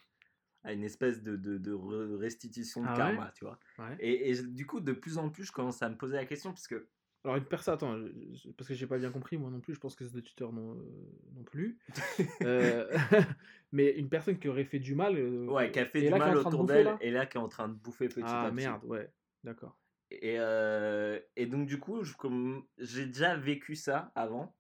[0.62, 3.58] à une espèce de, de, de re- restitution de Ah ouais karma, tu vois.
[3.78, 3.96] Ouais.
[3.98, 6.66] Et, du coup, de plus en plus, je commence à me poser la question parce
[6.68, 6.88] que
[7.24, 9.80] Alors une personne, attends, je- parce que j'ai pas bien compris moi non plus, je
[9.80, 11.78] pense que c'est de tuteur non, euh, non plus.
[12.42, 12.90] Euh,
[13.72, 15.18] mais une personne qui aurait fait du mal.
[15.48, 17.68] ouais, qui a fait du là, mal autour d'elle et là qui est en train
[17.68, 18.56] de bouffer petit Ah à petit.
[18.56, 19.10] merde, ouais,
[19.44, 19.78] d'accord.
[20.10, 22.02] Et, euh, et donc, du coup,
[22.78, 24.56] j'ai déjà vécu ça avant,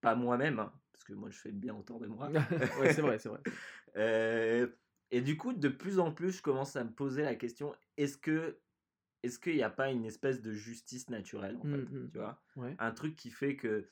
[0.00, 2.28] pas moi-même, hein, parce que moi je fais bien autour de moi.
[2.80, 3.40] ouais, c'est vrai, c'est vrai.
[3.96, 4.68] Euh,
[5.10, 8.16] et du coup, de plus en plus, je commence à me poser la question est-ce
[8.16, 8.58] que
[9.22, 12.10] est-ce qu'il n'y a pas une espèce de justice naturelle en fait, Mm, mm.
[12.10, 12.42] tu vois?
[12.56, 12.74] Ouais.
[12.78, 13.90] Un truc qui fait que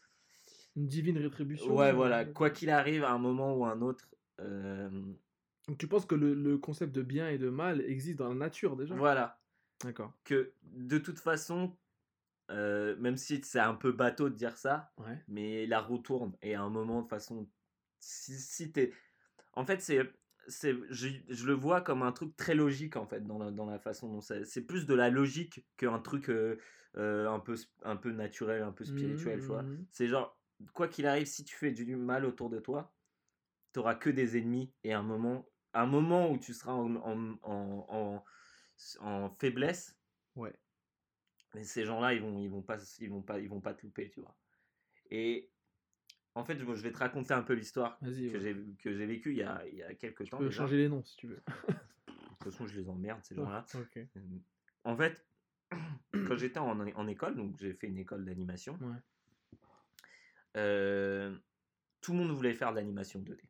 [0.76, 1.76] Une divine rétribution.
[1.76, 4.09] ouais, euh, voilà, quoi qu'il arrive, à un moment ou un autre,
[4.41, 4.89] euh,
[5.68, 8.35] Donc tu penses que le, le concept de bien et de mal existe dans la
[8.35, 8.95] nature déjà?
[8.95, 9.39] Voilà,
[9.83, 10.12] D'accord.
[10.24, 11.78] que de toute façon,
[12.51, 15.24] euh, même si c'est un peu bateau de dire ça, Ouais.
[15.28, 17.51] mais la roue tourne et à un moment de façon
[18.01, 18.93] si, si t'es
[19.55, 20.12] en fait c'est
[20.49, 23.66] c'est je, je le vois comme un truc très logique en fait dans la, dans
[23.66, 26.59] la façon dont c'est c'est plus de la logique qu'un truc euh,
[26.97, 29.87] euh, un peu un peu naturel un peu spirituel tu vois Mhm.
[29.91, 30.41] c'est genre
[30.74, 32.97] quoi qu'il arrive si tu fais du mal autour de toi
[33.72, 37.87] t'auras que des ennemis et un moment un moment où tu seras en, en, en,
[37.89, 38.24] en,
[39.01, 39.97] en faiblesse
[40.37, 40.55] Ouais.
[41.55, 43.83] mais ces gens-là, ils vont, ils vont pas, ils vont pas, ils vont pas te
[43.85, 44.37] louper, tu vois.
[45.11, 45.51] Et
[46.35, 48.41] en fait, je vais te raconter un peu l'histoire que ouais.
[48.41, 50.39] j'ai, que j'ai vécue il y a, il y a quelques Tu temps.
[50.39, 50.59] peux déjà.
[50.62, 51.43] changer les noms si tu veux.
[51.68, 52.14] De
[52.45, 53.66] toute façon, je les emmerde ces gens-là.
[53.74, 54.05] Euh,
[54.85, 55.26] En fait,
[56.12, 58.78] quand j'étais en, en école, donc j'ai fait une école d'animation.
[58.81, 59.59] Ouais.
[60.57, 61.37] euh,
[62.01, 63.41] tout le monde voulait faire de l'animation 2D.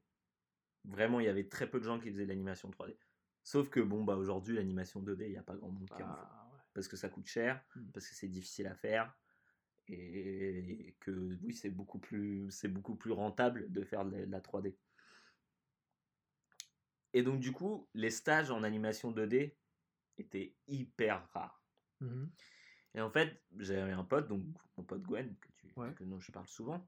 [0.85, 2.97] Vraiment, il y avait très peu de gens qui faisaient de l'animation 3D.
[3.43, 6.15] Sauf que bon, bah aujourd'hui, l'animation 2D, il n'y a pas grand monde qui en
[6.15, 6.21] fait.
[6.23, 7.91] Ah, parce que ça coûte cher, Mm.
[7.93, 9.17] parce que c'est difficile à faire,
[9.89, 11.11] et que
[11.43, 14.77] oui, c'est beaucoup plus, c'est beaucoup plus rentable de faire de la, de la 3D.
[17.13, 19.57] Et donc du coup, les stages en animation 2D
[20.19, 21.65] étaient hyper rares.
[22.01, 22.31] Mhm.
[22.95, 24.45] Et en fait, j'avais un pote, donc
[24.77, 25.93] mon pote Gwen, que tu, Ouais.
[25.95, 26.87] que dont je parle souvent,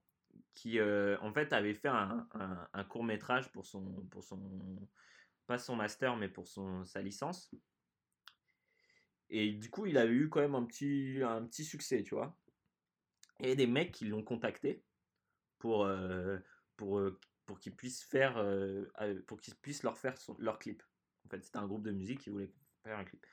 [0.54, 4.88] qui euh, en fait avait fait un, un- un court métrage pour son, pour son,
[5.46, 7.50] pas son master, mais pour son, sa licence.
[9.28, 12.38] Et du coup, il avait eu quand même un petit, un petit succès, tu vois.
[13.40, 14.84] Et des mecs qui l'ont contacté
[15.58, 16.38] pour, euh,
[16.76, 18.86] pour, euh, pour qu'ils puissent faire, euh,
[19.26, 20.82] pour qu'ils puissent leur faire son- leur clip.
[21.26, 22.52] En fait, c'était un groupe de musique qui voulait
[22.84, 23.24] faire un clip.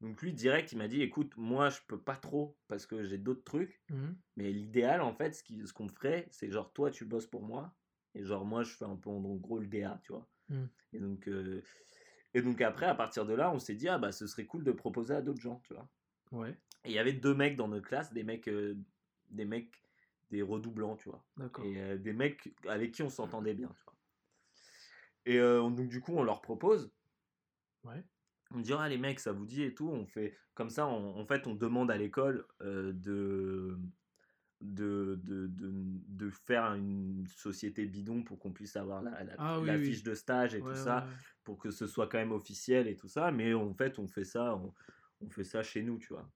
[0.00, 3.18] Donc lui, direct, il m'a dit, écoute, moi, je peux pas trop parce que j'ai
[3.18, 3.82] d'autres trucs.
[3.90, 4.22] Mhm.
[4.36, 7.76] Mais l'idéal, en fait, ce qu'on ferait, c'est genre, toi, tu bosses pour moi.
[8.14, 10.28] Et genre, moi, je fais un peu en gros le DA, tu vois.
[10.48, 10.64] Mm.
[10.92, 11.62] Et, donc, euh,
[12.34, 14.64] et donc, après, à partir de là, on s'est dit, ah bah, ce serait cool
[14.64, 15.88] de proposer à d'autres gens, tu vois?
[16.30, 18.76] Ouais, Et il y avait deux mecs dans notre classe, des mecs, euh,
[19.30, 19.82] des mecs,
[20.30, 21.24] des redoublants, tu vois?
[21.64, 23.94] Et euh, des mecs avec qui on s'entendait bien, tu vois?
[25.26, 26.92] Et on- donc, du coup, on leur propose.
[27.84, 28.04] Ouais.
[28.50, 29.88] On dit, ah les mecs, ça vous dit et tout?
[29.88, 33.78] On fait comme ça, on- en fait, on demande à l'école de,
[34.60, 39.58] de, de, de, de faire une société bidon pour qu'on puisse avoir la, la, Ah
[39.60, 39.94] oui, la oui.
[39.94, 42.88] fiche de stage et Ouais, tout ça, ouais, pour que ce soit quand même officiel
[42.88, 43.30] et tout ça.
[43.32, 44.74] Mais en fait, on fait ça, on,
[45.20, 46.32] on fait ça chez nous, tu vois.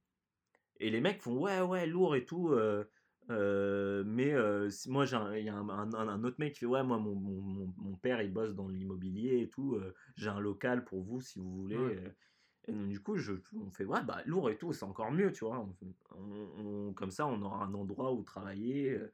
[0.81, 2.51] Et les mecs font, ouais, ouais, lourd et tout.
[2.51, 2.85] euh,
[3.31, 6.83] euh, mais euh, moi, il y a un, un- un autre mec qui fait Ouais,
[6.83, 9.75] moi, mon, mon, mon- mon père, il bosse dans l'immobilier et tout.
[9.77, 11.99] euh, j'ai un local pour vous si vous voulez.
[12.69, 15.33] Et donc, du coup, je, on fait Ouais, bah, lourd et tout, c'est encore mieux,
[15.33, 15.59] tu vois.
[15.61, 18.91] On fait- on- on- comme ça, on aura un endroit où travailler.
[18.93, 19.13] euh.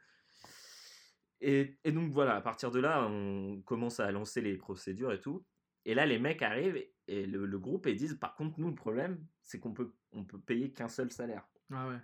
[1.41, 5.21] Et, et donc, voilà, à partir de là, on commence à lancer les procédures et
[5.21, 5.47] tout.
[5.85, 8.75] Et là, les mecs arrivent et le, le groupe et disent Par contre, nous, le
[8.75, 11.49] problème, c'est qu'on peut, on peut payer qu'un seul salaire.
[11.71, 11.99] Ah ouais,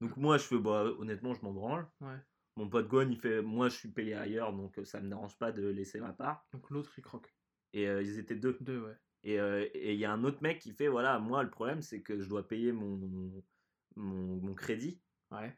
[0.00, 1.86] Donc moi je fais bah honnêtement je m'en branle.
[2.00, 2.16] ouais.
[2.56, 5.36] Mon pote Gwen il fait moi je suis payé ailleurs donc euh, ça me dérange
[5.38, 6.46] pas de laisser ma part.
[6.52, 7.34] Donc l'autre il croque.
[7.72, 8.56] Et euh, ils étaient deux.
[8.60, 8.96] Deux, ouais.
[9.24, 12.02] Et euh, il y a un autre mec qui fait voilà moi le problème c'est
[12.02, 13.42] que je dois payer mon
[13.96, 15.52] mon, mon crédit Ouais.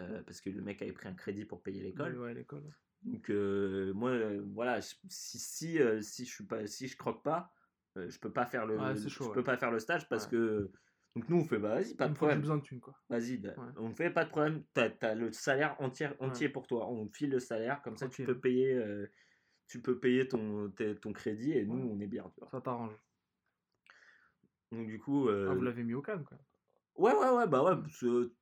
[0.00, 2.18] euh, parce que le mec avait pris un crédit pour payer l'école.
[2.18, 2.64] Ouais, l'école.
[3.02, 4.16] Donc euh, moi
[4.54, 7.52] voilà si si si je suis pas si je croque pas
[7.94, 9.44] je peux pas faire le Ouais, je chaud, peux ouais.
[9.44, 10.70] pas faire le stage parce que
[11.14, 12.40] donc nous on fait bah vas-y pas de problème.
[12.40, 12.94] besoin de thunes, quoi.
[13.08, 14.64] Vas-y, bah, on fait pas de problème.
[14.74, 16.90] T'as as le salaire entier, entier pour toi.
[16.90, 18.74] On file le salaire, comme ça tu peux payer,
[19.68, 22.30] tu peux payer ton, ton crédit et nous on est bien.
[22.34, 22.48] Tu vois.
[22.50, 22.94] Ça t'arrange.
[24.72, 26.38] Donc du coup, euh, Ah, vous l'avez mis au calme, quoi.
[26.96, 27.80] ouais ouais ouais bah ouais.
[27.80, 28.32] parce que,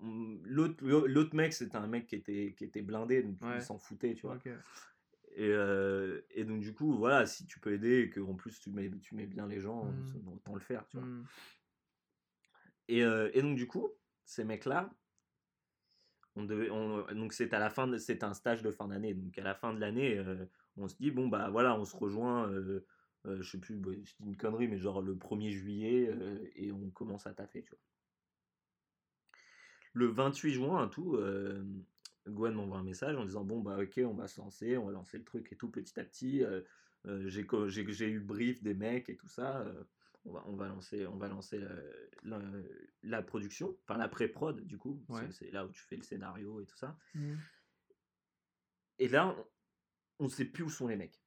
[0.00, 3.56] on- L'autre l'autre mec c'était un mec qui était qui était blindé donc Ouais.
[3.56, 4.38] il s'en foutait tu vois.
[5.34, 8.58] Et, euh, et donc du coup voilà si tu peux aider et que en plus
[8.60, 10.28] tu mets tu mets bien les gens Mhm.
[10.34, 11.06] autant le faire tu vois.
[11.06, 11.24] Hmm.
[12.88, 13.90] Et, euh, et donc du coup,
[14.24, 14.90] ces mecs-là,
[16.46, 19.14] donc c'est à la fin, c'est un stage de fin d'année.
[19.14, 21.96] Donc à la fin de l'année, euh, on se dit bon bah voilà, on se
[21.96, 22.48] rejoint.
[22.50, 22.84] Euh,
[23.26, 26.10] euh, je sais plus, bah, je dis une connerie, mais genre le 1er juillet
[26.54, 27.64] et on commence à taffer.
[29.92, 31.18] Le 28 juin, tout,
[32.28, 34.92] Gwen m'envoie un message en disant bon bah ok, on va se lancer, on va
[34.92, 36.44] lancer le truc et tout petit à petit.
[37.04, 39.64] j'ai eu brief des mecs et tout ça.
[40.28, 41.58] On va, on va lancer, on va lancer
[42.24, 42.38] la,
[43.02, 45.30] la production, enfin la pré-prod du coup, Ouais.
[45.32, 46.96] c'est- là où tu fais le scénario et tout ça.
[47.14, 47.36] Hmm.
[48.98, 49.28] Et là,
[50.18, 51.22] on, on sait plus où sont les mecs.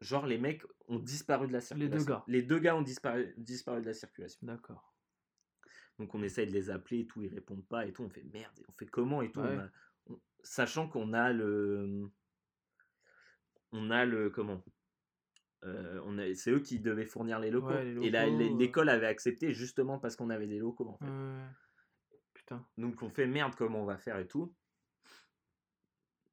[0.00, 1.98] Genre les mecs ont disparu de la Les circulation.
[1.98, 2.24] deux gars.
[2.28, 4.38] Les deux gars ont disparu, disparu de la circulation.
[4.42, 4.94] D'accord.
[5.98, 8.04] Donc on essaie de les appeler et tout, ils répondent pas et tout.
[8.04, 9.40] On fait merde, on fait comment et tout.
[9.40, 9.56] Ouais.
[9.56, 9.70] on a-
[10.06, 12.08] on- sachant qu'on a le,
[13.72, 14.64] on a le comment?
[15.64, 17.68] Euh, on a- c'est eux qui devaient fournir les locaux.
[17.70, 21.52] Ouais, les et la- l'école avait accepté justement parce qu'on avait des locaux en fait.
[22.32, 22.64] Putain.
[22.76, 24.54] Donc on fait merde comment on va faire et tout.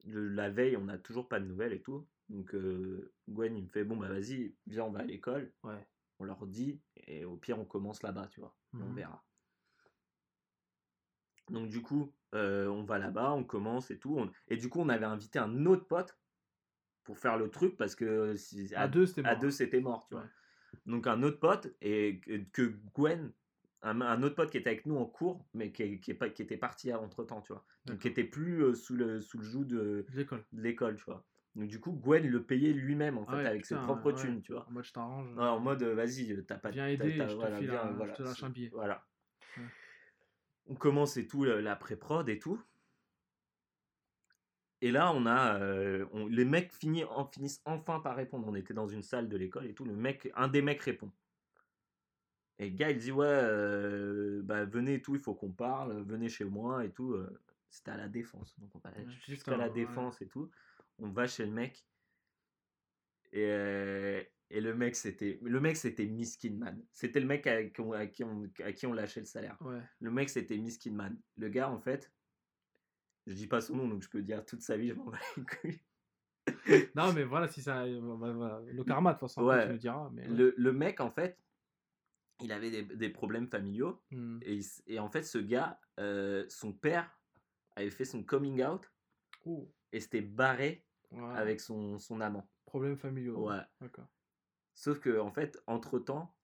[0.05, 2.07] Le- la veille on n'a toujours pas de nouvelles et tout.
[2.29, 5.51] Donc euh, Gwen il me fait bon bah vas-y viens on va à l'école.
[5.63, 5.87] Ouais.
[6.19, 8.55] On leur dit et au pire on commence là-bas tu vois.
[8.73, 8.95] On Mhm.
[8.95, 9.23] verra.
[11.49, 14.17] Donc du coup euh, on va là-bas, on commence et tout.
[14.19, 16.15] on- Et du coup on avait invité un autre pote
[17.05, 19.39] pour faire le truc parce que si- À deux, c'était à mort.
[19.41, 20.25] deux c'était mort tu vois.
[20.85, 22.19] Donc un autre pote et
[22.51, 23.31] que, Gwen,
[23.81, 26.57] un, un autre pote qui était avec nous en cours, mais qui, qui, qui était
[26.57, 27.63] parti entre temps, tu vois.
[27.85, 30.43] Donc qui était plus euh, sous, le, sous le joug de, L'école.
[30.51, 31.23] de l'école, tu vois.
[31.55, 34.15] Donc du coup, Gwen le payait lui-même en fait Ah ouais, avec ses propres ouais.
[34.19, 34.65] thunes, tu vois.
[34.67, 35.33] En mode, je t'arrange.
[35.37, 37.69] Ouais, en mode, euh, vas-y, euh, t'as pas Viens aider, t'as- je te voilà, file
[37.69, 38.69] viens, un- je voilà, te lâche un billet.
[38.73, 39.05] Voilà.
[40.67, 42.61] On commence et tout, la, la pré-prod et tout.
[44.85, 45.59] Et là, on a.
[45.59, 48.45] euh, on- les mecs finissent, en, finissent enfin par répondre.
[48.47, 49.83] On était dans une salle de l'école et tout.
[49.83, 51.11] Le mec, un des mecs répond.
[52.59, 56.03] Et le gars, il dit Ouais, euh, bah, venez et tout, il faut qu'on parle.
[56.03, 57.13] Venez chez moi et tout.
[57.13, 57.41] euh,
[57.71, 58.53] C'était à la défense.
[58.59, 58.91] Donc on va
[59.25, 59.73] jusqu'à la ouais.
[59.73, 60.51] défense et tout.
[60.99, 61.83] On va chez le mec.
[63.31, 64.21] Et, euh,
[64.51, 66.07] et le mec, c'était le mec, c'était.
[66.91, 69.57] C'était le mec à, qui on- à qui on, à qui on lâchait le salaire.
[69.61, 69.81] Ouais.
[69.99, 71.19] Le mec, c'était Miskin Man.
[71.37, 72.13] Le gars, en fait,
[73.27, 75.17] Je dis pas son nom, donc je peux dire toute sa vie, je m'en bats
[75.37, 75.79] les couilles.
[76.95, 77.85] Non, mais voilà, si ça.
[77.99, 78.61] voilà, voilà.
[78.71, 79.65] Le karma, de toute façon, Ouais.
[79.65, 80.09] tu me diras.
[80.13, 80.27] Mais...
[80.27, 81.39] Le, le mec, en fait,
[82.41, 84.03] il avait des, des problèmes familiaux.
[84.11, 84.39] Hmm.
[84.43, 87.19] Et, en fait, ce gars, euh, son père
[87.75, 88.91] avait fait son coming out
[89.45, 91.33] Oh, et s'était barré ouais.
[91.35, 92.47] avec son, son amant.
[92.65, 93.47] Problèmes familiaux.
[93.49, 93.61] Ouais.
[93.81, 94.07] D'accord.
[94.75, 96.35] Sauf que, en fait, entre-temps,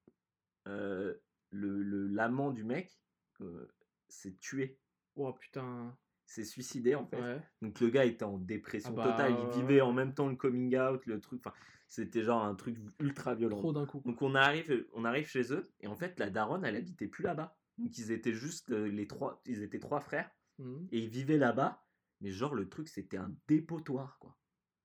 [0.67, 1.15] euh,
[1.51, 2.99] le, le- l'amant du mec
[3.41, 3.67] euh,
[4.07, 4.79] s'est tué,
[5.15, 5.95] Oh putain.
[6.31, 7.21] S'est suicidé, en fait.
[7.21, 7.41] Ouais.
[7.61, 10.35] Donc le gars était en dépression Ah bah, totale, il vivait en même temps le
[10.35, 11.55] coming out, le truc, enfin,
[11.87, 13.57] c'était genre un truc ultra violent.
[13.57, 14.01] Trop d'un coup.
[14.05, 17.23] Donc on arrive, on arrive chez eux et en fait la daronne elle habitait plus
[17.23, 17.57] là-bas.
[17.77, 20.85] Donc ils étaient juste euh, les trois, ils étaient trois frères Hmm.
[20.91, 21.83] et ils vivaient là-bas.
[22.19, 24.37] Mais genre le truc c'était un dépotoir quoi.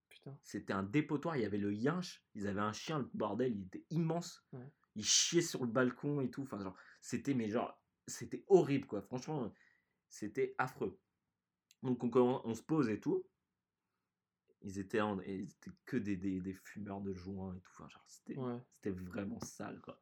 [0.09, 0.39] Putain.
[0.43, 3.67] C'était un dépotoir, il y avait le yinche, ils avaient un chien, le bordel, il
[3.67, 4.47] était immense.
[4.53, 4.73] Ouais.
[4.95, 6.43] Il chiait sur le balcon et tout.
[6.43, 9.03] Enfin genre c'était mais genre c'était horrible quoi.
[9.03, 9.53] Franchement
[10.09, 10.99] c'était affreux.
[11.83, 13.25] Donc on, se pose et tout.
[14.63, 17.71] Ils étaient, en, ils étaient que des, des, des fumeurs de joints et tout.
[17.75, 18.59] Enfin, genre, c'était, Ouais.
[18.73, 20.01] c'était vraiment sale, quoi.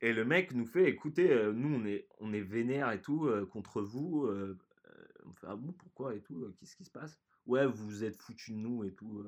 [0.00, 3.26] Et le mec nous fait, écoutez, euh, nous, on est, on est vénère et tout
[3.26, 4.26] euh, contre vous.
[4.26, 7.20] euh, euh, on fait, ah bon, pourquoi et tout Qu'est-ce qui se passe?
[7.46, 9.24] Ouais, vous vous êtes foutus de nous et tout.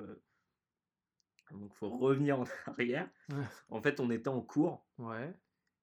[1.51, 3.09] Donc, faut revenir en arrière.
[3.29, 3.45] Ouais.
[3.69, 4.85] En fait, on était en cours.
[4.97, 5.33] Ouais.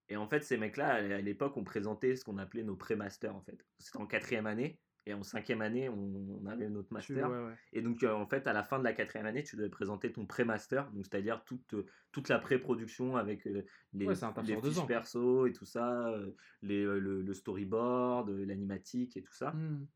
[0.09, 3.35] Et en fait, ces mecs-là, à à l'époque, on présentait ce qu'on appelait nos pré-masters,
[3.35, 3.65] en fait.
[3.78, 4.78] C'était en quatrième année.
[5.05, 7.29] Et en cinquième année, on, on avait notre Tu- master.
[7.29, 7.55] ouais, ouais.
[7.73, 10.12] Et donc, euh, en fait, à la fin de la quatrième année, tu devais présenter
[10.12, 11.74] ton pré-master, donc c'est-à-dire toute,
[12.12, 13.65] toute la pré-production avec euh,
[13.95, 14.15] les, Ouais,
[14.47, 16.31] les fiches ans, perso et tout ça, euh,
[16.62, 19.51] les, le, le storyboard, l'animatique et tout ça.
[19.51, 19.87] Hmm.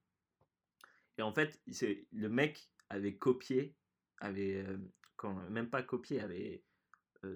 [1.18, 1.62] Et en fait,
[2.12, 3.76] le mec avait copié,
[4.18, 4.66] avait,
[5.14, 6.64] quand, même pas copié, avait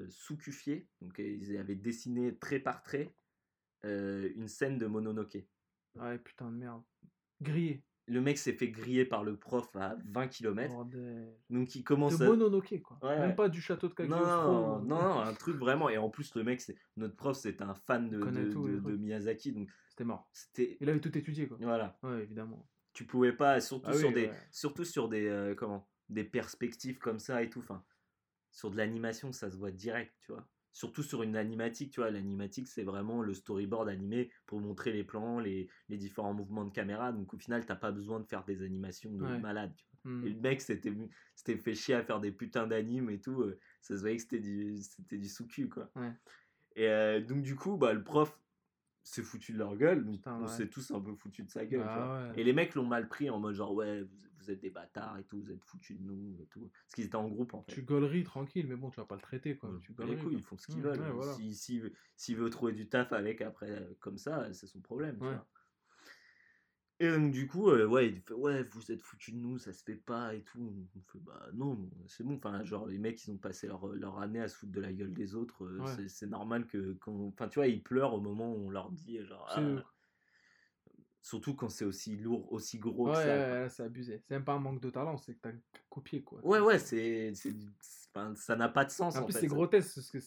[0.09, 3.15] sous-cufié, donc ils avaient dessiné trait par trait
[3.83, 5.39] une scène de Mononoke.
[5.95, 6.83] Ouais, putain de merde.
[7.41, 7.83] Grillé.
[8.07, 11.33] Le mec s'est fait griller par le prof à 20 km, Bordel.
[11.49, 12.27] donc il De commence à...
[12.27, 12.99] Mononoke, quoi.
[13.03, 13.37] Ouais, Même ouais.
[13.37, 14.27] pas du château de Cagliostro.
[14.27, 15.89] non, non, non, un truc vraiment.
[15.89, 18.81] Et en plus, le mec, c'est notre prof, c'était un fan de, de, tout, de-
[18.81, 18.97] de.
[18.97, 19.53] Miyazaki.
[19.53, 20.29] Donc, C'était mort.
[20.33, 20.77] c'était.
[20.81, 21.57] Il avait tout étudié, quoi.
[21.61, 21.99] Voilà.
[22.03, 22.69] Ouais, évidemment.
[22.95, 24.35] Tu pouvais pas, surtout Ah oui, sur des, ouais.
[24.51, 27.61] surtout sur des, euh, comment, des perspectives comme ça et tout.
[27.61, 27.85] Enfin,
[28.51, 30.49] sur de l'animation, ça se voit direct, tu vois.
[30.73, 32.11] Surtout sur une animatique, tu vois.
[32.11, 36.71] L'animatique, c'est vraiment le storyboard animé pour montrer les plans, les, les différents mouvements de
[36.71, 37.11] caméra.
[37.13, 39.39] Donc, au final, t'as pas besoin de faire des animations de Ouais.
[39.41, 40.27] malade, tu vois.
[40.27, 43.43] Et le mec s'était fait chier à faire des putains d'animes et tout.
[43.43, 44.77] euh, Ça se voyait que c'était du,
[45.11, 45.91] du sous-cul, quoi.
[45.97, 46.13] Ouais.
[46.77, 48.39] Et euh, donc, du coup, bah, le prof
[49.03, 50.09] s'est foutu de leur gueule.
[50.09, 50.49] Putain, on ouais.
[50.49, 51.81] s'est tous un peu foutu de sa gueule.
[51.81, 52.39] tu Bah vois.
[52.39, 55.19] Et les mecs l'ont mal pris en mode genre, ouais, vous, vous êtes des bâtards
[55.19, 56.61] et tout, vous êtes foutus de nous et tout.
[56.73, 57.73] Parce qu'ils étaient en groupe, en fait.
[57.73, 59.71] Tu gauleries tranquille, mais bon, tu vas pas le traiter, quoi.
[59.83, 60.33] Tu les couilles, quoi.
[60.35, 61.01] ils font ce qu'ils Mmh, veulent.
[61.01, 61.35] ouais, voilà.
[61.35, 65.17] Si- S'il veut, trouver du taf avec après, euh, comme ça, c'est son problème.
[65.19, 65.35] tu Ouais.
[65.35, 65.47] vois.
[67.03, 69.73] Et donc, du coup, euh, ouais, il fait, ouais, vous êtes foutus de nous, ça
[69.73, 70.87] se fait pas et tout.
[70.95, 72.37] On fait, bah non, c'est bon.
[72.37, 74.93] Enfin, genre, les mecs, ils ont passé leur, leur année à se foutre de la
[74.93, 75.65] gueule des autres.
[75.65, 75.97] euh, Ouais.
[76.09, 79.25] c'est- normal que, quand, enfin, tu vois, ils pleurent au moment où on leur dit,
[79.25, 79.83] genre, ah,
[81.23, 83.37] surtout quand c'est aussi lourd, aussi gros Ouais, que ouais, ça.
[83.49, 83.61] quoi.
[83.63, 84.23] ouais, c'est abusé.
[84.27, 85.53] C'est même pas un manque de talent, c'est que t'as
[85.89, 86.41] copié, quoi.
[86.45, 87.33] Ouais, ouais, c'est,
[88.35, 89.17] ça n'a pas de sens.
[89.17, 90.21] En en plus, c'est grotesque, parce que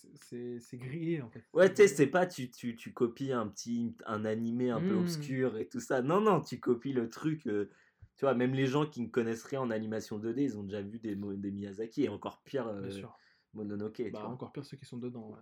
[0.60, 1.44] c'est- grillé, en fait.
[1.54, 4.94] Ouais, tu sais, c'est pas tu, tu, tu copies un petit un animé un peu
[4.96, 5.00] Mm.
[5.00, 6.02] obscur et tout ça.
[6.02, 7.48] Non, non, tu copies le truc.
[7.48, 7.70] euh,
[8.16, 10.82] tu vois, même les gens qui ne connaissent rien en animation 2D, ils ont déjà
[10.84, 13.18] vu des, des Miyazaki et encore pire euh, Bien sûr.
[13.56, 13.96] Mononoke.
[13.96, 14.30] tu Bah, vois.
[14.30, 15.40] encore pire ceux qui sont dedans, ouais.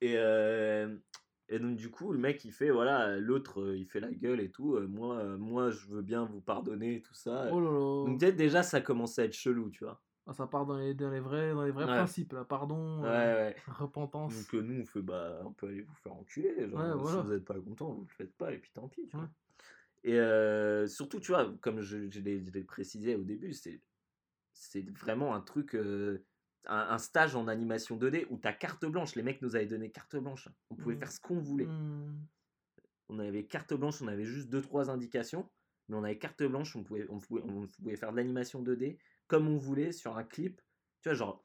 [0.00, 0.96] Et, euh,
[1.50, 4.40] et donc, du coup, le mec, il fait voilà, l'autre, euh, il fait la gueule
[4.40, 4.76] et tout.
[4.76, 7.48] euh, moi, euh, moi, je veux bien vous pardonner et tout ça.
[7.52, 8.04] Oh là là.
[8.06, 10.00] Donc, dès- déjà, ça commence à être chelou, tu vois.
[10.26, 11.96] Ah, ça part dans les, dans les vrais, dans les vrais Ouais.
[11.96, 12.44] principes, là.
[12.44, 13.56] Pardon, Ouais, euh, ouais.
[13.66, 14.32] repentance.
[14.52, 17.20] Donc nous on fait bah on peut aller vous faire enculer, genre, voilà.
[17.22, 19.08] si vous n'êtes pas content, vous le faites pas et puis tant pis.
[19.08, 19.28] tu vois.
[20.04, 23.80] Et euh, surtout tu vois, comme je, je l'ai précisé au début, c'est
[24.52, 26.24] c'est vraiment un truc, euh,
[26.66, 29.14] un, un stage en animation 2D où t'as carte blanche.
[29.14, 30.48] Les mecs nous avaient donné carte blanche.
[30.70, 31.00] On pouvait Mhm.
[31.00, 31.66] faire ce qu'on voulait.
[31.66, 32.26] Hmm.
[33.08, 35.48] On avait carte blanche, on avait juste deux trois indications,
[35.88, 38.98] mais on avait carte blanche, on pouvait on pouvait, on pouvait faire de l'animation 2D
[39.26, 40.60] comme on voulait sur un clip.
[41.02, 41.44] Tu vois genre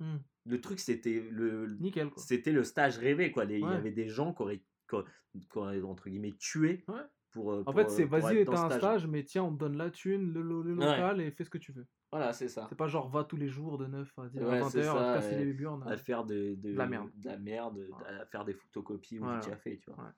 [0.00, 0.16] Hmm.
[0.46, 1.76] le truc c'était le
[2.16, 4.58] c'était le stage rêvé quoi il y avait des gens qui auraient,
[4.88, 7.02] qui auraient- qui auraient, entre guillemets tué Ouais.
[7.30, 9.52] pour, euh, En pour, fait, c'est euh, pour vas-y, t'as un stage, mais tiens, on
[9.54, 10.84] te donne la thune, le, lo- le Ouais.
[10.86, 11.86] local, et fais ce que tu veux.
[12.12, 14.44] Voilà c'est ça C'est pas genre va tous les jours de 9 à 10 Ouais,
[14.56, 15.44] à 20 c'est heures, ça, à te casser ouais.
[15.46, 15.82] les burnes.
[15.88, 17.10] à faire de, de, De la merde.
[17.16, 18.06] de la merde, Ouais.
[18.20, 19.40] à faire des photocopies ou Voilà.
[19.40, 20.10] du café tu vois Ouais.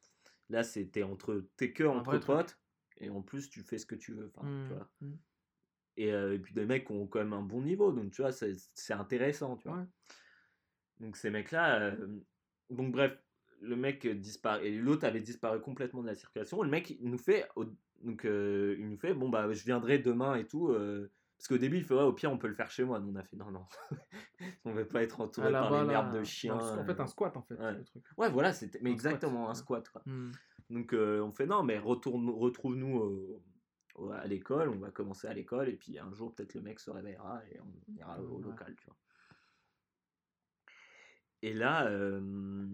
[0.51, 2.59] là c'était entre t'es que Un entre potes
[2.99, 4.91] et en plus tu fais ce que tu veux enfin, tu vois.
[5.01, 5.17] hmm.
[5.97, 8.23] Et, euh, et puis des mecs qui ont quand même un bon niveau donc tu
[8.23, 9.87] vois c'est c'est intéressant tu vois Ouais.
[11.01, 11.95] donc ces mecs là
[12.71, 13.17] donc bref
[13.61, 14.67] le mec disparaît.
[14.69, 16.61] Et l'autre avait disparu complètement de la circulation.
[16.63, 17.49] Le mec, il nous fait.
[18.03, 20.69] donc, euh, il nous fait Bon, bah, je viendrai demain et tout.
[21.45, 22.99] Parce qu'au début, il fait Ouais, au pire, on peut le faire chez moi.
[22.99, 23.67] Nous, on a fait Non, non.
[24.65, 26.55] on veut pas être entouré Ah, par les merdes de chiens.
[26.57, 27.07] En fait, un euh.
[27.07, 27.75] squat, en fait, ouais.
[27.75, 28.03] le truc.
[28.17, 28.79] Ouais, voilà, c'était.
[28.81, 30.01] Mais Un squat, exactement, un squat, quoi.
[30.07, 30.31] Hmm.
[30.71, 33.43] Donc, euh, on fait Non, mais retourne, retrouve-nous
[34.15, 34.71] à l'école.
[34.71, 35.69] On va commencer à l'école.
[35.69, 38.87] Et puis, un jour, peut-être le mec se réveillera et on ira au local, tu
[38.87, 38.97] vois.
[41.43, 42.67] Et là, euh,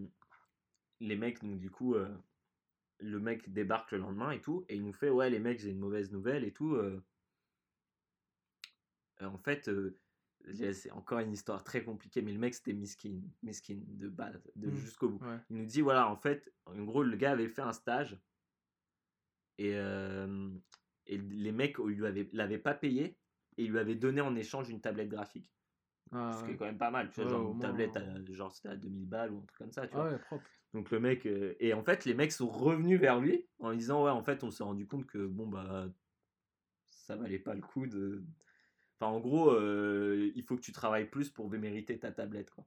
[1.00, 2.08] les mecs, donc du coup, euh,
[3.00, 5.70] le mec débarque le lendemain et tout, et il nous fait Ouais, les mecs, j'ai
[5.70, 6.74] une mauvaise nouvelle et tout.
[6.76, 7.02] euh.
[9.22, 9.98] Euh, en fait, euh,
[10.72, 14.70] c'est encore une histoire très compliquée, mais le mec, c'était miskin, miskin de base, de
[14.70, 14.76] Mm.
[14.76, 15.24] jusqu'au bout.
[15.24, 15.38] Ouais.
[15.50, 18.18] Il nous dit Voilà, en fait, en gros, le gars avait fait un stage,
[19.58, 20.50] et, euh,
[21.06, 21.76] et les mecs,
[22.32, 23.18] l'avaient pas payé,
[23.56, 25.52] et ils lui avaient donné en échange une tablette graphique.
[26.12, 26.54] Ah, Ce qui ouais.
[26.54, 28.52] est quand même pas mal, tu vois, Ouais, genre une moins, tablette, euh, à, genre
[28.54, 30.18] c'était à 2000 balles ou un truc comme ça, tu Ah vois.
[30.18, 30.50] propre.
[30.72, 34.04] Donc le mec, euh, et en fait les mecs sont revenus vers lui en disant
[34.04, 35.88] ouais en fait on s'est rendu compte que bon bah
[36.90, 38.24] ça valait pas le coup de...
[39.00, 42.66] Enfin en gros euh, il faut que tu travailles plus pour mériter ta tablette quoi.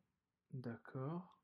[0.51, 1.39] D'accord.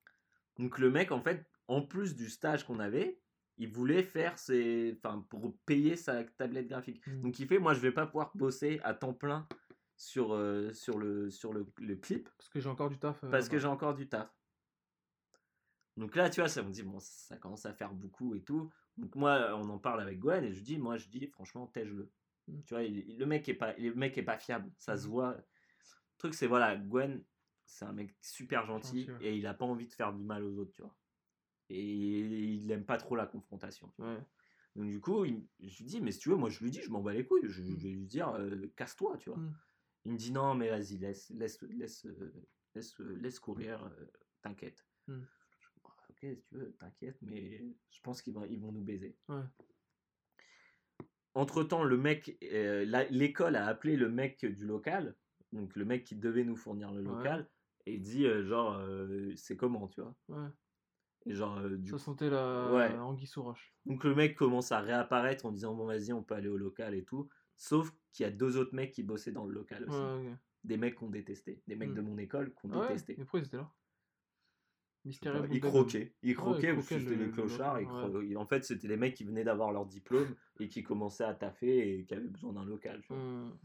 [0.58, 3.22] Donc le mec en fait en plus du stage qu'on avait
[3.58, 4.98] il voulait faire ses...
[4.98, 7.06] Enfin pour payer sa tablette graphique.
[7.06, 7.22] Mm.
[7.22, 9.48] Donc il fait moi je vais pas pouvoir bosser à temps plein
[9.96, 13.24] sur, euh, sur, le, sur le, le clip Parce que j'ai encore du taf.
[13.24, 14.34] euh, parce que j'ai encore du taf.
[15.98, 18.72] Donc là, tu vois, ça me dit, bon, ça commence à faire beaucoup et tout.
[18.96, 22.10] Donc moi, on en parle avec Gwen et je dis, moi, je dis, franchement, tège-le.
[22.50, 22.64] Mm.
[22.66, 25.10] Tu vois, il- le, mec est pas, le mec est pas fiable, ça se Mm.
[25.12, 25.34] voit.
[25.36, 25.44] Le
[26.18, 27.24] truc, c'est, voilà, Gwen,
[27.66, 29.26] c'est un mec super gentil Gentil, ouais.
[29.28, 30.96] et il a pas envie de faire du mal aux autres, tu vois.
[31.70, 32.20] Et
[32.56, 33.90] il aime pas trop la confrontation.
[33.96, 34.14] tu vois.
[34.16, 34.24] Ouais.
[34.76, 36.82] Donc du coup, il- je lui dis, mais si tu veux, moi, je lui dis,
[36.82, 37.42] je m'en bats les couilles.
[37.44, 37.76] Je, je Mm.
[37.76, 39.40] vais lui dire, euh, casse-toi, tu vois.
[39.40, 39.54] Mm.
[40.06, 42.34] Il me dit, non, mais vas-y, laisse, laisse, laisse, euh,
[42.74, 44.06] laisse, euh, laisse courir, euh,
[44.42, 44.86] t'inquiète.
[45.08, 45.22] Mm.
[45.60, 48.82] Je- bah, Ok, si tu veux, t'inquiète, mais je pense qu'ils vont, ils vont nous
[48.84, 49.16] baiser.
[49.28, 49.44] Ouais.
[51.36, 55.16] Entre-temps, le mec, euh, la- l'école a appelé le mec du local,
[55.52, 57.08] donc le mec qui devait nous fournir le Ouais.
[57.08, 57.50] local,
[57.86, 60.16] et il dit, euh, genre, euh, c'est comment, tu vois?
[60.28, 60.50] Ouais.
[61.26, 62.98] Et genre, du Ça sentait la Ouais.
[62.98, 63.74] anguille sous roche.
[63.86, 66.96] Donc le mec commence à réapparaître en disant, bon, vas-y, on peut aller au local
[66.96, 67.30] et tout.
[67.58, 70.00] Sauf qu'il y a deux autres mecs qui bossaient dans le local aussi.
[70.00, 70.36] Ouais.
[70.64, 71.62] Des mecs qu'on détestait.
[71.68, 73.16] Des mecs de mon école qu'on Ah ouais, détestait.
[73.18, 73.72] mais pourquoi ils étaient là?
[75.06, 76.14] Mystérieux pas, bout Ils de croquaient.
[76.24, 77.80] Ils Ouais, croquaient ils parce que croquaient c'était le- des le clochards.
[77.82, 80.84] ils local, cro- En fait, c'était les mecs qui venaient d'avoir leur diplôme et qui
[80.84, 83.02] commençaient à taffer et qui avaient besoin d'un local.
[83.02, 83.22] tu vois.
[83.22, 83.58] Hum.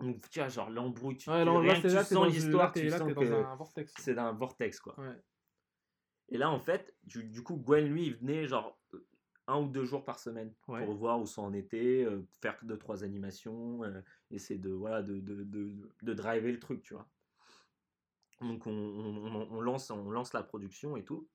[0.00, 1.16] Donc, tu vois, genre l'embrouille.
[1.16, 3.94] Tu, Ouais, là, rien là, que tu là, sens l'histoire, tu sens que un vortex.
[4.00, 4.98] c'est d'un vortex, quoi.
[5.00, 5.16] Ouais.
[6.30, 8.78] Et là, en fait, du, du coup, Gwen, lui, il venait genre
[9.46, 10.52] un ou deux jours par semaine
[10.86, 14.00] pour voir où ça en était, euh, faire deux, trois animations, euh,
[14.30, 15.70] essayer de, voilà, de, de, de,
[16.02, 17.06] de driver le truc, tu vois.
[18.40, 21.28] Donc, on, on- on- on lance, on lance la production et tout.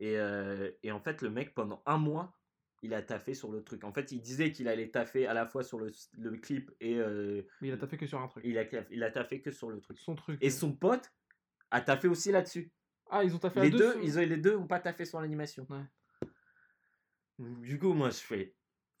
[0.00, 2.36] Et, euh, et en fait, le mec, pendant un mois,
[2.82, 3.84] il a taffé sur le truc.
[3.84, 6.96] En fait, il disait qu'il allait taffer à la fois sur le, le clip et
[6.98, 8.44] euh, Mais il a taffé que sur un truc.
[8.44, 9.98] il, a, il a taffé que sur le truc.
[9.98, 10.38] Son truc.
[10.42, 10.50] Et ouais.
[10.50, 11.10] son pote
[11.70, 12.70] a taffé aussi là-dessus.
[13.08, 13.78] Ah, ils ont taffé à Les deux.
[13.78, 15.66] deux, sur- ils ont, les deux ont pas taffé sur l'animation.
[15.70, 15.84] Ouais.
[17.38, 18.54] Du coup, moi, je fais,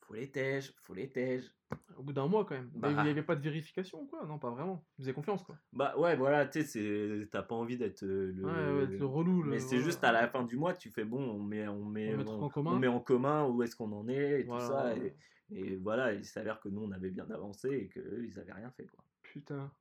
[0.06, 1.50] faut les tèges, faut les tèges.
[1.96, 2.70] Au bout d'un mois, quand même.
[2.74, 2.90] Bah.
[2.90, 4.24] Il n'y avait pas de vérification ou quoi?
[4.26, 4.84] Non, pas vraiment.
[4.98, 5.58] Ils faisaient confiance, quoi.
[5.72, 8.44] Bah ouais, voilà, tu sais, c'est- t'as pas envie d'être euh, le.
[8.44, 9.42] Ouais, ouais, le relou.
[9.42, 9.84] le- Mais c'est voilà.
[9.84, 12.48] juste à la fin du mois, tu fais bon, on met, on met, On en
[12.48, 12.72] commun.
[12.72, 14.96] on met en commun où est-ce qu'on en est et Voilà, tout ça.
[14.96, 15.16] Et,
[15.50, 18.70] et voilà, il s'avère que nous, on avait bien avancé et qu'eux, ils avaient rien
[18.72, 19.02] fait, quoi.
[19.22, 19.72] Putain.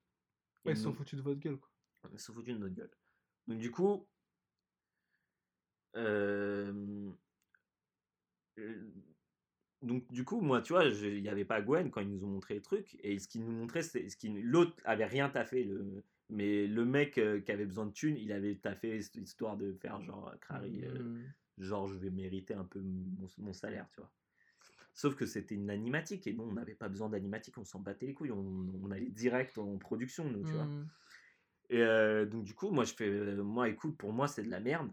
[0.66, 1.70] Ouais, ils se sont foutus de votre gueule, quoi.
[2.12, 2.92] Ils se sont foutus de notre gueule.
[3.48, 4.08] Donc du coup,
[5.96, 7.12] euh,
[8.58, 8.92] euh,
[9.84, 12.30] donc du coup, moi, tu vois, il n'y avait pas Gwen quand ils nous ont
[12.30, 15.64] montré le truc, et ce qu'ils nous montraient, c'est ce qui l'autre avait rien taffé,
[15.64, 19.74] le, mais le mec euh, qui avait besoin de thunes, il avait taffé histoire de
[19.74, 21.24] faire genre Crary, euh, Hum.
[21.60, 24.12] genre je vais mériter un peu mon, mon salaire, tu vois.
[24.96, 28.06] Sauf que c'était une animatique, et nous, on n'avait pas besoin d'animatique, on s'en battait
[28.06, 30.64] les couilles, on, on allait direct en production, nous, tu vois.
[30.64, 30.88] Hum.
[31.70, 34.50] Et euh, donc du coup, moi je fais, euh, moi écoute, pour moi c'est de
[34.50, 34.92] la merde.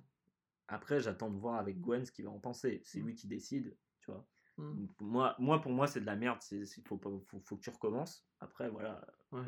[0.69, 2.81] Après, j'attends de voir avec Gwen ce qu'il va en penser.
[2.85, 3.07] C'est Mm.
[3.07, 4.25] lui qui décide, tu vois.
[4.61, 6.39] Donc, moi, moi, pour moi, c'est de la merde.
[6.41, 8.27] C'est- faut, faut, faut que tu recommences.
[8.41, 9.05] Après, voilà.
[9.33, 9.43] Ouais.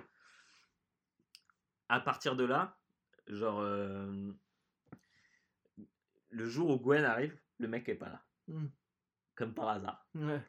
[1.89, 2.79] À partir de là,
[3.27, 4.33] genre, euh,
[6.31, 8.71] le jour où Gwen arrive, le mec est pas là, Hum.
[9.35, 10.07] comme par hasard.
[10.15, 10.41] Ouais.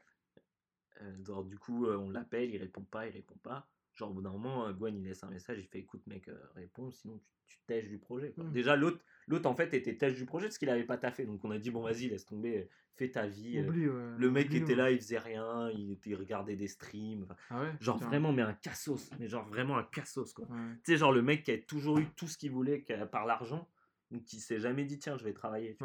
[1.01, 3.67] Euh, genre, du coup, euh, on l'appelle, il répond pas, il répond pas.
[3.93, 6.91] Genre, au bout d'un moment, Gwen, il laisse un message, il fait écoute, mec, réponds,
[6.91, 8.31] sinon tu, tu tèches du projet.
[8.31, 8.43] quoi.
[8.45, 8.51] Mm.
[8.53, 11.25] Déjà, l'autre, l'autre, en fait, était tèche du projet parce qu'il avait pas taffé.
[11.25, 13.57] Donc, on a dit bon, vas-y, laisse tomber, euh, fais ta vie.
[13.57, 13.67] euh.
[13.67, 14.11] Oublie, ouais.
[14.17, 17.27] le mec Oublie, était là, il faisait rien, il, regardait des streams.
[17.49, 18.07] Ah ouais Genre, Putain.
[18.09, 19.09] vraiment, mais un cassos.
[19.19, 20.45] Mais genre, vraiment un cassos, quoi.
[20.49, 20.57] Ouais.
[20.83, 23.69] Tu sais, genre, le mec qui a toujours eu tout ce qu'il voulait par l'argent.
[24.11, 25.75] Donc il s'est jamais dit, tiens, je vais travailler.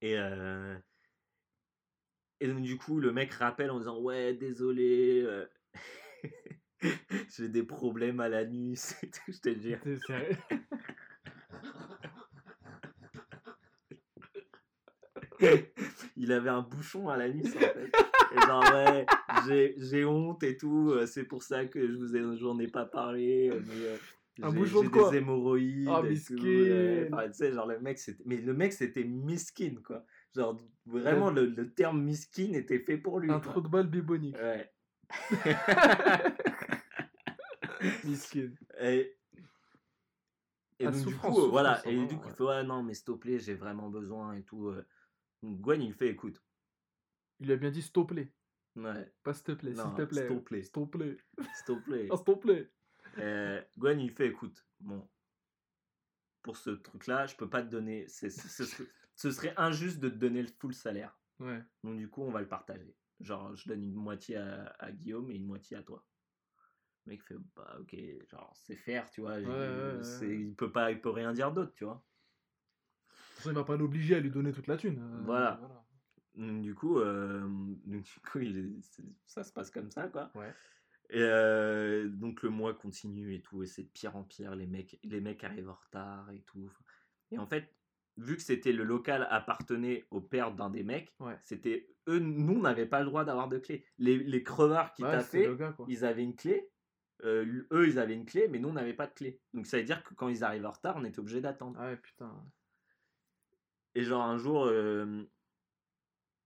[0.00, 0.76] Et, euh,
[2.40, 5.46] et donc du coup, le mec rappelle en disant, ouais, désolé, euh,
[7.36, 9.78] j'ai des problèmes à l'anus, et tout, je te jure.
[9.82, 10.36] T'es sérieux
[16.24, 17.92] il avait un bouchon à l'anus en fait.
[18.34, 19.06] Et genre, ouais,
[19.78, 22.84] j'ai- honte et tout, euh, c'est pour ça que je vous ai, j'en ai pas
[22.84, 23.48] parlé.
[23.50, 23.96] euh, Mais, euh,
[24.42, 25.10] Un bouchon de quoi?
[25.10, 25.88] des hémorroïdes.
[25.88, 27.06] Ah, tout, miskin.
[27.12, 30.04] enfin, tu sais, genre le mec, c'était, mais le mec c'était miskin quoi.
[30.34, 33.30] Genre vraiment le, le terme miskin était fait pour lui.
[33.30, 33.52] Un quoi.
[33.52, 34.36] trou de balle bibonique.
[34.36, 34.68] Ouais.
[38.04, 38.50] Miskin.
[38.80, 39.16] Et,
[40.80, 41.80] et donc, du coup, voilà.
[41.86, 42.64] Et du coup, ouais.
[42.64, 44.68] non, mais s'il te plaît, j'ai vraiment besoin et tout.
[44.68, 44.84] euh.
[45.44, 46.42] Donc, Gwen, il fait, écoute.
[47.40, 48.32] Il a bien dit s'il te plaît.
[48.76, 50.24] Ouais, Pas s'il te plaît, s'il te plaît.
[50.24, 50.62] s'il te plaît.
[50.62, 51.18] S'il te plaît.
[51.54, 52.08] s'il te plaît.
[52.10, 52.72] Ah, s'il te plaît.
[53.18, 55.08] Euh, Gwen, il fait, écoute, bon,
[56.42, 58.06] pour ce truc-là, je peux pas te donner.
[58.08, 61.18] c'est- ce, serait, ce serait injuste de te donner le full salaire.
[61.38, 61.62] Ouais.
[61.82, 62.96] Donc, du coup, on va le partager.
[63.20, 66.04] Genre, je donne une moitié à, à Guillaume et une moitié à toi.
[67.06, 67.94] Le mec fait, bah, ok,
[68.30, 69.38] genre, c'est faire, tu vois.
[69.38, 70.40] ouais, c'est- ouais.
[70.40, 72.02] Il peut pas, il peut rien dire d'autre, tu vois.
[73.44, 74.98] Façon, il va pas l'obliger à lui donner toute la thune.
[75.00, 75.60] euh, Voilà.
[76.34, 77.40] Donc, du coup, euh,
[77.86, 80.30] donc, du coup il est- c'est- ça se passe comme ça, quoi.
[80.34, 80.52] Ouais.
[81.10, 84.54] Et euh, donc le mois continue et tout, et c'est de pire en pire.
[84.56, 86.72] Les mecs, les mecs arrivent en retard et tout.
[87.30, 87.70] Et en fait,
[88.16, 91.36] vu que c'était le local appartenait au père d'un des mecs, Ouais.
[91.42, 93.84] c'était eux, nous, on n'avait pas le droit d'avoir de clé.
[93.98, 95.10] Les, les crevards qui Ouais,
[95.56, 95.86] gars, quoi.
[95.88, 96.70] ils avaient une clé.
[97.22, 99.40] euh, eux, ils avaient une clé, mais nous, on n'avait pas de clé.
[99.52, 101.78] Donc ça veut dire que quand ils arrivent en retard, on était obligé d'attendre.
[101.80, 102.32] Ah ouais, putain.
[103.94, 105.24] Et genre un jour, euh,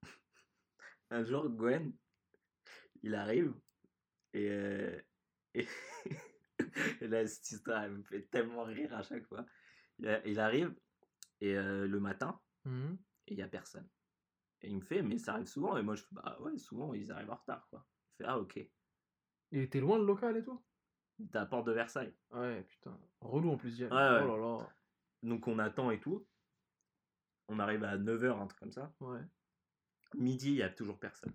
[1.10, 1.92] un jour Gwen,
[3.02, 3.54] il arrive
[4.34, 5.00] et, euh,
[5.54, 5.66] et,
[7.00, 9.46] et là cette histoire elle me fait tellement rire à chaque fois.
[9.98, 10.74] Il, arrive
[11.40, 12.98] et euh, le matin Mhm.
[13.28, 13.88] et il y a personne.
[14.60, 16.92] Et il me fait mais ça arrive souvent et moi je fais bah ouais souvent
[16.92, 17.86] ils arrivent en retard quoi.
[18.12, 18.58] Il fait ah ok.
[19.52, 20.62] Il était loin le local et tout?
[21.32, 22.14] La porte de Versailles.
[22.30, 22.96] Ouais, putain.
[23.20, 23.80] Relou en plus.
[23.80, 24.20] Ouais, ouais.
[24.22, 24.74] Oh là là.
[25.22, 26.26] Donc on attend et tout.
[27.48, 28.92] On arrive à 9h un truc comme ça.
[29.00, 29.20] Ouais.
[30.14, 31.32] Midi, il n'y a toujours personne.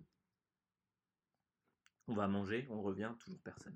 [2.07, 3.76] On va manger, on revient, toujours personne.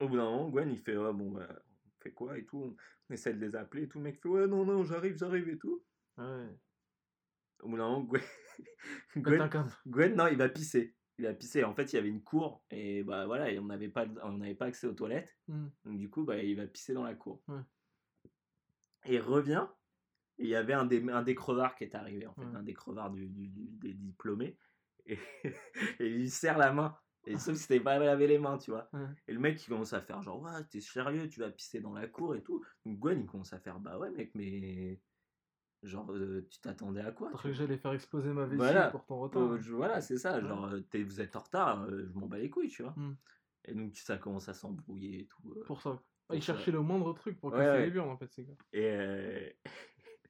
[0.00, 1.48] Au bout d'un moment, Gwen, il fait, ouais, bon, bah,
[1.86, 2.76] on fait quoi et tout?
[3.08, 3.98] On essaie de les appeler et tout.
[3.98, 5.82] Le mec fait, ouais, non, non, j'arrive, j'arrive et tout.
[6.18, 6.48] Ouais.
[7.60, 8.08] Au bout d'un moment,
[9.86, 10.94] Gwen, non, il va pisser.
[11.18, 11.64] Il va pisser.
[11.64, 14.32] En fait, il y avait une cour et bah voilà, et on n'avait pas, on
[14.32, 15.34] n'avait pas accès aux toilettes.
[15.84, 17.42] Donc du coup, bah, il va pisser dans la cour.
[17.48, 17.62] Ouais.
[19.06, 19.66] Et il revient.
[20.38, 22.62] Et il y avait un des, un des crevards qui est arrivé, en fait, un
[22.62, 24.58] des crevards du, du- du- des diplômés.
[25.06, 25.18] Et,
[26.00, 26.96] et il lui serre la main.
[27.28, 28.88] Et sauf que c'était pas lavé les mains, tu vois.
[29.26, 31.92] Et le mec, il commence à faire genre, ouais, t'es sérieux, tu vas pisser dans
[31.92, 32.64] la cour et tout.
[32.84, 35.00] Donc Gwen, il commence à faire, bah ouais, mec, mais.
[35.82, 38.90] Genre, euh, tu t'attendais à quoi que j'allais faire exploser ma vessie Voilà.
[38.90, 39.42] pour ton retard.
[39.42, 40.40] euh, je- voilà, c'est ça.
[40.40, 42.94] Genre, t'es- vous êtes en retard, euh, je m'en bats les couilles, tu vois.
[42.96, 43.16] Mm.
[43.66, 45.54] Et donc, ça commence à s'embrouiller et tout.
[45.66, 46.00] Pour ça.
[46.28, 46.54] Ah, Pour il ça.
[46.54, 48.54] cherchait le moindre truc pour casser les burnes en fait, ces gars.
[48.72, 49.48] Et euh,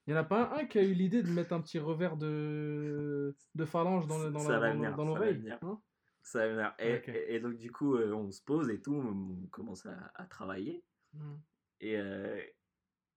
[0.06, 2.16] Il y en a pas un qui a eu l'idée de mettre un petit revers
[2.16, 5.18] de, de phalange dans le- dans Ça la- va dans le- venir, dans ça va
[5.18, 5.38] l'oreille.
[5.38, 5.58] venir.
[5.62, 5.80] hein?
[6.22, 8.94] Ça a l'air- et, et- et donc, du coup, euh, on se pose et tout,
[8.94, 10.84] on commence à, à travailler.
[11.14, 11.40] Mhm.
[11.80, 12.40] Et, euh,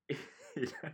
[0.55, 0.91] et là,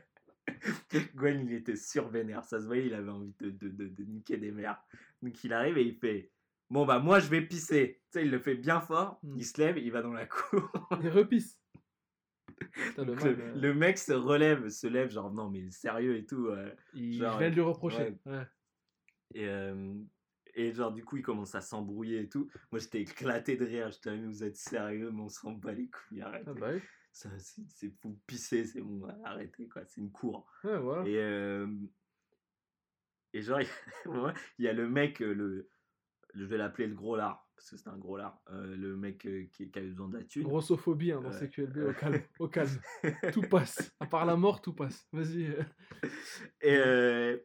[1.16, 2.44] Gwen, il était survénère.
[2.44, 4.82] Ça se voyait, il avait envie de, de, de, de niquer des mères.
[5.22, 6.32] Donc, il arrive et il fait
[6.70, 8.02] Bon, bah, moi, je vais pisser.
[8.12, 9.20] Tu sais, il le fait bien fort.
[9.22, 9.36] Mm.
[9.38, 10.72] Il se lève, il va dans la cour.
[11.02, 11.60] Il repisse.
[12.60, 15.70] Putain, le Donc, mal, le, euh, le mec se relève, se lève, genre, non, mais
[15.72, 16.48] sérieux et tout.
[16.48, 16.74] euh.
[16.94, 18.18] il- genre, je viens de lui reprocher.
[18.26, 18.48] Ouais.
[19.34, 19.94] Et, euh,
[20.54, 22.50] et genre, du coup, il commence à s'embrouiller et tout.
[22.72, 23.92] Moi, j'étais éclaté de rire.
[23.92, 26.46] J'étais, mais vous êtes sérieux, mais on s'en bat les couilles, arrêtez.
[26.48, 26.82] Ah bah oui.
[27.12, 29.84] C'est, vous pisser, c'est bon, arrêtez, quoi.
[29.86, 30.50] C'est une cour.
[30.66, 31.08] Ouais, voilà.
[31.08, 31.68] Et, euh,
[33.34, 33.60] et genre,
[34.60, 35.70] il y a, le mec, le,
[36.34, 38.42] je vais l'appeler le gros lard, parce que c'est un gros lard.
[38.52, 40.44] euh, le mec euh, qui, qui a eu besoin de la thune.
[40.44, 41.48] Grossophobie hein, dans Ouais.
[41.48, 42.22] CQLB, au calme.
[42.40, 42.80] Au calme.
[43.34, 43.92] tout passe.
[44.00, 45.08] À part la mort, tout passe.
[45.14, 45.46] Vas-y.
[45.48, 45.64] euh.
[46.62, 47.38] Et, euh,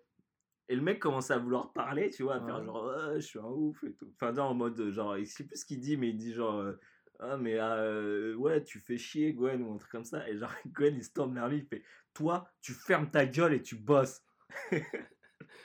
[0.69, 2.65] et le mec commence à vouloir parler, tu vois, à faire Ouais.
[2.65, 4.12] genre, Ouais, je suis un ouf et tout.
[4.15, 6.57] Enfin, non, en mode, genre, il sait plus ce qu'il dit, mais il dit genre,
[6.61, 6.73] euh,
[7.20, 10.28] ah, mais euh, ouais, tu fais chier, Gwen, ou un truc comme ça.
[10.28, 11.82] Et genre, Gwen, il se tourne vers lui, il fait,
[12.15, 14.23] toi, tu fermes ta gueule et tu bosses.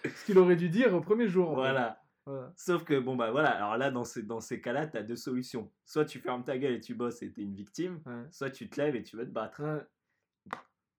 [0.05, 1.53] Ce qu'il aurait dû dire au premier jour.
[1.55, 2.01] Voilà.
[2.26, 2.52] Voilà.
[2.57, 5.72] Sauf que, bon, bah voilà, alors là, dans ces, dans ces cas-là, t'as deux solutions.
[5.85, 8.23] Soit tu fermes ta gueule et tu bosses et t'es une victime, Ouais.
[8.31, 9.61] soit tu te lèves et tu vas te battre.
[9.64, 9.84] Ouais.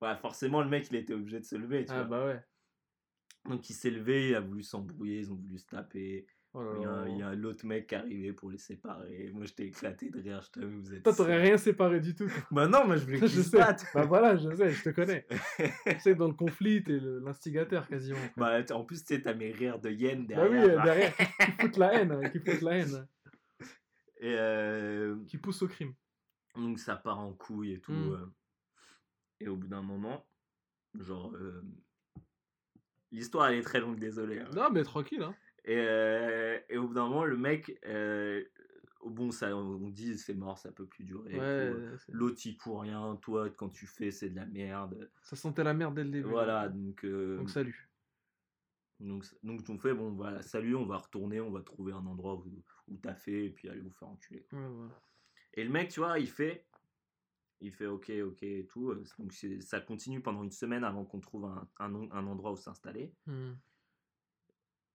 [0.00, 2.18] Voilà, forcément, le mec, il était obligé de se lever, tu Ah vois.
[2.18, 2.44] bah ouais.
[3.48, 6.26] Donc il s'est levé, il a voulu s'embrouiller, ils ont voulu se taper.
[6.58, 7.04] Oh Il y a, là.
[7.08, 9.30] il y a l'autre mec qui est arrivé pour les séparer.
[9.34, 10.40] Moi, j'étais éclaté de rire.
[10.40, 11.02] Je t'avoue, vous êtes.
[11.02, 12.30] Toi, t'aurais rien séparé du tout.
[12.50, 13.84] Bah non, moi, je voulais je qu'ils se battent.
[13.92, 15.26] Bah voilà, je sais, je te connais.
[15.86, 18.18] tu sais, dans le conflit, t'es le- l'instigateur quasiment.
[18.38, 19.94] Bah, en plus, tu sais, t'as mes rires de Bah
[20.26, 20.50] derrière.
[20.50, 20.82] oui, euh, là.
[20.84, 23.06] derrière, qui, qui foutent la haine, hein, qui foutent la haine,
[24.20, 25.92] Et euh, qui pousse au crime.
[26.54, 27.92] donc, ça part en couille et tout.
[27.92, 28.12] Mm.
[28.14, 28.26] euh.
[29.40, 30.26] Et au bout d'un moment,
[30.98, 31.34] genre.
[31.34, 31.62] euh,
[33.12, 34.40] L'histoire, elle est très longue, désolé.
[34.40, 34.48] hein.
[34.54, 35.34] Non, mais tranquille, hein.
[35.66, 37.76] Et, euh, et au bout d'un moment, le mec.
[37.86, 38.44] euh,
[39.04, 41.34] bon, ça, on dit c'est mort, ça peut plus durer.
[41.34, 41.96] Ouais, euh.
[42.08, 43.16] L'autre, il pour rien.
[43.22, 45.10] Toi, quand tu fais, c'est de la merde.
[45.22, 46.28] ça sentait la merde dès le début.
[46.28, 47.04] Voilà, donc.
[47.04, 47.88] euh, Donc salut.
[48.98, 52.34] Donc, donc on fait, bon, voilà, salut, on va retourner, on va trouver un endroit
[52.36, 52.44] où,
[52.88, 54.46] où t'as fait, et puis allez vous faire enculer.
[54.52, 55.00] Ouais, voilà.
[55.52, 56.64] Et le mec, tu vois, il fait,
[57.60, 58.94] il fait ok, ok et tout.
[58.94, 63.12] Donc ça continue pendant une semaine avant qu'on trouve un, un, un endroit où s'installer.
[63.26, 63.52] Hmm.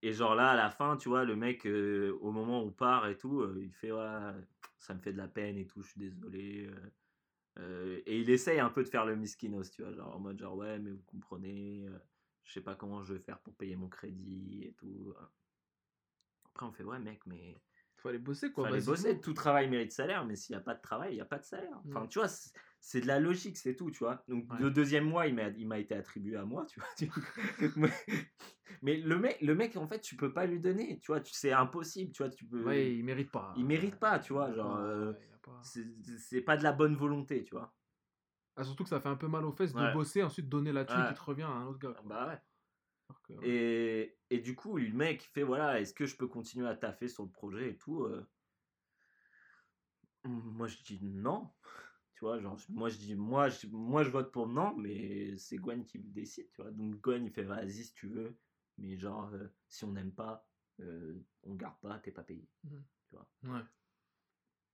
[0.03, 2.71] Et genre là, à la fin, tu vois, le mec, euh, au moment où on
[2.71, 4.33] part et tout, euh, il fait, ouais,
[4.79, 6.69] ça me fait de la peine et tout, je suis désolé.
[7.59, 10.39] euh, et il essaye un peu de faire le miskinos, tu vois, genre en mode,
[10.39, 11.85] genre, ouais, mais vous comprenez,
[12.43, 15.13] je sais pas comment je vais faire pour payer mon crédit et tout.
[16.45, 17.61] Après, on fait, ouais, mec, mais
[17.97, 18.67] Faut aller bosser, quoi.
[18.67, 19.19] faut aller bosser.
[19.21, 21.39] Tout travail mérite salaire, mais s'il n'y a pas de travail, il n'y a pas
[21.39, 21.79] de salaire.
[21.87, 22.07] Enfin, Mm.
[22.09, 22.27] tu vois,
[22.81, 24.23] c'est- de la logique, c'est tout, tu vois.
[24.27, 24.59] Donc, Ouais.
[24.59, 26.89] le deuxième mois, il m'a il m'a été attribué à moi, tu vois.
[27.77, 27.91] mais,
[28.81, 31.21] mais le mec, le mec, en fait, tu peux pas lui donner, tu vois.
[31.23, 32.31] C'est impossible, tu vois.
[32.31, 33.53] Tu peux, Ouais, il mérite pas.
[33.55, 34.51] il mérite pas, tu vois.
[34.53, 35.85] Genre, euh, pas- c'est
[36.17, 37.73] c'est pas de la bonne volonté, tu vois.
[38.55, 39.81] Ah, surtout que ça fait un peu mal aux fesses Ouais.
[39.81, 41.07] de bosser, ensuite donner la thune Ouais.
[41.07, 41.93] qui te revient à un autre gars.
[41.93, 42.03] quoi.
[42.05, 42.39] Bah ouais.
[43.43, 47.07] Et, et du coup, le mec, fait voilà, est-ce que je peux continuer à taffer
[47.07, 48.25] sur le projet et tout euh?
[50.23, 51.51] Moi, je dis non.
[52.21, 55.57] Tu vois, genre, moi, je dis, moi, je, moi, je vote pour non, mais c'est
[55.57, 56.69] Gwen qui décide, tu vois.
[56.69, 58.37] Donc, Gwen, il fait vas-y si tu veux,
[58.77, 60.47] mais genre, euh, si on n'aime pas,
[60.81, 62.47] euh, on garde pas, t'es pas payé.
[63.41, 63.61] Ouais.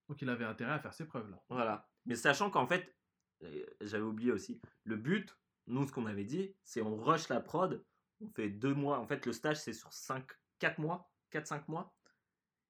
[0.10, 1.42] Donc il avait intérêt à faire ses preuves là.
[1.48, 1.90] Voilà.
[2.06, 2.98] Mais sachant qu'en fait,
[3.44, 5.34] euh, j'avais oublié aussi, le but,
[5.68, 7.82] nous, ce qu'on avait dit, c'est on rush la prod,
[8.20, 9.00] on fait deux mois.
[9.00, 10.30] En fait, le stage, c'est sur 5,
[10.60, 11.98] 4 mois, 4-5 mois.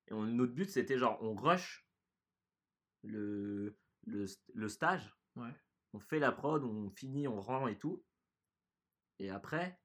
[0.07, 1.89] Et on- notre but, c'était genre, on rush
[3.01, 3.75] le,
[4.07, 5.53] le, le stage, Ouais.
[5.93, 8.03] on fait la prod, on finit, on rend et tout.
[9.19, 9.79] Et après,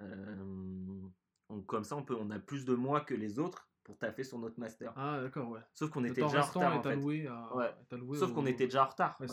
[0.00, 1.02] euh,
[1.48, 4.22] on, comme ça, on, peut, on a plus de mois que les autres pour taffer
[4.24, 4.92] sur notre master.
[4.96, 5.60] Ah d'accord, ouais.
[5.74, 6.88] Sauf qu'on était déjà en retard, en fait.
[6.90, 7.54] alloué à...
[7.56, 7.74] Ouais.
[7.80, 9.16] est alloué Sauf au- qu'on était déjà en retard.
[9.20, 9.28] Ouais,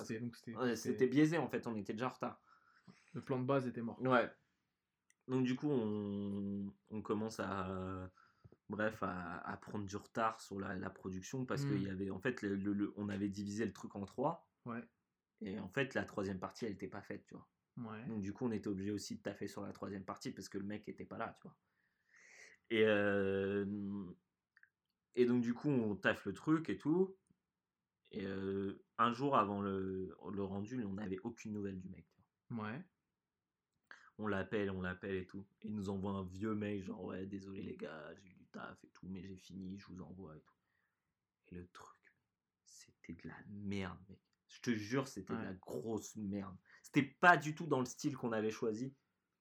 [0.76, 2.42] c'était biaisé en fait, on était déjà en retard.
[3.14, 4.02] Le plan de base était mort.
[4.02, 4.30] Ouais.
[5.28, 8.10] Donc du coup, on, on commence à,
[8.70, 11.68] bref, à, à prendre du retard sur la, la production parce Mm.
[11.68, 14.50] qu'il y avait, en fait, le, le- le- on avait divisé le truc en trois.
[14.66, 14.84] Ouais.
[15.42, 17.48] Et en fait, la troisième partie, elle n'était pas faite, tu vois.
[17.78, 18.06] Ouais.
[18.08, 20.58] Donc du coup, on était obligé aussi de taffer sur la troisième partie parce que
[20.58, 21.58] le mec était pas là, tu vois.
[22.72, 23.66] Et, euh,
[25.16, 27.16] et donc du coup, on taffe le truc et tout.
[28.12, 32.06] Et euh, un jour avant le, le rendu, on n'avait aucune nouvelle du mec.
[32.12, 32.66] tu vois.
[32.68, 32.82] Ouais.
[34.18, 35.48] On l'appelle, on l'appelle et tout.
[35.62, 38.84] Et il nous envoie un vieux mail, genre ouais, désolé les gars, j'ai eu taf
[38.84, 40.54] et tout, mais j'ai fini, je vous envoie et tout.
[41.48, 41.98] Et le truc,
[42.66, 44.20] c'était de la merde, mec.
[44.48, 46.56] Je te jure, c'était de la grosse merde.
[46.82, 48.92] C'était pas du tout dans le style qu'on avait choisi.
[48.92, 48.96] Tu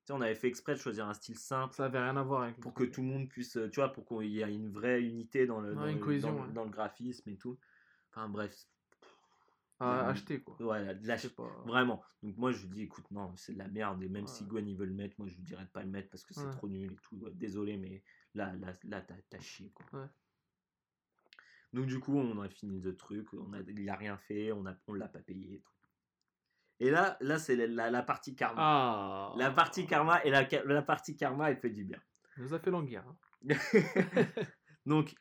[0.05, 2.43] sais, on avait fait exprès de choisir un style simple Ça avait rien à voir
[2.43, 4.71] avec pour que tout le monde puisse, euh, tu vois, pour qu'il y ait une
[4.71, 6.55] vraie unité dans le, Ouais, dans, une le- cohésion, dans le- ouais.
[6.55, 7.59] dans le graphisme et tout.
[8.11, 8.55] Enfin bref,
[9.81, 10.57] à acheter quoi.
[10.61, 11.63] ouais, de la Je sais pas.
[11.65, 12.03] Vraiment.
[12.23, 14.45] Donc moi je lui dis écoute non c'est de la merde et même si.
[14.45, 16.35] Gwen il veut le mettre moi je lui dirais de pas le mettre parce que
[16.35, 16.51] c'est Ouais.
[16.53, 17.17] trop nul et tout.
[17.35, 18.03] Désolé mais
[18.35, 20.01] là là là t'as chié quoi.
[20.01, 20.07] Ouais.
[21.73, 24.67] Donc du coup on a fini le truc, on a il a rien fait, on
[24.67, 25.73] a on l'a pas payé et tout.
[26.81, 28.61] Et là là c'est la, la, la partie karma.
[28.63, 32.01] Ah La partie karma et la, la partie karma elle fait du bien.
[32.37, 33.05] Il nous a fait languir.
[33.07, 33.17] hein.
[34.87, 35.15] Donc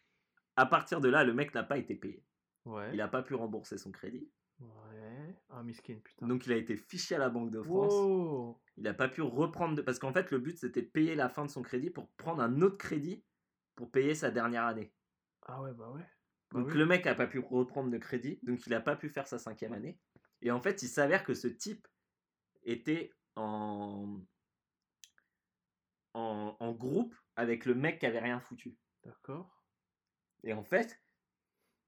[0.56, 2.24] à partir de là le mec n'a pas été payé.
[2.66, 2.90] Ouais.
[2.92, 4.30] Il n'a pas pu rembourser son crédit.
[4.60, 5.36] Ouais.
[5.50, 6.28] Ah, miskin, putain.
[6.28, 7.94] Donc il a été fiché à la Banque de France.
[7.94, 8.60] Wow.
[8.78, 9.76] Il n'a pas pu reprendre.
[9.76, 12.10] de- Parce qu'en fait, le but, c'était de payer la fin de son crédit pour
[12.14, 13.24] prendre un autre crédit
[13.76, 14.94] pour payer sa dernière année.
[15.44, 16.02] Ah ouais, bah ouais.
[16.52, 16.78] Bah Donc oui.
[16.78, 19.38] le mec n'a pas pu reprendre de crédit, donc il n'a pas pu faire sa
[19.38, 20.00] cinquième année.
[20.42, 21.88] Et en fait, il s'avère que ce type
[22.64, 24.20] était en,
[26.14, 28.76] en, en groupe avec le mec qui avait rien foutu.
[29.04, 29.64] D'accord.
[30.44, 31.00] Et en fait,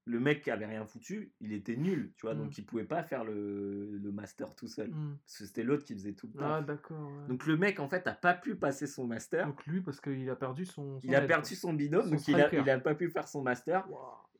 [0.10, 2.38] le mec qui avait rien foutu, il était nul, tu vois, Mm.
[2.40, 4.90] donc il pouvait pas faire le, le master tout seul.
[4.90, 6.66] Parce que c'était l'autre qui faisait tout le Ah taf.
[6.66, 7.12] d'accord.
[7.12, 7.28] ouais.
[7.28, 9.46] Donc le mec, en fait, a pas pu passer son master.
[9.46, 11.00] Donc lui, parce qu'il a perdu son.
[11.00, 12.64] son il a perdu son binôme, Son donc il a, striker.
[12.64, 13.88] il a pas pu faire son master.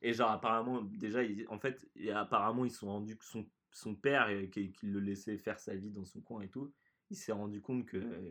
[0.02, 3.46] Et genre, apparemment, déjà, il- en fait, et apparemment, ils se sont rendus que son,
[3.70, 6.72] son père, euh, qui, qui le laissait faire sa vie dans son coin et tout,
[7.10, 8.30] il s'est rendu compte que euh,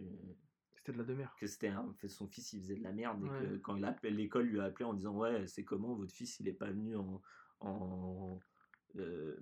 [0.90, 1.36] C'était de la demeure.
[1.40, 3.40] que c'était un- son fils il faisait de la merde et Ouais.
[3.40, 6.48] que quand il l'école lui a appelé en disant ouais c'est comment votre fils il
[6.48, 7.22] est pas venu en
[7.62, 8.40] en
[8.96, 9.38] euh,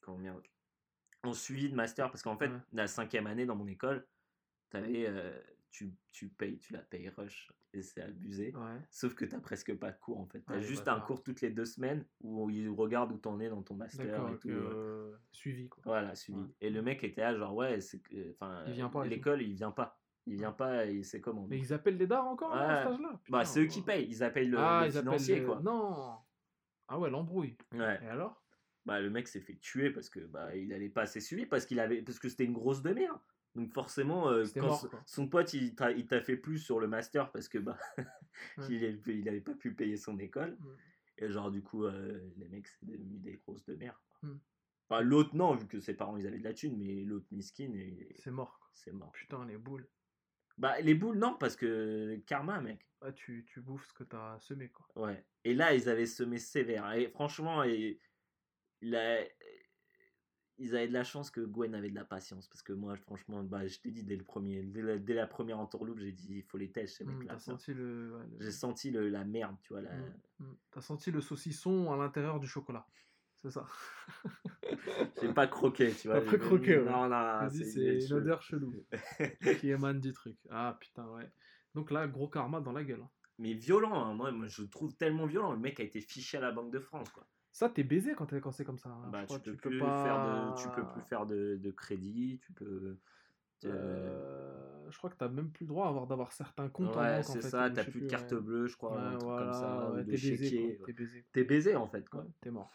[0.00, 0.42] comment merde,
[1.22, 2.10] en suivi de master?
[2.10, 2.60] Parce qu'en fait Ouais.
[2.72, 4.06] la cinquième année dans mon école
[4.70, 5.40] t'avais euh,
[5.70, 8.80] tu, tu payes tu la payes rush et c'est abusé Ouais.
[8.90, 11.50] sauf que t'as presque pas de cours en fait t'as juste un cours toutes les
[11.50, 14.72] deux semaines où ils regardent où t'en es dans ton master et tout euh.
[14.74, 15.82] euh, suivi quoi.
[15.84, 16.40] Voilà, suivi.
[16.60, 17.78] Et le mec était là, genre, ouais.
[18.30, 18.64] Enfin,
[19.02, 19.08] tout.
[19.10, 20.00] l'école, il vient pas.
[20.26, 23.20] Il vient pas c'est comment Mais ils appellent des dards encore à cet âge-là?
[23.28, 23.84] Bah, c'est eux qui ouais.
[23.84, 24.06] payent.
[24.08, 25.02] Ils appellent le, Ah, le ils appellent.
[25.10, 25.60] financier, le- quoi.
[25.60, 26.16] Non
[26.88, 27.56] Ah ouais, l'embrouille.
[27.72, 27.98] Ouais.
[28.02, 28.42] Et alors?
[28.84, 31.64] Bah, le mec s'est fait tuer parce que bah, il allait pas assez suivi parce
[31.66, 33.20] qu'il avait parce que c'était une grosse demi-heure.
[33.54, 37.30] Donc forcément, euh, C'était quand mort, son- pote il t'a fait plus sur le master
[37.32, 37.78] parce que bah
[38.58, 38.98] Ouais.
[39.06, 40.56] il, avait pas pu payer son école.
[40.60, 40.68] Mm.
[41.18, 44.02] Et genre du coup, euh, les mecs c'est devenu des grosses demi-heures.
[44.20, 44.28] quoi.
[44.30, 44.40] Mm.
[44.88, 47.72] Enfin, l'autre non, vu que ses parents ils avaient de la thune, mais l'autre miskin
[47.74, 48.70] et C'est mort.
[48.74, 49.10] c'est mort.
[49.12, 49.88] Putain, les boules.
[50.58, 52.86] Bah les boules non parce que karma mec.
[53.02, 54.86] Ah, tu, tu bouffes ce que t'as semé quoi.
[54.96, 55.22] Ouais.
[55.44, 56.90] Et là, ils avaient semé sévère.
[56.92, 58.00] Et franchement, et,
[58.82, 59.24] a-
[60.58, 62.48] ils avaient de la chance que Gwen avait de la patience.
[62.48, 65.26] Parce que moi, franchement, bah, je t'ai dit dès, le premier, dès, la, dès la
[65.26, 67.38] première entourloupe, j'ai dit il faut les têches, ces Hum, mecs-là.
[67.38, 68.16] Senti le.
[68.16, 69.82] ouais, le- J'ai senti le- la merde, tu vois.
[69.82, 69.92] La...
[69.92, 70.56] Hum, hum.
[70.70, 72.86] T'as senti le saucisson à l'intérieur du chocolat.
[73.46, 73.66] C'est ça.
[75.22, 76.20] J'ai pas croqué, tu vois.
[76.20, 76.90] Pas croqué, ouais.
[76.90, 78.74] Non, non, c'est une odeur chelou
[79.60, 80.36] qui émane du truc.
[80.50, 81.30] Ah putain, ouais.
[81.74, 83.02] Donc là, gros karma dans la gueule.
[83.02, 83.10] hein.
[83.38, 84.14] Mais violent, hein.
[84.14, 85.52] moi, je le trouve tellement violent.
[85.52, 87.26] Le mec a été fiché à la Banque de France, quoi.
[87.52, 88.88] Ça, t'es baisé quand, t'es- quand c'est comme ça.
[88.90, 89.08] hein.
[89.12, 92.40] Bah, crois tu, peux plus faire pas- de, tu peux plus faire de, de crédit,
[92.44, 92.98] tu peux.
[93.64, 97.24] Euh, je crois que t'as même plus le droit d'avoir certains comptes en ouais, banque.
[97.24, 98.40] c'est ça, t'as plus de carte ouais.
[98.40, 100.80] bleue, je crois, Ouais, un truc voilà, comme ça, t'es baisé.
[100.84, 101.26] T'es baisé.
[101.32, 102.26] T'es baisé en fait, quoi.
[102.40, 102.70] T'es mort.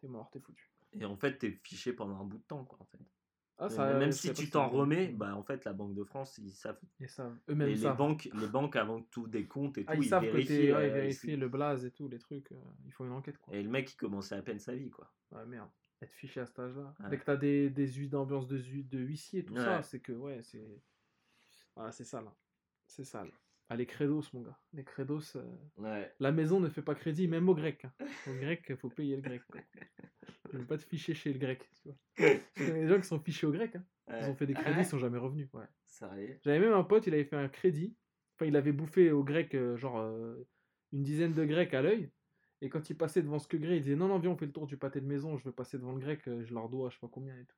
[0.00, 0.70] T'es mort, t'es foutu.
[0.92, 2.98] Et en fait, t'es fiché pendant un bout de temps, quoi, en fait.
[3.62, 6.02] Ah, ça, même je si tu que t'en remets, bah en fait, la Banque de
[6.02, 6.80] France, ils savent.
[6.98, 7.36] Ils savent.
[7.46, 7.96] Les, Eux-mêmes les savent.
[7.98, 10.86] banques, les banques avant tout des comptes et tout, Ah, ils, savent que ouais, euh,
[10.86, 12.50] ils vérifient ils- le blaze et tout, les trucs.
[12.52, 12.56] euh,
[12.86, 13.54] ils font une enquête, quoi.
[13.54, 15.12] Et le mec, il commençait à peine sa vie, quoi.
[15.32, 15.68] Ouais, merde.
[16.00, 16.94] Être fiché à cet âge-là.
[17.00, 17.10] Ouais.
[17.10, 19.60] Dès que t'as des, des huiles d'ambiance de, de huissier, tout Ouais.
[19.60, 20.80] ça, c'est que, ouais, c'est.
[21.76, 22.26] Ah, c'est sale.
[22.26, 22.34] hein.
[22.86, 23.30] C'est sale.
[23.72, 24.58] Ah, les credos, mon gars.
[24.72, 25.36] Les credos.
[25.36, 25.44] euh,
[25.76, 26.12] Ouais.
[26.18, 27.84] La maison ne fait pas crédit, même au grec.
[27.84, 27.92] hein.
[28.26, 29.42] Au grec, il faut payer le grec.
[29.50, 29.60] quoi.
[30.52, 31.70] Je veux pas te ficher chez le grec.
[31.82, 32.28] Tu vois.
[32.56, 33.76] Des gens qui sont fichés au grec.
[33.76, 33.84] hein.
[34.20, 35.48] Ils ont fait des crédits, ils sont jamais revenus.
[35.52, 35.66] Ouais.
[35.86, 37.94] Sérieux J'avais même un pote, il avait fait un crédit.
[38.34, 40.34] Enfin, il avait bouffé au grec, euh, genre euh,
[40.92, 42.10] une dizaine de grecs à l'œil.
[42.62, 44.46] Et quand il passait devant ce que grec, il disait Non, non, viens, on fait
[44.46, 46.90] le tour du pâté de maison, je veux passer devant le grec, je leur dois,
[46.90, 47.56] je sais pas combien et tout.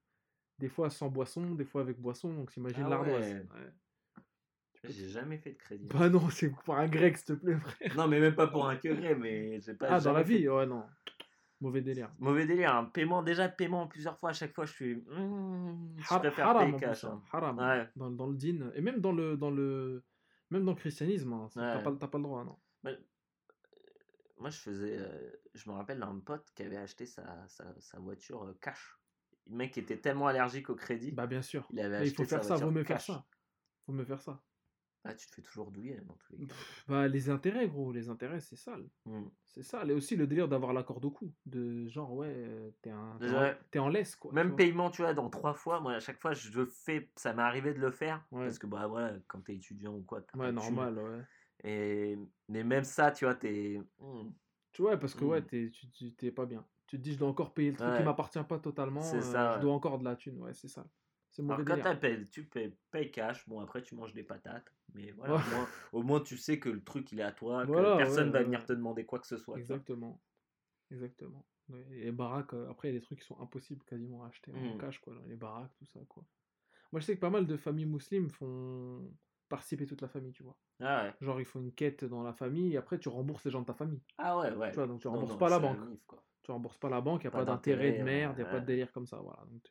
[0.59, 3.23] Des fois sans boisson, des fois avec boisson, donc t'imagines Ah l'ardoise.
[3.33, 3.39] ouais.
[3.55, 3.71] Ouais.
[4.85, 5.87] J'ai jamais fait de crédit.
[5.87, 7.97] Bah non, c'est pour un grec, s'il te plaît, frère.
[7.97, 9.87] non, mais même pas pour un queuré, mais j'ai pas.
[9.91, 10.85] Ah, dans la fait- vie Ouais, non.
[11.61, 12.11] Mauvais délire.
[12.19, 14.95] Mauvais délire, un paiement, déjà paiement plusieurs fois, à chaque fois, je suis.
[14.97, 17.05] hmm, je Har- préfère haram, payer cash.
[17.05, 17.23] hein.
[17.25, 17.29] hein.
[17.33, 17.59] Haram.
[17.59, 17.89] Ouais.
[17.95, 18.73] Dans, dans le din.
[18.75, 20.03] Et même dans le, dans le,
[20.51, 21.83] même dans le christianisme, hein, t'as Ouais.
[21.85, 22.59] pas, t'as pas le droit, non.
[24.39, 24.97] Moi, je faisais.
[24.99, 28.99] euh, je me rappelle d'un pote qui avait acheté sa, sa, sa voiture euh, cash.
[29.49, 31.13] Le mec était tellement allergique au crédit.
[31.13, 31.69] Bah bien sûr.
[31.73, 33.25] il avait acheté il faut sa faire ça, vaut mieux faire ça.
[33.87, 34.43] Faut mieux faire ça.
[35.05, 36.55] Ah, tu te fais toujours douiller dans tous les cas.
[36.87, 38.87] Bah les intérêts, gros, les intérêts, c'est sale.
[39.05, 39.25] Hmm.
[39.47, 39.91] C'est sale.
[39.91, 41.33] Et aussi le délire d'avoir la corde au cou.
[41.45, 43.51] De genre, ouais, euh, t'es un, t'es Ouais.
[43.51, 44.33] en, t'es en laisse, quoi.
[44.33, 47.11] Même paiement, tu vois, dans trois fois, moi, à chaque fois, je fais.
[47.17, 48.25] Ça m'est arrivé de le faire.
[48.31, 48.45] Ouais.
[48.45, 50.23] Parce que, bah, voilà, quand t'es étudiant ou quoi.
[50.23, 51.23] t'as Ouais, de normal, ouais.
[51.65, 52.17] Et...
[52.49, 53.81] Mais même ça, tu vois, t'es.
[53.99, 54.31] hmm.
[54.73, 55.47] Tu vois, parce que ouais, Mm.
[55.47, 56.65] t'es, tu, tu- t'es pas bien.
[56.87, 57.99] Tu te dis, je dois encore payer le truc Ouais.
[57.99, 59.01] qui m'appartient pas totalement.
[59.03, 60.87] C'est euh, ça, Je dois encore de la thune, ouais, c'est ça.
[61.33, 63.49] C'est mauvais Alors, quand t'appelles, tu payes, payes cash.
[63.49, 64.71] Bon, après, tu manges des patates.
[64.95, 65.41] Mais voilà, Ouais.
[65.41, 67.63] au, moins, au moins, tu sais que le truc, il est à toi.
[67.63, 68.45] Que Voilà, personne ouais, va ouais.
[68.45, 69.57] venir te demander quoi que ce soit.
[69.59, 70.21] Exactement.
[70.91, 71.47] Exactement.
[71.89, 74.53] Les baraques, euh, après, il y a des trucs qui sont impossibles quasiment à acheter
[74.53, 74.79] en Mm.
[74.79, 75.15] cash, quoi.
[75.27, 76.23] Les baraques, tout ça, quoi.
[76.93, 79.11] Moi, je sais que pas mal de familles musulmanes font
[79.49, 80.59] participer toute la famille, tu vois.
[80.81, 81.15] Ah ouais.
[81.23, 83.67] Genre, ils font une quête dans la famille et après, tu rembourses les gens de
[83.67, 84.03] ta famille.
[84.19, 84.69] Ah ouais, ouais.
[84.71, 85.79] Tu vois, donc tu rembourses non, pas la banque.
[86.07, 86.23] quoi.
[86.43, 88.49] Tu rembourses pas la banque, il n'y a Pas pas, d'intérêt de merde, il n'y
[88.49, 89.43] a pas de délire comme ça, voilà.
[89.49, 89.63] Donc,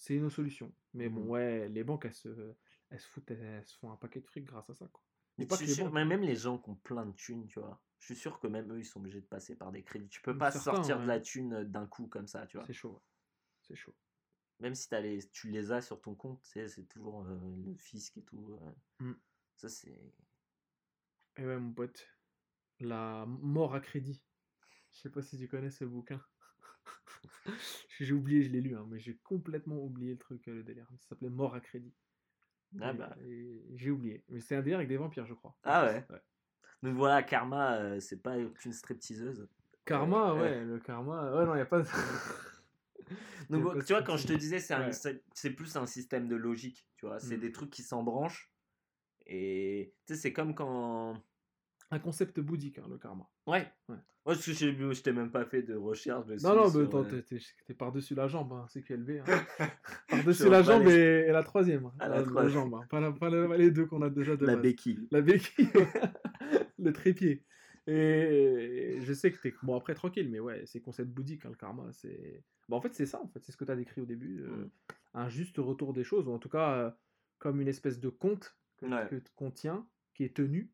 [0.00, 0.74] c'est une solution.
[0.94, 1.30] Mais bon, Mhm.
[1.30, 2.56] ouais, les banques, elles se,
[2.90, 5.02] elles se foutent, elles, elles se font un paquet de fric grâce à ça, quoi.
[5.38, 6.06] Mais pas je que suis les sûr, banques, mais hein.
[6.06, 7.82] même les gens qui ont plein de thunes, tu vois.
[7.98, 10.08] Je suis sûr que même eux, ils sont obligés de passer par des crédits.
[10.08, 12.66] Tu peux Mm, pas sortir de la thune euh, d'un coup comme ça, tu vois.
[12.66, 12.92] C'est chaud.
[12.94, 13.00] ouais.
[13.62, 13.96] C'est chaud.
[14.60, 18.16] Même si t'as les, tu les as sur ton compte, c'est toujours euh, le fisc
[18.18, 18.58] et tout.
[18.62, 18.72] euh.
[19.00, 19.20] Mm.
[19.56, 20.14] Ça, c'est.
[21.36, 22.06] Et ouais, mon pote,
[22.80, 24.24] la mort à crédit.
[24.92, 26.24] Je sais pas si tu connais ce bouquin.
[28.00, 30.86] j'ai oublié, je l'ai lu, hein, mais j'ai complètement oublié le truc, euh, le délire.
[31.00, 31.92] Ça s'appelait Mort à crédit.
[32.80, 33.16] Ah Et- bah.
[33.74, 34.24] j'ai oublié.
[34.28, 35.56] Mais c'est un délire avec des vampires, je crois.
[35.64, 36.04] Ah ouais.
[36.10, 36.20] Ouais.
[36.82, 39.48] Donc voilà, Karma, euh, c'est pas qu'une stripteaseuse.
[39.84, 40.40] Karma, Ouais.
[40.40, 41.34] ouais, le karma.
[41.36, 41.86] Ouais, non, il n'y a pas de.
[43.50, 45.50] Donc, pas tu vois, quand je te disais, c'est Ouais.
[45.56, 47.18] plus un système de logique, tu vois.
[47.18, 47.40] C'est Mm.
[47.40, 48.52] des trucs qui s'embranchent
[49.26, 51.22] Et tu sais, c'est comme quand.
[51.92, 53.28] Un concept bouddhique, hein, le karma.
[53.46, 53.66] Ouais.
[53.88, 53.96] Ouais.
[54.26, 56.44] Ouais, parce que j'ai vu- je t'ai même pas fait de recherche dessus.
[56.46, 59.20] Non, non, mais sur, attends, euh, t'es- t'es t'es par-dessus la jambe, hein, CQLB.
[59.20, 59.24] Hein.
[59.26, 59.64] Je
[60.08, 61.86] Par-dessus la jambe et, et la troisième.
[61.86, 64.10] hein, la, la la jambe, hein, pas, la- pas la- pas les deux qu'on a
[64.10, 64.62] déjà de la base.
[64.62, 65.08] béquille.
[65.10, 65.68] La béquille,
[66.78, 67.44] le trépied.
[67.86, 69.54] Et je sais que t'es.
[69.62, 71.88] Bon, après, tranquille, mais ouais, c'est concept bouddhique, hein, le karma.
[71.92, 72.44] C'est.
[72.68, 73.40] Bon, en fait, c'est ça, en fait.
[73.42, 74.42] C'est ce que tu as décrit au début.
[74.42, 74.70] euh, Mm.
[75.14, 76.90] Un juste retour des choses, ou en tout cas, euh,
[77.38, 79.08] comme une espèce de compte que, Ouais.
[79.10, 79.84] que t- qu'on tient,
[80.14, 80.70] qui est tenu.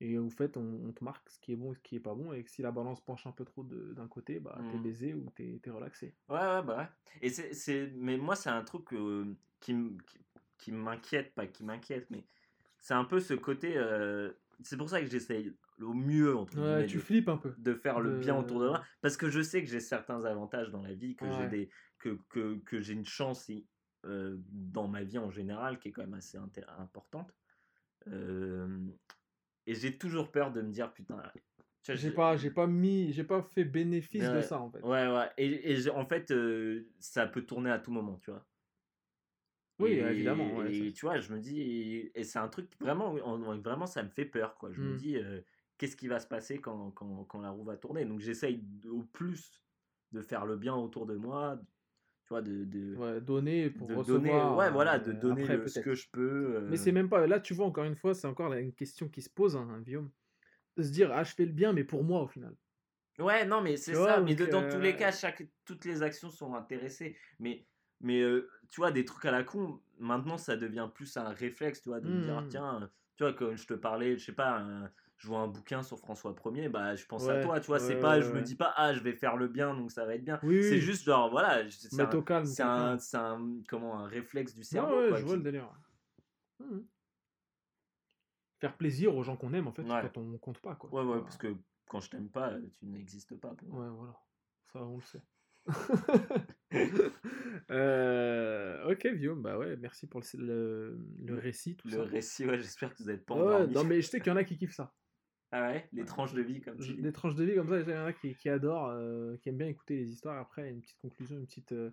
[0.00, 2.00] Et en fait, on, on te marque ce qui est bon et ce qui est
[2.00, 2.32] pas bon.
[2.32, 4.82] Et que si la balance penche un peu trop d'un côté, bah, t'es Mm.
[4.82, 6.14] baisé ou t'es t'es relaxé.
[6.28, 6.88] Ouais, ouais, bah ouais.
[7.22, 7.92] Et c'est.
[7.96, 9.72] Mais moi, c'est un truc euh, qui,
[10.06, 10.18] qui,
[10.58, 12.24] qui m'inquiète, pas qui m'inquiète, mais
[12.80, 13.76] c'est un peu ce côté.
[13.76, 14.32] euh,
[14.62, 17.54] C'est pour ça que j'essaye au mieux, entre Ouais, tu de, flippes un peu.
[17.56, 18.84] de faire le bien autour de moi.
[19.02, 22.18] Parce que je sais que j'ai certains avantages dans la vie, que j'ai des que,
[22.28, 23.50] que, que j'ai une chance
[24.04, 26.38] euh, dans ma vie en général qui est quand même assez
[26.78, 27.34] importante.
[28.08, 28.68] Euh,
[29.66, 31.22] et j'ai toujours peur de me dire, putain.
[31.88, 34.82] J'ai pas, j'ai pas mis, j'ai pas fait bénéfice de ça en fait.
[34.82, 35.30] Ouais, ouais.
[35.36, 38.44] Et, et en fait, euh, ça peut tourner à tout moment, tu vois.
[39.78, 42.72] Oui, Et- évidemment, ouais, et tu vois, je me dis, et, et c'est un truc
[42.80, 44.72] vraiment, en- vraiment, ça me fait peur, quoi.
[44.72, 44.96] Je me Mm.
[44.96, 45.42] dis, euh,
[45.76, 48.04] qu'est-ce qui va se passer quand, quand, quand la roue va tourner?
[48.06, 49.62] Donc j'essaye au plus
[50.12, 51.60] de faire le bien autour de moi,
[52.26, 54.56] tu vois, de, de, Ouais, donner pour de recevoir.
[54.56, 56.60] donner, ouais, voilà, de euh, donner après, le- ce que je peux.
[56.66, 57.26] Mais euh, c'est même pas.
[57.26, 60.10] Là, tu vois, encore une fois, c'est encore une question qui se pose, hein, Guillaume.
[60.76, 62.56] De se dire, ah, je fais le bien, mais pour moi au final.
[63.18, 64.20] Ouais, non, mais c'est ça.
[64.20, 67.16] mais de- dans tous les euh, cas, chaque, toutes les actions sont intéressées.
[67.38, 67.66] Mais,
[68.00, 71.80] mais euh, tu vois, des trucs à la con, maintenant, ça devient plus un réflexe,
[71.80, 72.48] tu vois, de me dire, Mm.
[72.48, 72.86] tiens, euh,
[73.16, 75.98] tu vois, quand je te parlais, je sais pas, un- je vois un bouquin sur
[75.98, 78.72] François 1er, bah, je pense à toi, tu vois, c'est pas, je me dis pas,
[78.76, 80.38] ah, je vais faire le bien, donc ça va être bien.
[80.42, 80.80] Oui, C'est oui.
[80.80, 83.62] juste genre, voilà, c'est un, calme.
[83.68, 85.00] comment, un réflexe du cerveau.
[85.02, 85.70] ouais, quoi, je vois qui- le délire.
[88.60, 90.74] Faire plaisir aux gens qu'on aime, en fait, quand on compte pas.
[90.74, 90.90] Quoi.
[90.92, 91.54] Ouais, ouais, parce que
[91.88, 93.54] quand je t'aime pas, tu n'existes pas.
[93.64, 93.84] moi.
[93.84, 94.14] Ouais, voilà.
[94.72, 95.22] Ça, on le sait.
[97.70, 102.02] Euh, ok, Guillaume, bah ouais, merci pour le, le, le récit, tout Le ça.
[102.04, 104.36] récit, ouais, j'espère que vous n'êtes pas Ouais, non, mais je sais qu'il y en
[104.36, 104.92] a qui kiffent ça.
[105.52, 106.96] Ah ouais, les tranches de vie comme dis.
[106.96, 109.48] Des tranches de vie comme ça, il y en a qui, qui adorent, euh, qui
[109.48, 110.38] aiment bien écouter les histoires.
[110.38, 111.92] Après, une petite conclusion, une petite euh,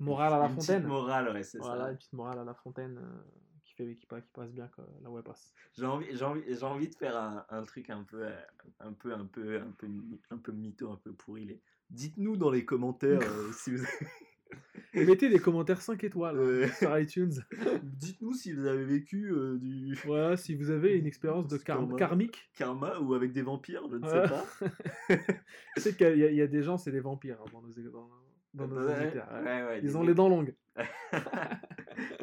[0.00, 0.86] morale à la Une petite fontaine.
[0.86, 1.90] morale, ouais, c'est Voilà, ça.
[1.90, 3.22] une petite morale à la fontaine euh,
[3.64, 4.70] qui, fait, qui, passe, qui passe bien
[5.02, 5.52] là où elle passe.
[5.76, 8.40] J'ai envie, j'ai envie, j'ai envie de faire un, un truc un peu, euh,
[8.80, 9.86] un peu, un peu, un peu,
[10.30, 11.44] un peu mytho, un peu pourri.
[11.44, 13.20] les- Dites-nous dans les commentaires
[13.52, 13.86] si vous, Et
[14.94, 17.32] mettez des commentaires 5 étoiles hein, sur iTunes.
[17.82, 21.78] dites-nous si vous avez vécu euh, du Voilà, si vous avez une expérience de kar-
[21.78, 21.96] Karma.
[21.96, 22.50] karmique.
[22.54, 24.44] karma ou avec des vampires, je ne sais pas.
[25.76, 27.62] Je sais qu'il y, a- il y a des gens, c'est des vampires hein, dans
[27.62, 28.08] nos, dans,
[28.54, 29.12] dans nos Ouais,
[29.64, 29.80] ouais.
[29.82, 30.54] Ils ont les dents longues.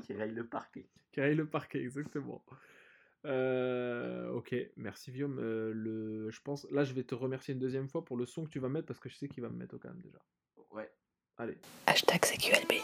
[0.04, 0.88] qui rayent le parquet.
[1.12, 2.44] Qui rayent le parquet, exactement.
[3.26, 5.40] Euh, ok, merci Guillaume.
[5.40, 8.44] Euh, le, je pense, là, je vais te remercier une deuxième fois pour le son
[8.46, 10.20] que tu vas mettre parce que je sais qu'il va me mettre au calme déjà.
[11.38, 11.56] Allez.
[11.88, 12.82] Hashtag CQLB.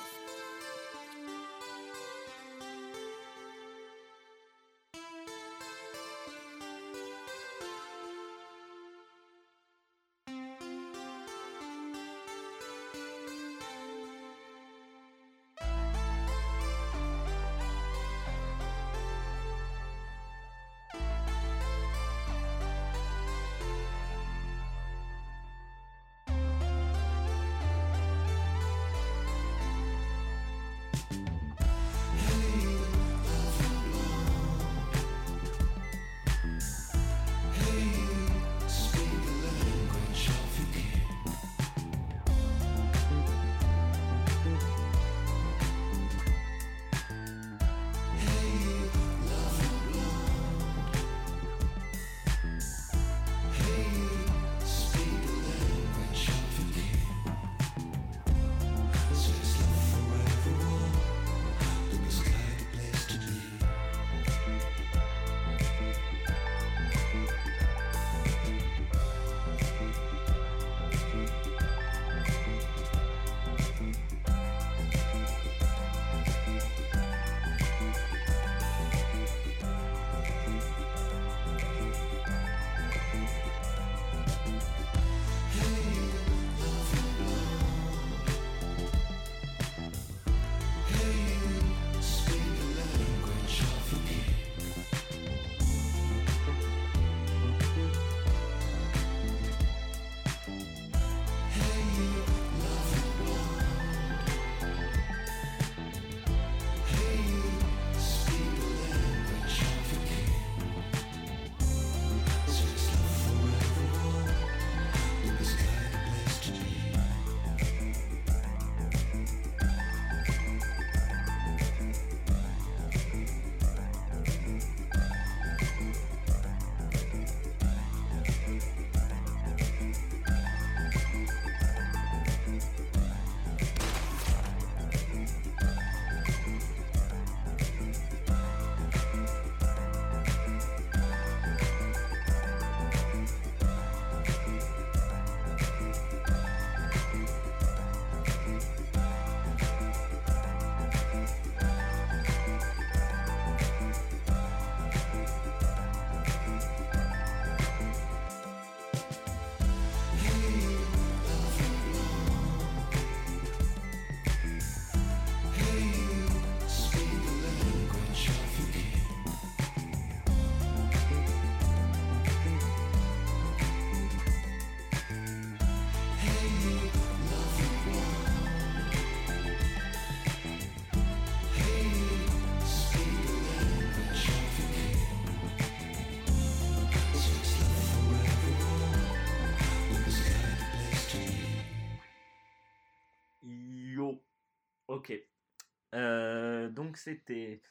[196.90, 197.62] Donc c'était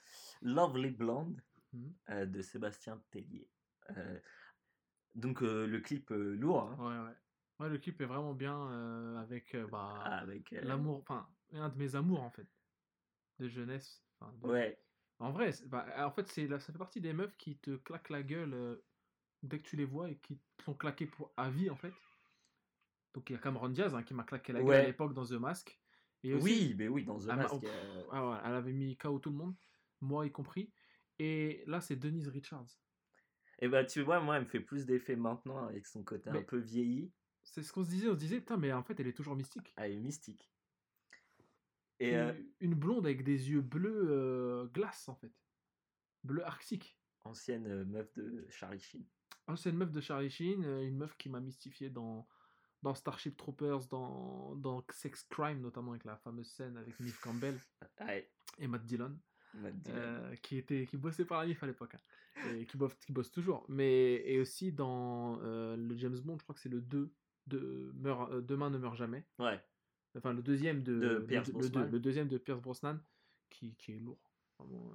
[0.42, 1.42] Lovely Blonde
[1.72, 1.92] Mhm.
[2.10, 3.50] euh, de Sébastien Tellier.
[3.90, 4.20] Euh,
[5.16, 7.16] donc euh, le clip lourd hein, Ouais, ouais.
[7.58, 11.68] Ouais, le clip est vraiment bien euh, avec euh, bah, avec euh, l'amour, enfin, un
[11.68, 12.46] de mes amours en fait,
[13.40, 14.04] de jeunesse.
[14.40, 14.78] de- ouais
[15.18, 18.22] En vrai, bah, en fait, c'est ça fait partie des meufs qui te claquent la
[18.22, 18.80] gueule
[19.42, 21.92] dès que tu les vois et qui te sont claqués pour à vie en fait.
[23.14, 25.26] Donc il y a Cameron Diaz hein, qui m'a claqué la gueule à l'époque dans
[25.26, 25.80] The Mask.
[26.24, 28.72] Et aussi, oui mais oui dans The elle m'a- Mask euh, ah ouais, elle avait
[28.72, 29.54] mis KO tout le monde,
[30.00, 30.72] moi y compris.
[31.20, 32.78] Et là, c'est Denise Richards.
[33.60, 36.42] et bah tu vois moi elle me fait plus d'effet maintenant avec son côté un
[36.42, 37.12] peu vieilli
[37.42, 39.34] C'est ce qu'on se disait, on se disait, putain, mais en fait, elle est toujours
[39.36, 39.72] mystique.
[39.76, 40.50] elle est mystique
[42.00, 45.32] et une, euh, une blonde avec des yeux bleus euh, glace en fait.
[46.22, 46.96] Bleu arctique.
[47.24, 49.04] ancienne euh, meuf de Charlie Sheen
[49.48, 52.28] Ah, une meuf de Charlie Sheen, une meuf qui m'a mystifié dans,
[52.82, 57.58] dans Starship Troopers, dans, dans Sex Crime, notamment avec la fameuse scène avec Neve Campbell
[58.00, 59.16] ouais et Matt Dillon,
[59.54, 59.96] Matt Dillon.
[59.96, 63.12] euh, qui, était, qui bossait par la NIF à l'époque, hein, et qui bosse, qui
[63.12, 63.64] bosse toujours.
[63.68, 67.12] Mais, et aussi dans euh, le James Bond, je crois que c'est le 2,
[67.46, 69.24] de meurt, euh, Demain ne meurt jamais.
[69.38, 69.60] ouais
[70.16, 72.98] Enfin, le deuxième de, Pierce le, deux- le deuxième de Pierce Brosnan,
[73.50, 74.18] qui, qui est lourd.
[74.58, 74.92] Vraiment,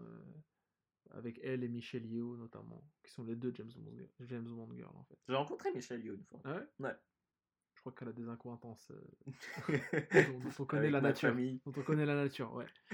[1.12, 4.74] avec elle et Michelle Yeoh notamment, qui sont les deux James Bond, girl- James Bond
[4.76, 5.18] girls en fait.
[5.28, 6.68] j'ai rencontré Michelle Yeoh une fois Ah ouais?
[6.80, 6.96] Ouais.
[7.86, 8.36] Je crois qu'elle a des euh,
[10.32, 11.28] dont, dont on connaît la nature.
[11.30, 11.60] famille.
[11.66, 12.66] Dont on connaît la nature, ouais.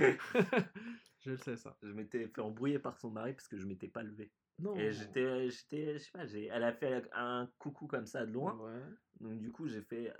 [1.19, 1.77] je le sais ça.
[1.83, 4.75] je m'étais fait embrouiller par son mari parce que je m'étais pas levé Non.
[4.75, 8.31] et j'étais j'étais je sais pas j'ai elle a fait un coucou comme ça de
[8.31, 8.81] loin Ouais.
[9.19, 10.11] Donc du coup, j'ai fait...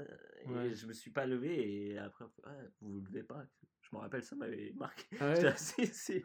[0.00, 0.04] euh,
[0.42, 0.74] et Ouais.
[0.74, 3.44] je me suis pas levé et après, Ouais, vous vous levez pas.
[3.82, 5.04] Je me rappelle, ça m'avait marqué.
[5.20, 5.54] Ah ouais?
[5.56, 6.24] Si, si.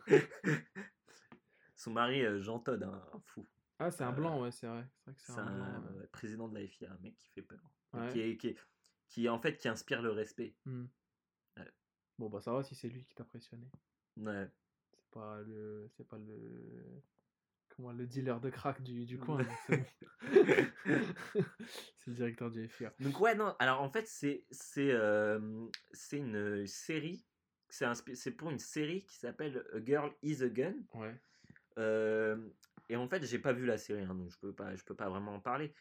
[1.76, 3.48] Son mari, euh, Jean Todd, un, un fou.
[3.80, 4.86] Ah, c'est un Euh, blanc, ouais, c'est vrai.
[4.98, 6.06] C'est vrai que C'est c'est un, blanc.
[6.12, 7.60] président de la FIA, un mec qui fait peur.
[7.94, 8.12] Ouais.
[8.12, 8.58] Qui, est, qui, est-
[9.10, 10.56] qui, en fait, qui inspire le respect.
[10.66, 11.64] Ouais.
[12.18, 13.68] Bon, bah ça va si c'est lui qui t'a impressionné.
[14.18, 14.48] Ouais.
[14.92, 15.88] C'est pas le.
[15.96, 17.02] C'est pas le.
[17.70, 19.40] Comment le dealer de crack du, du coin.
[20.86, 22.94] c'est le directeur du FIA.
[23.00, 27.26] Donc ouais, non, alors en fait, c'est c'est euh, c'est une série.
[27.70, 30.76] C'est pour une série qui s'appelle A Girl is a Gun.
[30.94, 31.20] Ouais.
[31.80, 32.48] Euh,
[32.90, 34.94] et en fait, j'ai pas vu la série, hein, donc je peux pas, je peux
[34.96, 35.74] pas vraiment en parler.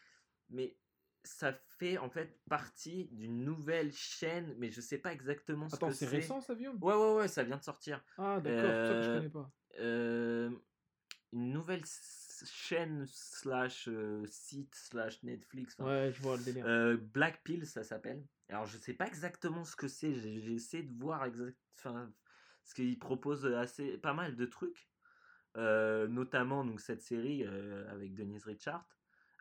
[0.49, 0.75] Mais
[1.23, 5.87] ça fait en fait partie d'une nouvelle chaîne, mais je sais pas exactement ce Attends,
[5.89, 6.15] que c'est c'est.
[6.17, 8.03] récent ça, Guillaume Ouais, ouais, ouais, ça vient de sortir.
[8.17, 9.51] Ah, d'accord, pour ça que je Euh, connais pas.
[9.79, 10.49] Euh,
[11.31, 11.83] une nouvelle
[12.45, 15.75] chaîne slash euh, site slash Netflix.
[15.79, 16.65] Ouais, je vois le délire.
[16.67, 18.25] euh, Black Pill, ça s'appelle.
[18.49, 20.13] Alors, je sais pas exactement ce que c'est.
[20.13, 22.11] J'ai essayé de voir exact, enfin,
[22.65, 24.89] ce qu'il propose assez, pas mal de trucs.
[25.55, 28.87] Euh, notamment donc cette série euh, avec Denise Richard.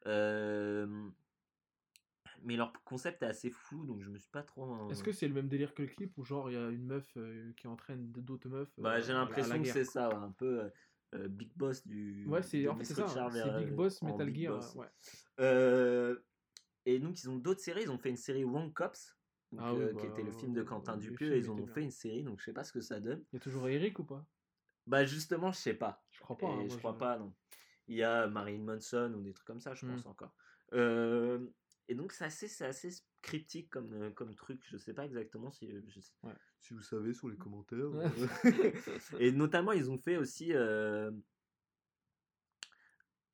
[0.07, 1.09] Euh,
[2.44, 4.89] mais leur concept est assez flou, donc je me suis pas trop.
[4.90, 6.85] Est-ce que c'est le même délire que le clip où genre il y a une
[6.85, 10.14] meuf euh, qui entraîne d'autres meufs Bah, euh, j'ai la l'impression que c'est ça, ouais,
[10.14, 10.70] un peu euh,
[11.14, 12.27] euh, Big Boss du.
[12.28, 14.55] Ouais, c'est en fait ça, hein, vers, c'est Big euh, Boss, Metal Big Gear.
[14.56, 14.74] Boss.
[14.74, 14.86] Ouais.
[15.40, 16.19] Euh,
[16.85, 17.82] et donc, ils ont d'autres séries.
[17.82, 19.16] Ils ont fait une série Wrong Cops,
[19.52, 21.35] donc, Ah oui, euh, bah, qui était le film de Quentin Dupieux.
[21.35, 23.23] Et ils ont fait une série, donc je sais pas ce que ça donne.
[23.32, 24.24] Il y a toujours Eric ou pas?
[24.86, 26.02] Bah, justement, je sais pas.
[26.10, 26.48] Je crois pas.
[26.48, 27.32] Hein, je crois pas, non.
[27.89, 29.94] Il y a Marilyn Manson ou des trucs comme ça, je Hmm.
[29.94, 30.35] pense encore.
[30.73, 31.47] Euh,
[31.93, 32.89] et donc, c'est assez, c'est assez
[33.20, 34.62] cryptique comme, euh, comme truc.
[34.70, 35.70] Je sais pas exactement si.
[35.70, 36.32] euh, je sais- Ouais.
[36.59, 37.90] Si vous savez, sur les commentaires.
[37.90, 38.06] Ouais.
[38.44, 38.73] euh.
[39.20, 40.52] et notamment, ils ont fait aussi.
[40.55, 41.10] euh,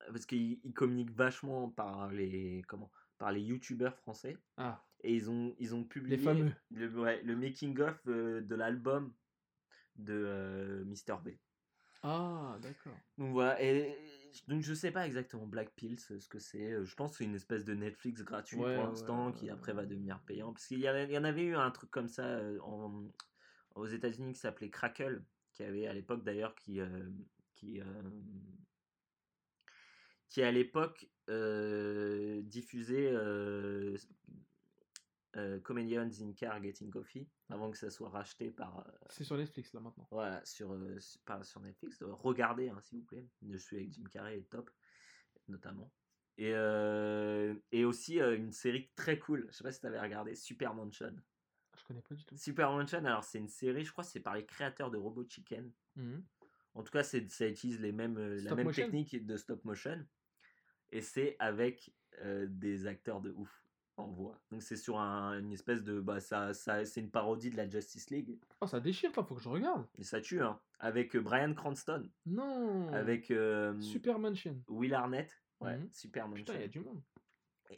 [0.07, 2.61] parce qu'ils ils communiquent vachement par les.
[2.67, 4.37] Comment Par les youtubeurs français.
[4.57, 6.51] Ah, Et ils ont, ils ont publié fameux.
[6.71, 9.13] le, ouais, le making-of euh, de l'album
[9.95, 11.17] de euh, Mr.
[11.23, 11.29] B.
[12.03, 12.97] ah d'accord.
[13.17, 13.95] Donc voilà, et
[14.47, 16.71] donc je sais pas exactement Black Pills ce que c'est.
[16.71, 19.49] euh, Je pense que c'est une espèce de Netflix gratuit Ouais, pour l'instant ouais, qui
[19.49, 20.53] après va devenir payant.
[20.53, 23.11] Parce qu'il y, en- il y en avait eu un truc comme ça euh, en,
[23.75, 25.23] aux États-Unis qui s'appelait Crackle,
[25.53, 26.79] qui avait à l'époque d'ailleurs qui.
[26.79, 27.09] euh,
[27.55, 27.85] qui euh,
[30.29, 33.09] qui à l'époque euh, diffusait
[35.35, 39.37] euh, Comedians in Car Getting Coffee avant que ça soit racheté par, euh, C'est sur
[39.37, 40.07] Netflix là maintenant.
[40.11, 42.01] voilà, sur, euh, pas sur Netflix.
[42.01, 43.27] euh, regardez, hein, s'il vous plaît.
[43.47, 44.71] Je suis avec Jim Carrey et top,
[45.47, 45.91] notamment.
[46.37, 46.51] Et,
[47.71, 49.45] et aussi une série très cool.
[49.49, 51.13] Je sais pas si tu avais regardé Super Mansion.
[51.77, 52.37] Je connais pas du tout.
[52.37, 55.71] Super Mansion, alors c'est une série, je crois c'est par les créateurs de Robot Chicken.
[55.97, 56.25] Mhm.
[56.75, 60.05] En tout cas, c'est, ça utilise les mêmes, la même motion technique de stop motion.
[60.91, 61.93] Et c'est avec
[62.47, 63.65] des acteurs de ouf
[64.51, 65.99] Donc c'est sur un- une espèce de.
[65.99, 68.37] Bah, ça, ça, c'est une parodie de la Justice League.
[68.61, 69.85] Oh, ça déchire, toi, faut que je regarde.
[69.97, 70.59] Et ça tue, hein.
[70.79, 72.09] Avec euh, Brian Cranston.
[72.25, 72.91] Non.
[72.93, 74.61] Avec euh, Super Mansion.
[74.67, 75.31] Will Arnett.
[75.59, 76.45] Ouais, super Mansion.
[76.45, 77.01] Putain, il y a du monde.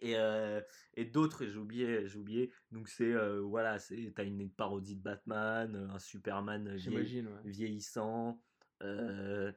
[0.01, 0.61] Et, euh,
[0.93, 2.51] et d'autres, j'ai oublié, j'ai oublié.
[2.71, 7.41] Donc c'est euh, voilà, c'est t'as une parodie de Batman, un Superman J'imagine, ouais.
[7.51, 8.41] vieillissant,
[8.83, 9.51] euh,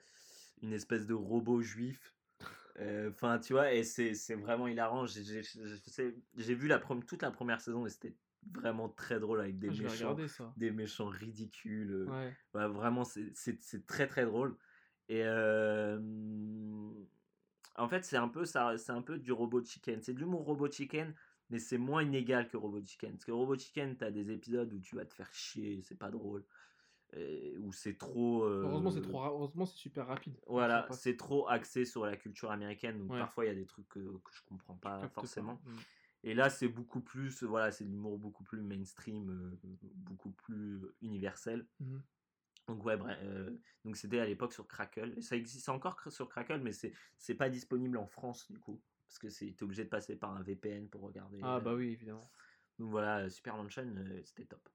[0.62, 2.13] une espèce de robot juif.
[2.78, 5.06] Euh, Enfin, tu vois, et c'est c'est vraiment hilarant.
[5.06, 8.16] J'ai vu la toute la première saison et c'était
[8.52, 10.26] vraiment très drôle avec des Ah, méchants, regarder
[10.56, 11.92] des méchants ridicules.
[11.92, 12.34] euh, Ouais.
[12.52, 14.56] Vraiment, c'est- très très drôle.
[15.08, 15.98] Et euh,
[17.76, 20.00] en fait, c'est un peu ça, c'est un peu du robot chicken.
[20.02, 21.14] C'est de l'humour robot chicken,
[21.50, 23.12] mais c'est moins inégal que robot chicken.
[23.12, 26.10] Parce que robot chicken, t'as des épisodes où tu vas te faire chier, c'est pas
[26.10, 26.46] drôle,
[27.60, 28.44] où c'est trop.
[28.44, 30.34] euh, Heureusement, c'est trop Heureusement, c'est super rapide.
[30.46, 32.98] Voilà, c'est trop axé sur la culture américaine.
[32.98, 33.18] Donc Ouais.
[33.18, 35.60] parfois, il y a des trucs que, que je comprends Je pas forcément.
[35.64, 35.76] Mm.
[36.24, 40.80] Et là, c'est beaucoup plus, voilà, c'est de l'humour beaucoup plus mainstream, euh, beaucoup plus
[41.02, 41.66] universel.
[41.80, 42.02] Mhm.
[42.66, 43.50] Donc ouais, bref, euh,
[43.84, 45.22] donc c'était à l'époque sur Crackle.
[45.22, 49.18] Ça existe encore sur Crackle, mais c'est c'est pas disponible en France du coup, parce
[49.18, 51.40] que c'est obligé de passer par un VPN pour regarder.
[51.42, 52.30] Ah euh, bah oui, évidemment.
[52.78, 54.66] Donc voilà, Super Mansion, euh, c'était top.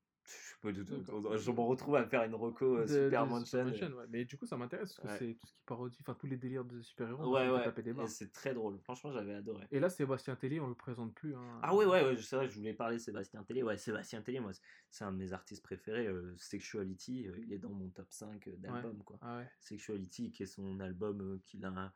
[0.64, 3.66] Je, m'en retrouve à faire une reco euh, De- Super de Mansion.
[3.66, 4.06] Mansion, ouais.
[4.10, 5.30] Mais du coup, ça m'intéresse parce que Ouais.
[5.34, 7.34] c'est tout ce qui parodie, enfin tous les délires de super-héros.
[7.34, 8.80] Ouais, me ouais, c'est très drôle.
[8.80, 9.66] Franchement, j'avais adoré.
[9.72, 11.36] Et là, Sébastien Tellier, on le présente plus.
[11.36, 11.60] hein.
[11.64, 13.64] Ah ouais, ouais, ouais, c'est vrai, je voulais parler de Sébastien Tellier.
[13.64, 14.52] Ouais, Sébastien Tellier, moi,
[14.90, 16.08] c'est- un de mes artistes préférés.
[16.08, 19.18] euh, Sexuality, euh, il est dans mon top 5 euh, d'albums, quoi.
[19.22, 19.42] Ah.
[19.60, 21.94] Sexuality, qui est son album euh, qu'il a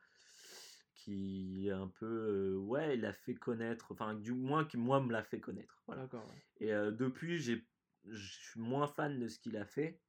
[0.95, 5.01] qui est un peu euh, ouais il a fait connaître enfin du moins qui moi
[5.01, 6.19] me l'a fait connaître voilà ouais.
[6.59, 7.65] et euh, depuis j'ai
[8.05, 9.99] je suis moins fan de ce qu'il a fait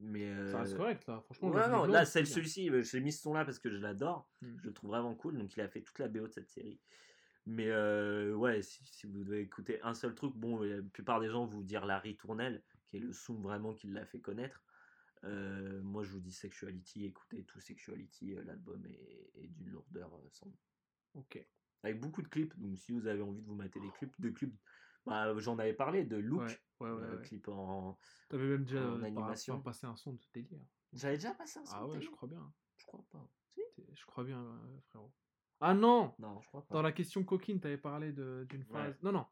[0.00, 1.20] mais Ça reste euh, correct là.
[1.20, 3.76] Franchement, ouais, non, là c'est celui-ci euh, j'ai mis ce son là parce que je
[3.76, 4.56] l'adore Mm.
[4.58, 6.80] je le trouve vraiment cool donc il a fait toute la BO de cette série
[7.46, 11.28] mais euh, ouais si, si vous devez écouter un seul truc bon la plupart des
[11.28, 14.62] gens vont vous dire la ritournelle qui est le son vraiment qui l'a fait connaître
[15.26, 20.52] euh, moi, je vous dis Sexuality, écoutez tout Sexuality, l'album est, est d'une lourdeur sans.
[21.14, 21.42] Ok.
[21.82, 24.30] Avec beaucoup de clips, donc si vous avez envie de vous mater des clips, de
[24.30, 24.54] clips,
[25.06, 27.02] bah, j'en avais parlé, de Look, Ouais, ouais, ouais.
[27.02, 27.98] euh, clip en.
[28.28, 29.60] T'avais même déjà en euh, animation.
[29.60, 30.60] passé un son de délire.
[30.92, 32.52] J'avais déjà passé un son Ah ouais, je crois bien.
[32.76, 33.28] Je crois pas.
[33.54, 35.12] Si Je crois bien, euh, frérot.
[35.60, 36.74] Ah non Non, je crois pas.
[36.74, 39.00] Dans la question coquine, t'avais parlé de- d'une phase.
[39.02, 39.26] Non, non.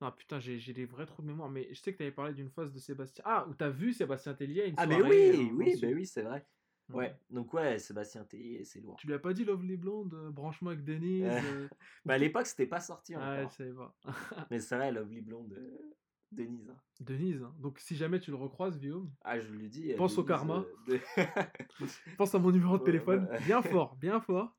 [0.00, 2.50] Non, putain, j'ai des vrais trous de mémoire, mais je sais que t'avais parlé d'une
[2.50, 3.24] phase de Sébastien.
[3.26, 6.22] Ah, où t'as vu Sébastien Tellier une Ah, mais oui, euh, oui, bah oui, c'est
[6.22, 6.46] vrai.
[6.90, 8.96] Ouais, donc ouais, Sébastien Tellier, c'est lourd.
[8.98, 11.68] Tu lui as pas dit Lovely Blonde, euh, branchement avec Denise Euh, euh,
[12.06, 13.52] Bah, à l'époque, c'était pas sorti Ah, je encore.
[13.52, 13.94] savais pas.
[14.50, 15.94] Mais c'est vrai, Lovely Blonde, euh,
[16.32, 16.70] Denise.
[16.70, 16.80] hein.
[17.00, 17.54] Denise, hein.
[17.58, 19.92] donc si jamais tu le recroises, Guillaume, Ah, je lui dis.
[19.92, 20.64] euh, Pense au Denise, karma.
[20.88, 21.00] euh, de-
[22.18, 23.40] pense à mon numéro de Ouais, téléphone, ouais.
[23.44, 24.56] bien fort, bien fort,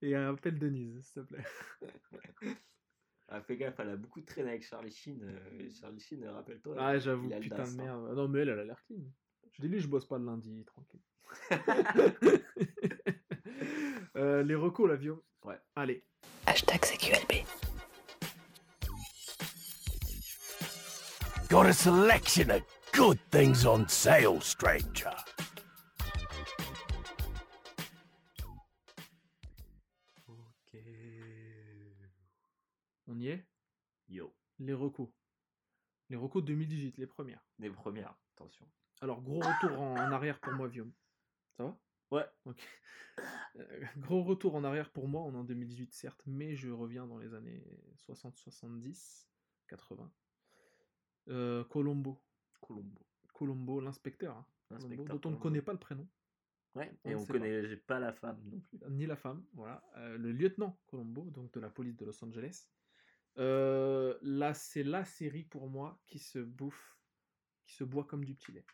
[0.00, 1.44] et appelle Denise, s'il te plaît.
[3.28, 5.22] Ah, fais gaffe, elle a beaucoup traîné avec Charlie Sheen.
[5.22, 6.76] euh, Charlie Sheen, euh, rappelle-toi.
[6.78, 7.84] Ah, j'avoue, il a le putain DAS, de hein.
[7.84, 8.08] merde.
[8.10, 9.00] Ah Non, mais elle, elle a l'air clean.
[9.52, 11.00] Je dis lui, je bosse pas le lundi, tranquille.
[14.14, 15.20] Euh, les recos, là, Guillaume.
[15.42, 15.58] Ouais.
[15.74, 16.04] Allez.
[16.46, 17.44] Hashtag CQLB.
[21.48, 22.62] Got a selection of
[22.92, 25.08] good things on sale, stranger.
[30.28, 30.78] Ok.
[33.06, 33.46] On y est?
[34.08, 35.08] Yo, Les recos.
[36.10, 37.42] Les recos 2018, les premières.
[37.58, 38.68] les premières, attention.
[39.00, 40.92] Alors, gros retour en, en arrière pour moi, Guillaume.
[41.56, 41.78] Ça va?
[42.10, 42.26] Ouais.
[42.46, 42.60] Ok.
[43.56, 47.06] Euh, gros retour en arrière pour moi, on est en 2018 certes, mais je reviens
[47.06, 47.62] dans les années
[47.96, 49.28] 60, 70,
[49.68, 50.10] 80.
[51.28, 52.22] Euh, Colombo.
[52.60, 53.00] Colombo.
[53.34, 54.36] Colombo, l'inspecteur.
[54.36, 54.46] hein.
[54.78, 56.08] Colombo, dont on ne connaît pas le prénom,
[56.74, 58.78] Ouais, et ne on sait connaît pas la femme non plus.
[58.90, 59.84] ni la femme, voilà.
[59.98, 62.70] Euh, le lieutenant Colombo, donc de la police de Los Angeles.
[63.36, 66.96] Euh, là, c'est la série pour moi qui se bouffe,
[67.64, 68.64] qui se boit comme du petit lait.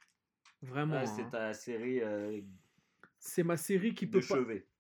[0.62, 0.94] Vraiment.
[0.94, 1.06] Ah, hein.
[1.06, 2.40] c'est ta série euh,
[3.18, 4.36] C'est ma série qui peut, pas-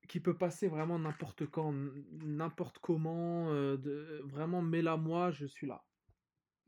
[0.08, 1.72] qui peut passer vraiment n'importe quand,
[2.12, 3.50] n'importe comment.
[3.52, 4.20] euh, de...
[4.24, 5.84] Vraiment, mets-la moi, je suis là.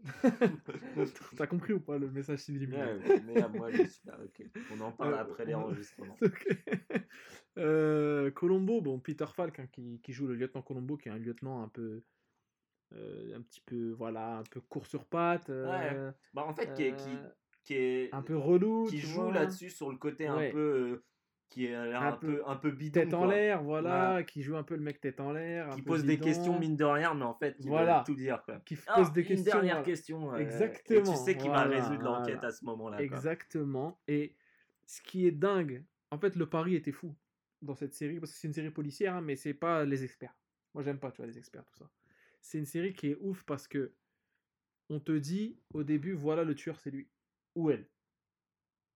[1.37, 2.99] T'as compris ou pas le message subliminal?
[3.07, 4.47] Ouais, mais là, moi, je suis là, ok.
[4.73, 6.17] On en parle Euh, après les enregistrements.
[7.59, 11.19] Euh, Colombo, bon, Peter Falk hein, qui, qui joue le lieutenant Colombo, qui est un
[11.19, 12.05] lieutenant un peu,
[12.95, 16.85] euh, un petit peu, voilà, un peu court sur pattes, euh, Bah, en fait, qui
[16.85, 17.09] est, qui,
[17.65, 20.49] qui est- un peu relou, qui joue là-dessus sur le côté Ouais.
[20.49, 21.03] un peu.
[21.51, 23.01] Qui l'air Un un, peu, peu un peu bidon.
[23.01, 24.23] tête en l'air, voilà, Voilà.
[24.23, 26.85] qui joue un peu le mec tête en l'air, Qui pose des questions, mine de
[26.85, 28.03] rien, mais en fait, qui Voilà.
[28.07, 28.43] tout dire.
[28.45, 28.61] Quoi.
[28.65, 29.45] qui Ah, pose des une questions.
[29.53, 29.85] dernière voilà.
[29.85, 30.33] question.
[30.33, 32.49] euh, Et Exactement, tu sais qu'il va résoudre l'enquête voilà.
[32.49, 32.97] à ce moment-là.
[32.97, 33.05] quoi.
[33.05, 34.01] Exactement.
[34.09, 34.35] Et
[34.87, 37.15] ce qui est dingue, en fait, le pari était fou
[37.63, 40.35] dans cette série, parce que c'est une série policière, hein, mais c'est pas les experts.
[40.73, 41.91] Moi, j'aime pas, tu vois, les experts, tout ça.
[42.41, 43.93] C'est une série qui est ouf parce que
[44.89, 47.09] on te dit au début, voilà le tueur, c'est lui.
[47.57, 47.87] Ou elle.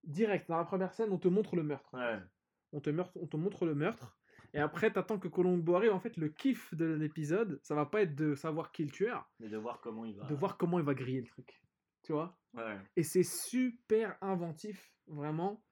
[0.04, 1.94] Direct, dans la première scène, on te montre le meurtre.
[1.94, 2.18] Ouais.
[2.74, 4.16] On te, on te montre le meurtre.
[4.52, 5.92] Et après, t'attends que Colombo arrive.
[5.92, 8.90] En fait, le kiff de l'épisode, ça va pas être de savoir qui est le
[8.90, 10.26] tueur, Mais de voir comment il va.
[10.26, 11.62] de voir comment il va griller le truc.
[12.02, 12.38] Tu vois?
[12.52, 12.78] Ouais.
[12.96, 15.64] Et c'est super inventif, vraiment.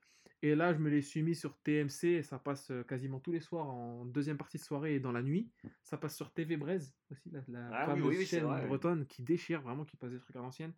[0.44, 3.30] Et là, je me les suis mis sur TMC et ça passe euh, quasiment tous
[3.30, 5.52] les soirs en deuxième partie de soirée et dans la nuit.
[5.84, 8.62] Ça passe sur TV Braise aussi, la, la Ah fameuse oui, oui, c'est chaîne vrai,
[8.62, 8.66] oui.
[8.66, 10.72] bretonne qui déchire vraiment, qui passe des trucs à l'ancienne.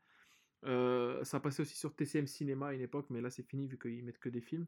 [0.66, 3.78] Euh, ça passait aussi sur TCM Cinéma à une époque, mais là c'est fini vu
[3.78, 4.66] qu'ils mettent que des films.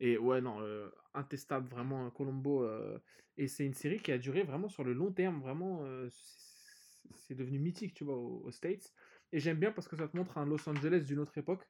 [0.00, 2.64] Et ouais, non, euh, intestable vraiment Colombo.
[2.64, 2.98] euh,
[3.36, 5.80] et c'est une série qui a duré vraiment sur le long terme, vraiment.
[5.84, 8.92] euh, c'est- devenu mythique, tu vois, aux, States.
[9.32, 11.64] Et j'aime bien parce que ça te montre un Los Angeles d'une autre époque.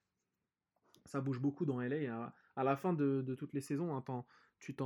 [1.04, 1.96] Ça bouge beaucoup dans LA.
[1.98, 4.02] et À, la fin de, toutes les saisons, hein,
[4.58, 4.82] tu, tu te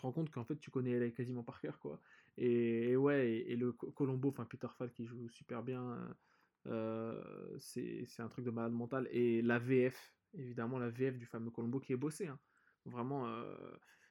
[0.00, 1.78] rends compte qu'en fait tu connais LA quasiment par cœur.
[1.80, 2.00] Quoi.
[2.36, 6.16] Et, ouais, et, le Co- Colombo, enfin Peter Falk qui joue super bien,
[7.58, 9.08] c'est c'est un truc de malade mental.
[9.10, 12.28] Et la VF, évidemment, la VF du fameux Colombo qui est bossé.
[12.28, 12.38] hein.
[12.88, 13.54] Vraiment, euh,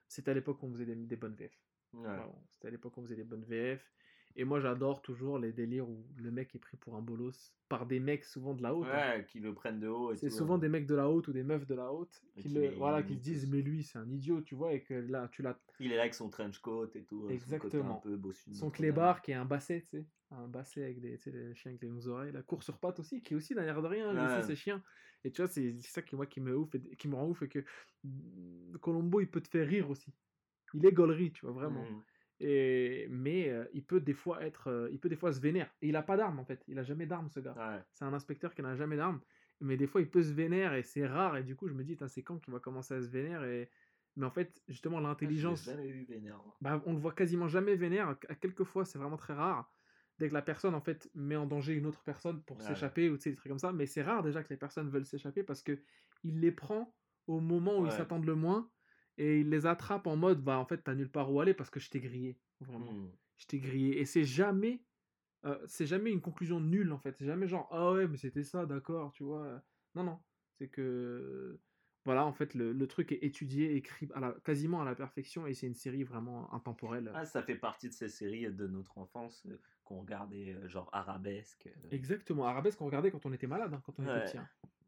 [0.07, 1.57] c'était à l'époque où on faisait des, des bonnes VF.
[1.93, 2.19] Ouais.
[2.51, 3.93] C'était à l'époque où on faisait des bonnes VF.
[4.35, 7.87] Et moi, j'adore toujours les délires où le mec est pris pour un bolos par
[7.87, 8.85] des mecs souvent de la haute.
[8.87, 9.17] hein.
[9.17, 10.13] Ouais, qui le prennent de haut.
[10.15, 12.49] C'est souvent des mecs de la haute ou des meufs de la haute qui, qui
[12.49, 15.27] le- voilà, qui se disent mais lui c'est un idiot, tu vois, et que là
[15.31, 17.21] tu l'as Il est là avec son trench coat et tout.
[17.21, 17.97] son côté Exactement.
[17.97, 21.17] Un peu bossu son clébard qui est un basset, tu sais, un basset avec des,
[21.17, 23.55] tu sais, les chiens avec les longues oreilles, la course sur pattes aussi, qui aussi
[23.55, 24.37] n'a l'air de rien, lui Ouais.
[24.37, 24.83] aussi, ses chiens.
[25.23, 27.41] Et tu vois, c'est ça qui moi qui me ouf, et, qui me rend ouf,
[27.41, 27.63] et que
[28.81, 30.13] Colombo il peut te faire rire aussi.
[30.73, 31.83] Il est gaulerie, tu vois, vraiment.
[31.83, 32.03] Mhm.
[32.39, 35.73] Et, mais euh, il peut des fois être, euh, il peut des fois se vénère.
[35.81, 37.55] Et il a pas d'arme en fait, il a jamais d'arme ce gars.
[37.57, 37.83] Ouais.
[37.93, 39.21] C'est un inspecteur qui n'a jamais d'arme.
[39.59, 41.37] Mais des fois, il peut se vénère et c'est rare.
[41.37, 43.71] Et du coup, je me dis, c'est quand qu'il va commencer à se vénère et...
[44.15, 46.41] Mais en fait, justement, Ah, l'intelligence, jamais vu vénère.
[46.43, 46.55] moi.
[46.61, 48.17] bah, on le voit quasiment jamais vénère.
[48.29, 49.71] À quelques fois, c'est vraiment très rare.
[50.19, 53.17] Dès que la personne, en fait, met en danger une autre personne pour s'échapper ou
[53.17, 53.71] des trucs comme ça.
[53.71, 55.79] Mais c'est rare déjà que les personnes veulent s'échapper parce que
[56.23, 56.95] il les prend
[57.27, 58.71] au moment où ils s'attendent le moins
[59.17, 61.69] et il les attrape en mode, bah, en fait, t'as nulle part où aller parce
[61.69, 62.39] que je t'ai grillé.
[62.61, 63.11] Vraiment Mhm.
[63.37, 63.99] je t'ai grillé.
[63.99, 64.83] Et c'est jamais,
[65.45, 67.15] euh, c'est jamais une conclusion nulle en fait.
[67.17, 69.61] C'est jamais genre ah ouais mais c'était ça, d'accord, tu vois?
[69.95, 70.19] Non non,
[70.57, 71.59] c'est que
[72.05, 75.45] voilà en fait le, le truc est étudié, écrit à la, quasiment à la perfection
[75.45, 77.11] et c'est une série vraiment intemporelle.
[77.13, 80.89] Ah, ça fait partie de ces séries de notre enfance euh, qu'on regardait, euh, genre
[80.93, 81.67] arabesque.
[81.67, 82.45] euh, Exactement.
[82.45, 84.37] Arabesque qu'on regardait quand on était malade, hein, quand on était petit.
[84.37, 84.47] hein.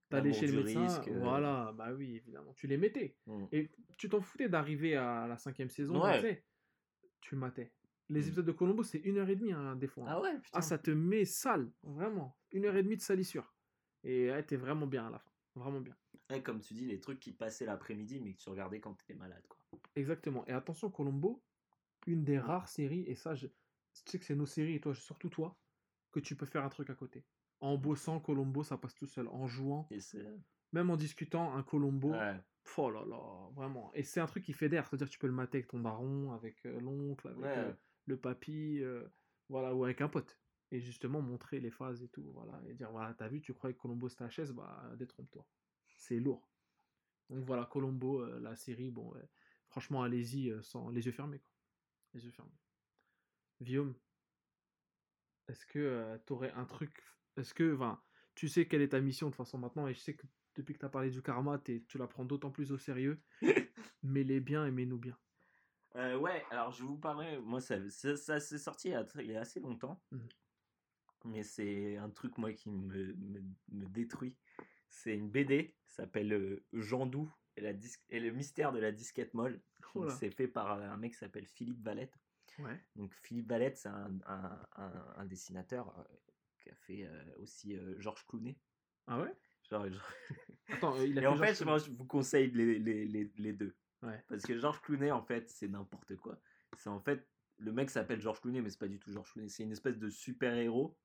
[0.10, 1.20] T'allais chez le médecin, risque, euh.
[1.20, 3.16] voilà, bah oui évidemment, tu les mettais.
[3.28, 3.46] mm.
[3.52, 6.16] Et tu t'en foutais d'arriver à la cinquième saison, Ouais.
[6.16, 6.44] tu sais,
[7.22, 7.72] tu matais.
[8.10, 8.24] Les Mm.
[8.24, 10.06] épisodes de Colombo c'est une heure et demie hein, des fois.
[10.06, 10.14] hein.
[10.16, 10.58] Ah ouais, putain.
[10.58, 12.36] Ah, ça te met sale, vraiment.
[12.52, 13.54] Une heure et demie de salissure.
[14.04, 15.32] Et ouais, t'es vraiment bien à la fin.
[15.56, 15.96] Vraiment bien.
[16.32, 19.14] Ouais, comme tu dis, les trucs qui passaient l'après-midi, mais que tu regardais quand t'étais
[19.16, 19.44] malade.
[19.48, 19.60] Quoi.
[19.96, 20.44] Exactement.
[20.48, 21.44] Et attention, Colombo,
[22.08, 23.48] une des rares séries, et ça, je...
[24.04, 25.58] tu sais que c'est nos séries, et toi, surtout toi,
[26.12, 27.26] que tu peux faire un truc à côté.
[27.60, 29.28] En bossant, Colombo, ça passe tout seul.
[29.28, 29.88] En jouant,
[30.72, 32.40] même en discutant, un Colombo, Ouais.
[32.78, 33.92] oh là là, vraiment.
[33.94, 36.66] Et c'est un truc qui fédère, c'est-à-dire tu peux le mater avec ton daron, avec
[36.66, 37.58] euh, l'oncle, avec Ouais.
[37.58, 37.74] euh,
[38.06, 39.08] le papy, euh,
[39.50, 40.40] voilà, ou avec un pote.
[40.72, 43.76] Et justement montrer les phases et tout, voilà, et dire, voilà, t'as vu, tu croyais
[43.76, 45.46] que Colombo c'était la chaise, bah détrompe-toi.
[45.98, 46.48] C'est lourd.
[47.30, 49.28] Donc voilà, Colombo, euh, la série, bon, ouais,
[49.68, 51.52] franchement, allez-y euh, sans les yeux fermés, quoi.
[52.14, 52.52] Les yeux fermés.
[53.62, 53.96] Guillaume,
[55.48, 57.04] est-ce que tu t'aurais un truc,
[57.38, 58.02] est-ce que, enfin,
[58.36, 60.26] tu sais quelle est ta mission de toute façon maintenant, et je sais que
[60.56, 63.22] depuis que tu as parlé du karma, tu la prends d'autant plus au sérieux.
[64.04, 65.18] Mets-les bien et mets-nous bien.
[65.96, 67.40] Euh, ouais, alors je vous parlerai.
[67.40, 70.02] Moi, ça, ça, ça s'est sorti il y, a, assez longtemps.
[70.12, 70.28] Mhm.
[71.26, 73.42] Mais c'est un truc, moi, qui me, me,
[73.72, 74.36] me détruit.
[74.88, 78.92] C'est une BD, s'appelle euh, Jean Doux et, la dis- et le mystère de la
[78.92, 79.62] disquette molle.
[79.96, 80.10] Oh.
[80.10, 82.18] C'est fait par un mec qui s'appelle Philippe Valette.
[82.60, 82.80] Ouais.
[82.96, 86.04] Donc Philippe Valette, c'est un, un, un- un dessinateur euh,
[86.60, 88.58] qui a fait euh, aussi euh, Georges Clooney.
[89.08, 89.34] Ah ouais?
[89.70, 90.12] Genre, genre-
[90.70, 91.80] Attends, il a Et en fait, Clooney.
[91.86, 93.76] je vous conseille les, les, les, les deux.
[94.02, 94.24] Ouais.
[94.28, 96.40] Parce que Georges Clooney, en fait, c'est n'importe quoi.
[96.78, 97.28] C'est en fait,
[97.58, 99.50] le mec s'appelle Georges Clooney, mais c'est pas du tout Georges Clooney.
[99.50, 100.98] C'est une espèce de super-héros,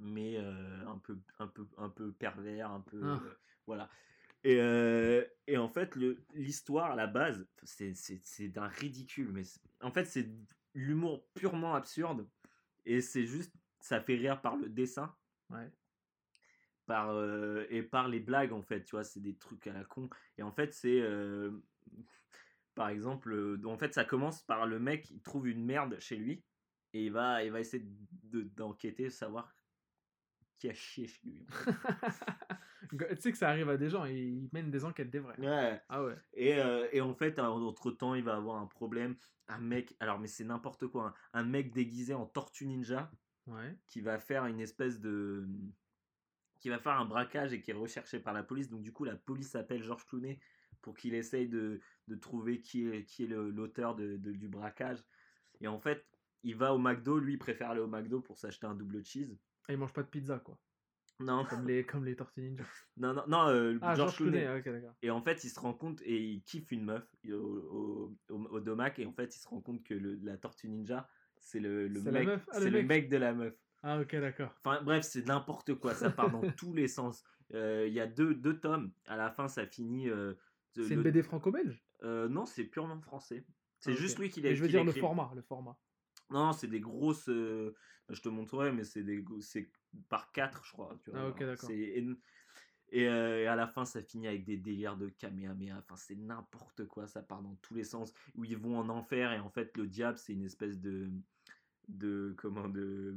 [0.00, 3.00] mais euh, un, peu, un, peu, un peu pervers, un peu.
[3.04, 3.20] Ah.
[3.24, 3.34] euh,
[3.66, 3.90] voilà.
[4.44, 5.96] Et, euh, et en fait,
[6.34, 9.32] l'histoire à la base, c'est- d'un ridicule.
[9.32, 9.42] Mais
[9.82, 12.28] en fait, c'est de l'humour purement absurde.
[12.86, 15.14] Et c'est juste, ça fait rire par le dessin
[15.50, 15.70] Ouais.
[16.86, 19.84] par euh, et par les blagues en fait tu vois c'est des trucs à la
[19.84, 21.52] con et en fait c'est euh,
[22.74, 26.44] par exemple en fait ça commence par le mec il trouve une merde chez lui
[26.92, 27.84] et il va il va essayer
[28.24, 29.54] de- d'enquêter savoir
[30.58, 31.46] qui a chié chez lui
[32.90, 35.38] tu sais que ça arrive à des gens, ils mènent des enquêtes des vrais.
[35.40, 36.16] ouais Ah ouais.
[36.34, 39.16] et, euh, et en fait entre temps il va avoir un problème
[39.48, 41.14] un mec alors mais c'est n'importe quoi hein.
[41.32, 43.10] un mec déguisé en tortue ninja
[43.46, 43.78] Ouais.
[43.86, 45.48] qui va faire une espèce de
[46.60, 49.04] qui va faire un braquage et qui est recherché par la police donc du coup
[49.04, 50.38] la police appelle Georges Clooney
[50.82, 55.02] pour qu'il essaye de, de trouver qui est, qui est l'auteur de, de- du braquage.
[55.60, 56.06] Et en fait,
[56.44, 59.36] il va au McDo, lui il préfère aller au McDo pour s'acheter un double cheese.
[59.68, 60.58] Et il mange pas de pizza, quoi.
[61.20, 62.64] Non, Comme les, comme les Tortues Ninja.
[62.96, 64.46] non, non, non euh, Ah, George Clooney.
[65.02, 68.44] Et en fait, il se rend compte et il kiffe une meuf au, au, au-
[68.48, 68.98] au domac.
[68.98, 71.08] Et en fait, il se rend compte que le- la tortue ninja,
[71.40, 72.86] c'est le, le mec, Ah, le mec.
[72.86, 73.54] mec de la meuf.
[73.82, 74.54] Ah, ok, d'accord.
[74.64, 77.24] Enfin bref, c'est n'importe quoi, ça part dans tous les sens.
[77.54, 80.08] Euh, Il y a deux, deux tomes, à la fin ça finit...
[80.08, 80.34] euh,
[80.74, 81.80] C'est une BD franco-belge?
[82.02, 83.44] Non, c'est purement français.
[83.80, 85.78] C'est Ah, juste lui qui l'a je veux dire le format, le format.
[86.30, 87.28] Non, c'est des grosses...
[87.28, 87.74] euh,
[88.10, 89.70] je te montrerai, mais c'est des c'est
[90.08, 90.98] par quatre, je crois.
[91.04, 91.70] tu vois, Ah, ok, d'accord.
[92.90, 95.78] Et, euh, et à la fin, ça finit avec des délires de Kamehameha.
[95.78, 97.06] Enfin, c'est n'importe quoi.
[97.06, 98.14] Ça part dans tous les sens.
[98.34, 99.32] Où ils vont en enfer.
[99.32, 101.10] Et en fait, le diable, c'est une espèce de.
[101.88, 103.14] de comment de.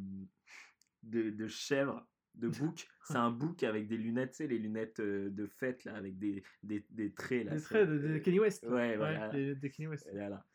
[1.03, 2.05] de, de chèvre.
[2.35, 2.87] De bouc.
[3.05, 6.43] c'est un bouc avec des lunettes, tu sais, les lunettes de fête, là, avec des,
[6.63, 7.45] des, des traits.
[7.45, 8.63] Là, sur- traits de, de Kenny West.
[8.63, 8.69] là.
[8.69, 9.27] Ouais, voilà.
[9.29, 10.07] des- des Kenny West.
[10.07, 10.45] et voilà.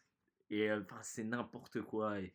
[0.49, 2.19] Et enfin, c'est n'importe quoi.
[2.21, 2.35] Et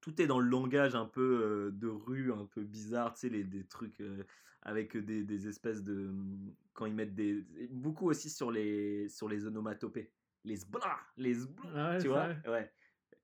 [0.00, 3.28] tout est dans le langage un peu euh, de rue, un peu bizarre, tu sais,
[3.28, 4.24] les, des trucs euh,
[4.62, 6.08] avec des, des espèces de.
[6.08, 7.42] hum, Quand ils mettent des.
[7.70, 10.12] Beaucoup aussi sur les, sur les onomatopées.
[10.44, 12.28] Les zbla, les zbla, Ah ouais, tu vois?
[12.28, 12.42] vrai.
[12.46, 12.72] Ouais.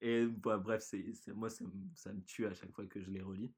[0.03, 1.05] Et bah, bref, c'est,
[1.35, 3.55] moi, ça, me- ça me tue à chaque fois que je les relis.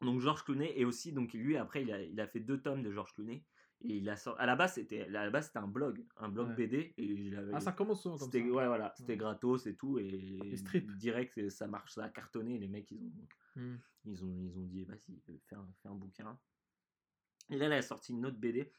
[0.00, 2.82] Donc, Georges Clooney, et aussi, donc lui, après, il a, il a fait deux tomes
[2.82, 3.46] de Georges Clooney.
[3.82, 6.28] Et il a sorti, à la base, c'était, à la base, c'était un blog, un
[6.28, 6.54] blog Ouais.
[6.54, 6.92] BD.
[6.98, 8.38] Et il avait, Ah, ça commence souvent comme ça.
[8.38, 9.18] c'était ouais, voilà, c'était Ouais.
[9.18, 10.94] gratos et tout et Les strips.
[10.98, 12.58] direct et ça marche, ça a cartonné.
[12.58, 13.26] Les mecs ils ont
[13.56, 13.76] Hmm.
[14.04, 16.38] ils ont ils ont dit vas-y euh, fais un, fais un bouquin.
[17.48, 18.70] Et là elle a sorti une autre BD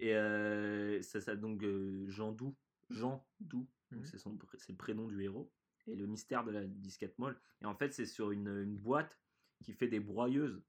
[0.00, 2.56] et euh, ça ça donc euh, Jean Doux
[2.90, 4.06] Jean Doux donc Mhm.
[4.06, 5.50] c'est son c'est le prénom du héros
[5.86, 9.18] et le mystère de la disquette molle et en fait c'est sur une, une boîte
[9.62, 10.60] qui fait des broyeuses.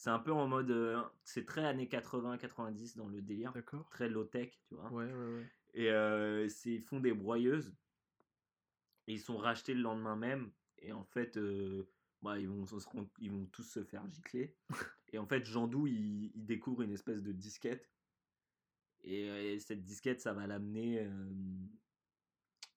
[0.00, 3.86] C'est un peu en mode euh, c'est très années 80 90 dans le délire, D'accord.
[3.90, 4.90] très low tech, tu vois.
[4.90, 5.46] Ouais, ouais, ouais.
[5.74, 7.76] Et euh, ils font des broyeuses.
[9.06, 10.52] Et ils sont rachetés le lendemain même.
[10.78, 11.86] Et en fait, euh,
[12.22, 12.64] bah, ils, vont,
[13.18, 14.56] ils tous se faire gicler.
[15.12, 17.92] et en fait, Jean Doux, il, il découvre une espèce de disquette.
[19.02, 21.06] Et, cette disquette, ça va l'amener.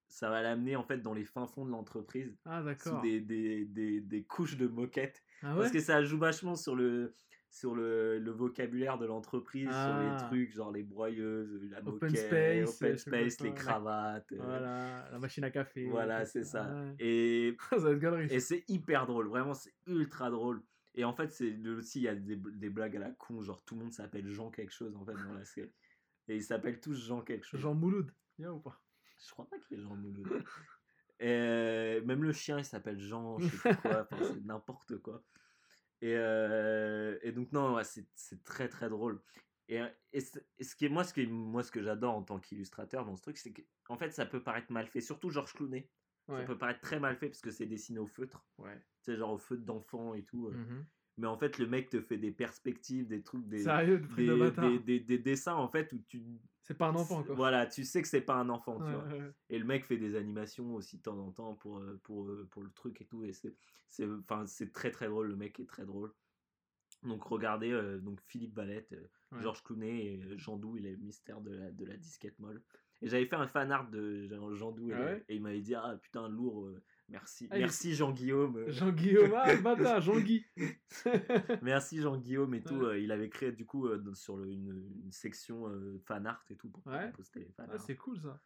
[0.10, 3.02] ça va l'amener en fait dans les fins fonds de l'entreprise, Ah, sous d'accord.
[3.02, 5.24] des, des, des, des couches de moquettes.
[5.44, 7.14] Ah Parce que ça joue vachement sur le,
[7.50, 10.18] sur le, le vocabulaire de l'entreprise, sur Ah.
[10.20, 12.98] les trucs, genre les broyeuses, la Open moquette, space, open
[13.38, 14.32] quoi, les cravates.
[14.32, 15.86] euh, Voilà, la machine à café.
[15.86, 16.64] voilà, c'est ça.
[16.74, 16.96] Ouais.
[17.00, 17.58] Et,
[18.32, 20.62] et c'est hyper drôle, vraiment, c'est ultra drôle.
[20.96, 23.64] Et en fait, c'est aussi, il y a des, des blagues à la con, genre
[23.66, 25.72] tout le monde s'appelle Jean quelque chose en fait dans la série.
[26.28, 27.60] Et ils s'appellent tous Jean quelque chose.
[27.60, 28.12] Jean Mouloud.
[28.40, 28.80] Y'a ou pas?
[29.26, 30.28] Je crois pas qu'il y ait Jean Mouloud.
[31.24, 34.98] Et euh, même le chien, il s'appelle Jean, je sais pas quoi, enfin, c'est n'importe
[34.98, 35.24] quoi.
[36.02, 39.22] Et, euh, et donc, non, ouais, c'est très très drôle.
[39.70, 39.80] Et,
[40.12, 43.06] et, ce qui est, moi, ce, qui est- moi, ce que j'adore en tant qu'illustrateur
[43.06, 43.54] dans ce truc, c'est
[43.86, 45.90] qu'en fait, ça peut paraître mal fait, surtout Georges Clooney.
[46.28, 48.76] Ça peut paraître très mal fait parce que c'est dessiné au feutre, Ouais.
[49.04, 50.48] tu sais, genre au feutre d'enfant et tout.
[50.48, 50.52] euh.
[50.58, 50.86] Mhm.
[51.18, 55.00] Mais en fait, le mec te fait des perspectives, des trucs, des, Sérieux, des, des-
[55.00, 56.22] des dessins en fait où tu.
[56.64, 57.36] C'est pas un enfant, quoi.
[57.36, 59.04] Voilà, tu sais que c'est pas un enfant, tu Ouais, vois.
[59.06, 59.32] ouais.
[59.50, 62.48] Et le mec fait des animations aussi de temps en temps pour, euh, pour, euh,
[62.50, 63.24] pour le truc et tout.
[63.26, 63.56] Et c'est,
[63.90, 65.28] c'est, enfin, c'est très très drôle.
[65.28, 66.14] Le mec est très drôle.
[67.04, 69.42] Donc regardez euh, donc Philippe Valette, euh, Ouais.
[69.42, 72.64] Georges Clooney et Jean Doux, il est le mystère de la, de la disquette molle.
[73.02, 75.26] Et j'avais fait un fan art de Jean, Jean Doux et, Ah ouais?
[75.28, 77.48] et il m'avait dit Ah putain, lourd, euh, merci.
[77.52, 78.58] Ah, merci Jean-Guillaume.
[78.58, 80.46] euh, Jean-Guillaume, ah, bâtard, Jean-Guy.
[81.62, 82.76] Merci Jean-Guillaume et tout.
[82.76, 82.86] Ouais.
[82.86, 85.70] euh, il avait créé du coup euh, sur le- une, une section
[86.06, 87.12] fan art et tout pour Ouais.
[87.12, 88.40] poster les fan Ah, c'est cool ça.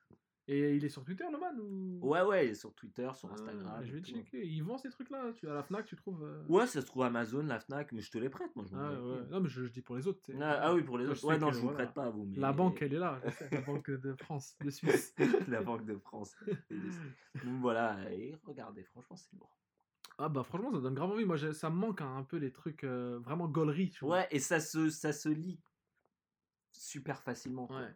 [0.49, 1.99] Et il est sur Twitter, le man ou...
[2.07, 3.83] Ouais, ouais, il est sur Twitter, sur Ah, Instagram.
[3.83, 4.45] je vais checker.
[4.47, 5.33] Ils vendent ces trucs-là.
[5.35, 6.23] Tu, à la Fnac, tu trouves.
[6.23, 8.63] euh, Ouais, ça se trouve Amazon, la Fnac, mais je te les prête, moi.
[8.65, 9.25] Je Ah, ouais.
[9.29, 10.21] Non, mais je, je dis pour les autres.
[10.39, 11.25] Ah, ah oui, pour les autres.
[11.25, 11.83] Ouais, non, je vous voilà.
[11.83, 12.23] prête pas à vous.
[12.25, 12.37] Mais...
[12.37, 13.19] La banque, elle est là.
[13.51, 15.13] la Banque de France, de Suisse.
[15.49, 16.33] la Banque de France.
[17.43, 19.51] Donc voilà, et regardez, franchement, c'est lourd.
[20.17, 21.25] Ah bah franchement, ça donne grave envie.
[21.25, 23.89] Moi, ça me manque hein, un peu les trucs euh, vraiment gaulerie.
[23.91, 24.19] tu vois.
[24.19, 25.59] Ouais, et ça se, ça se lit
[26.71, 27.69] super facilement.
[27.71, 27.93] Ouais.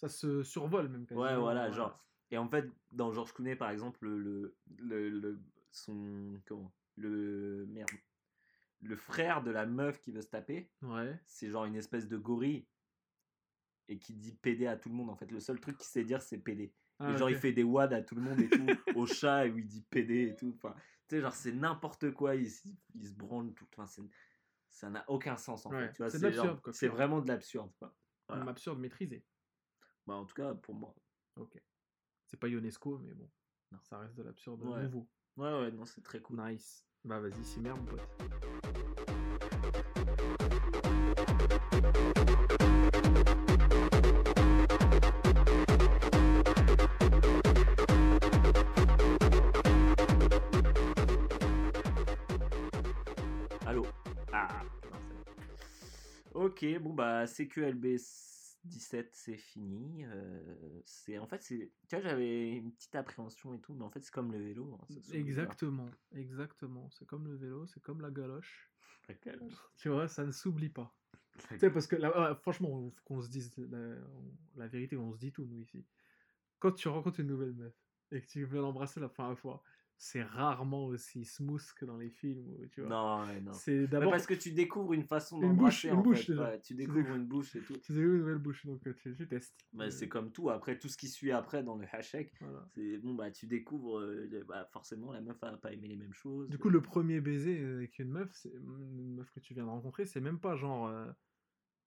[0.00, 1.02] Ça se survole même.
[1.02, 1.72] Ouais, quasiment, voilà, ouais.
[1.74, 1.98] genre.
[2.30, 5.40] Et en fait, dans Georges Clooney, par exemple, le, le, le,
[5.72, 6.40] son.
[6.46, 7.66] Comment Le.
[7.68, 7.90] Merde.
[8.82, 11.20] Le frère de la meuf qui veut se taper, Ouais.
[11.26, 12.66] c'est genre une espèce de gorille.
[13.88, 15.30] Et qui dit PD à tout le monde, en fait.
[15.30, 16.72] Le seul truc qu'il sait dire, c'est PD.
[16.98, 18.66] Ah, et genre, il fait des wads à tout le monde et tout,
[18.96, 20.54] au chat, et où il dit PD et tout.
[20.56, 20.74] Enfin,
[21.08, 22.48] tu sais, genre, c'est n'importe quoi, il,
[22.94, 23.66] il se branle tout.
[23.76, 23.86] Enfin,
[24.68, 26.08] ça n'a aucun sens, en Ouais, fait.
[26.72, 27.70] C'est vraiment de l'absurde.
[28.28, 28.48] Voilà.
[28.48, 29.24] Absurde maîtrisé.
[30.10, 30.92] Bah, en tout cas, pour moi.
[31.36, 31.56] Ok.
[32.26, 33.30] C'est pas Ionesco, mais bon.
[33.70, 33.78] Non.
[33.84, 34.82] Ça reste de l'absurde ouais.
[34.82, 35.06] nouveau.
[35.36, 36.42] Ouais, ouais, non, c'est très cool.
[36.44, 36.84] Nice.
[37.04, 38.00] Bah, vas-y, c'est merde, mon pote.
[53.64, 53.86] Allô
[54.32, 54.64] Ah,
[56.34, 57.96] Ok, bon, bah, CQLB
[58.64, 60.04] 17 c'est fini.
[60.04, 63.90] euh, c'est en fait c'est tu vois j'avais une petite appréhension et tout, mais en
[63.90, 64.78] fait c'est comme le vélo.
[64.80, 64.86] hein.
[65.12, 66.90] Exactement, exactement.
[66.90, 68.70] C'est comme le vélo, c'est comme la galoche.
[69.08, 69.54] La galoche.
[69.76, 70.94] Tu vois, ça ne s'oublie pas.
[71.48, 73.96] Tu sais, parce que là, ah, franchement, qu'on se dise la,
[74.56, 75.86] la vérité, on se dit tout, nous, ici.
[76.58, 77.74] Quand tu rencontres une nouvelle meuf
[78.10, 79.62] et que tu veux l'embrasser la première fois,
[80.02, 82.88] c'est rarement aussi smooth que dans les films, tu vois.
[82.88, 83.52] Non, non.
[83.52, 86.20] C'est Mais d'abord, parce que tu découvres une façon Une bouche, d'embrasser une en bouche,
[86.26, 86.32] fait.
[86.32, 86.42] déjà.
[86.50, 87.74] ouais, tu découvres découvres- une bouche et tout.
[87.76, 89.54] tu sais, une nouvelle bouche, donc euh, tu, tu testes.
[89.74, 90.48] Bah, Euh, c'est comme tout.
[90.48, 92.66] Après, tout ce qui suit après dans le hashtag, voilà.
[92.74, 93.98] c'est bon, bah tu découvres.
[94.00, 96.48] euh, bah, forcément, la meuf a pas aimé les mêmes choses.
[96.48, 99.64] Du coup, le premier baiser euh, avec une meuf, c'est une meuf que tu viens
[99.64, 101.10] de rencontrer, c'est même pas genre euh,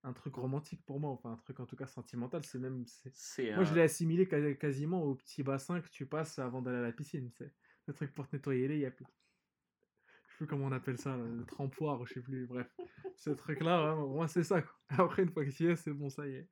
[0.04, 2.86] un truc romantique pour moi, enfin un truc en tout cas sentimental, c'est même.
[2.86, 3.56] c'est- c'est.
[3.56, 6.78] Moi, je euh, l'ai assimilé quasi- quasiment au petit bassin que tu passes avant d'aller
[6.78, 7.52] à la piscine, c'est
[7.88, 8.94] le truc pour te nettoyer les yeux.
[9.00, 12.68] Je sais plus comment on appelle ça, là, le trempoir, je sais plus, bref.
[13.16, 14.62] Ce truc-là, vraiment, moi, c'est ça.
[14.62, 14.74] quoi.
[15.06, 16.50] Après, une fois que tu y es, c'est bon, ça y est.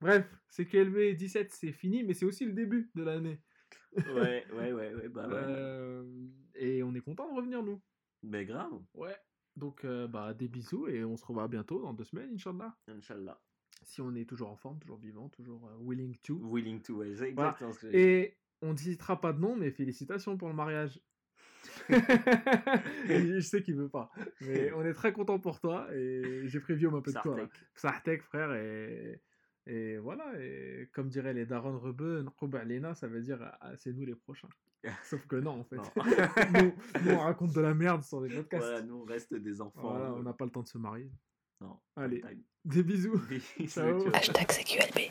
[0.00, 3.40] Bref, c'est QLB 17, c'est fini, mais c'est aussi le début de l'année.
[3.96, 5.34] Ouais, ouais, ouais, ouais, bah ouais.
[5.36, 6.04] Euh,
[6.54, 7.80] et on est content de revenir, nous.
[8.22, 9.16] Mais grave, Ouais.
[9.56, 12.76] Donc, euh, bah, des bisous et on se revoit bientôt dans deux semaines, Inch'Allah.
[12.88, 13.40] Inch'Allah.
[13.82, 16.38] Si on est toujours en forme, toujours vivant, toujours euh, willing to.
[16.42, 17.50] Willing to, ouais, c'est Voilà.
[17.52, 17.86] exactement ce que.
[17.96, 21.00] Et on ne citera pas de nom, mais félicitations pour le mariage.
[21.88, 24.10] je sais qu'il veut pas.
[24.40, 27.36] Mais on est très content pour toi et j'ai prévu un peu de toi.
[27.36, 27.48] là.
[27.74, 28.22] Sartek.
[28.22, 28.52] Frère.
[28.54, 29.20] Et,
[29.66, 30.32] et voilà.
[30.40, 32.24] Et comme diraient les Daron Rebeu,
[32.54, 34.48] Alena, ça veut dire ah, c'est nous les prochains.
[35.04, 35.76] Sauf que non, en fait.
[35.76, 35.84] Non.
[36.62, 36.72] nous,
[37.04, 38.64] nous, on raconte de la merde sur les podcasts.
[38.64, 39.90] Voilà, nous on reste des enfants.
[39.90, 41.10] Voilà, euh, on n'a pas le temps de se marier.
[41.60, 41.78] Non.
[41.96, 42.20] Allez.
[42.20, 42.42] time.
[42.64, 43.20] Des bisous.
[43.66, 44.08] Ciao.
[44.14, 45.10] Hashtag CQLB.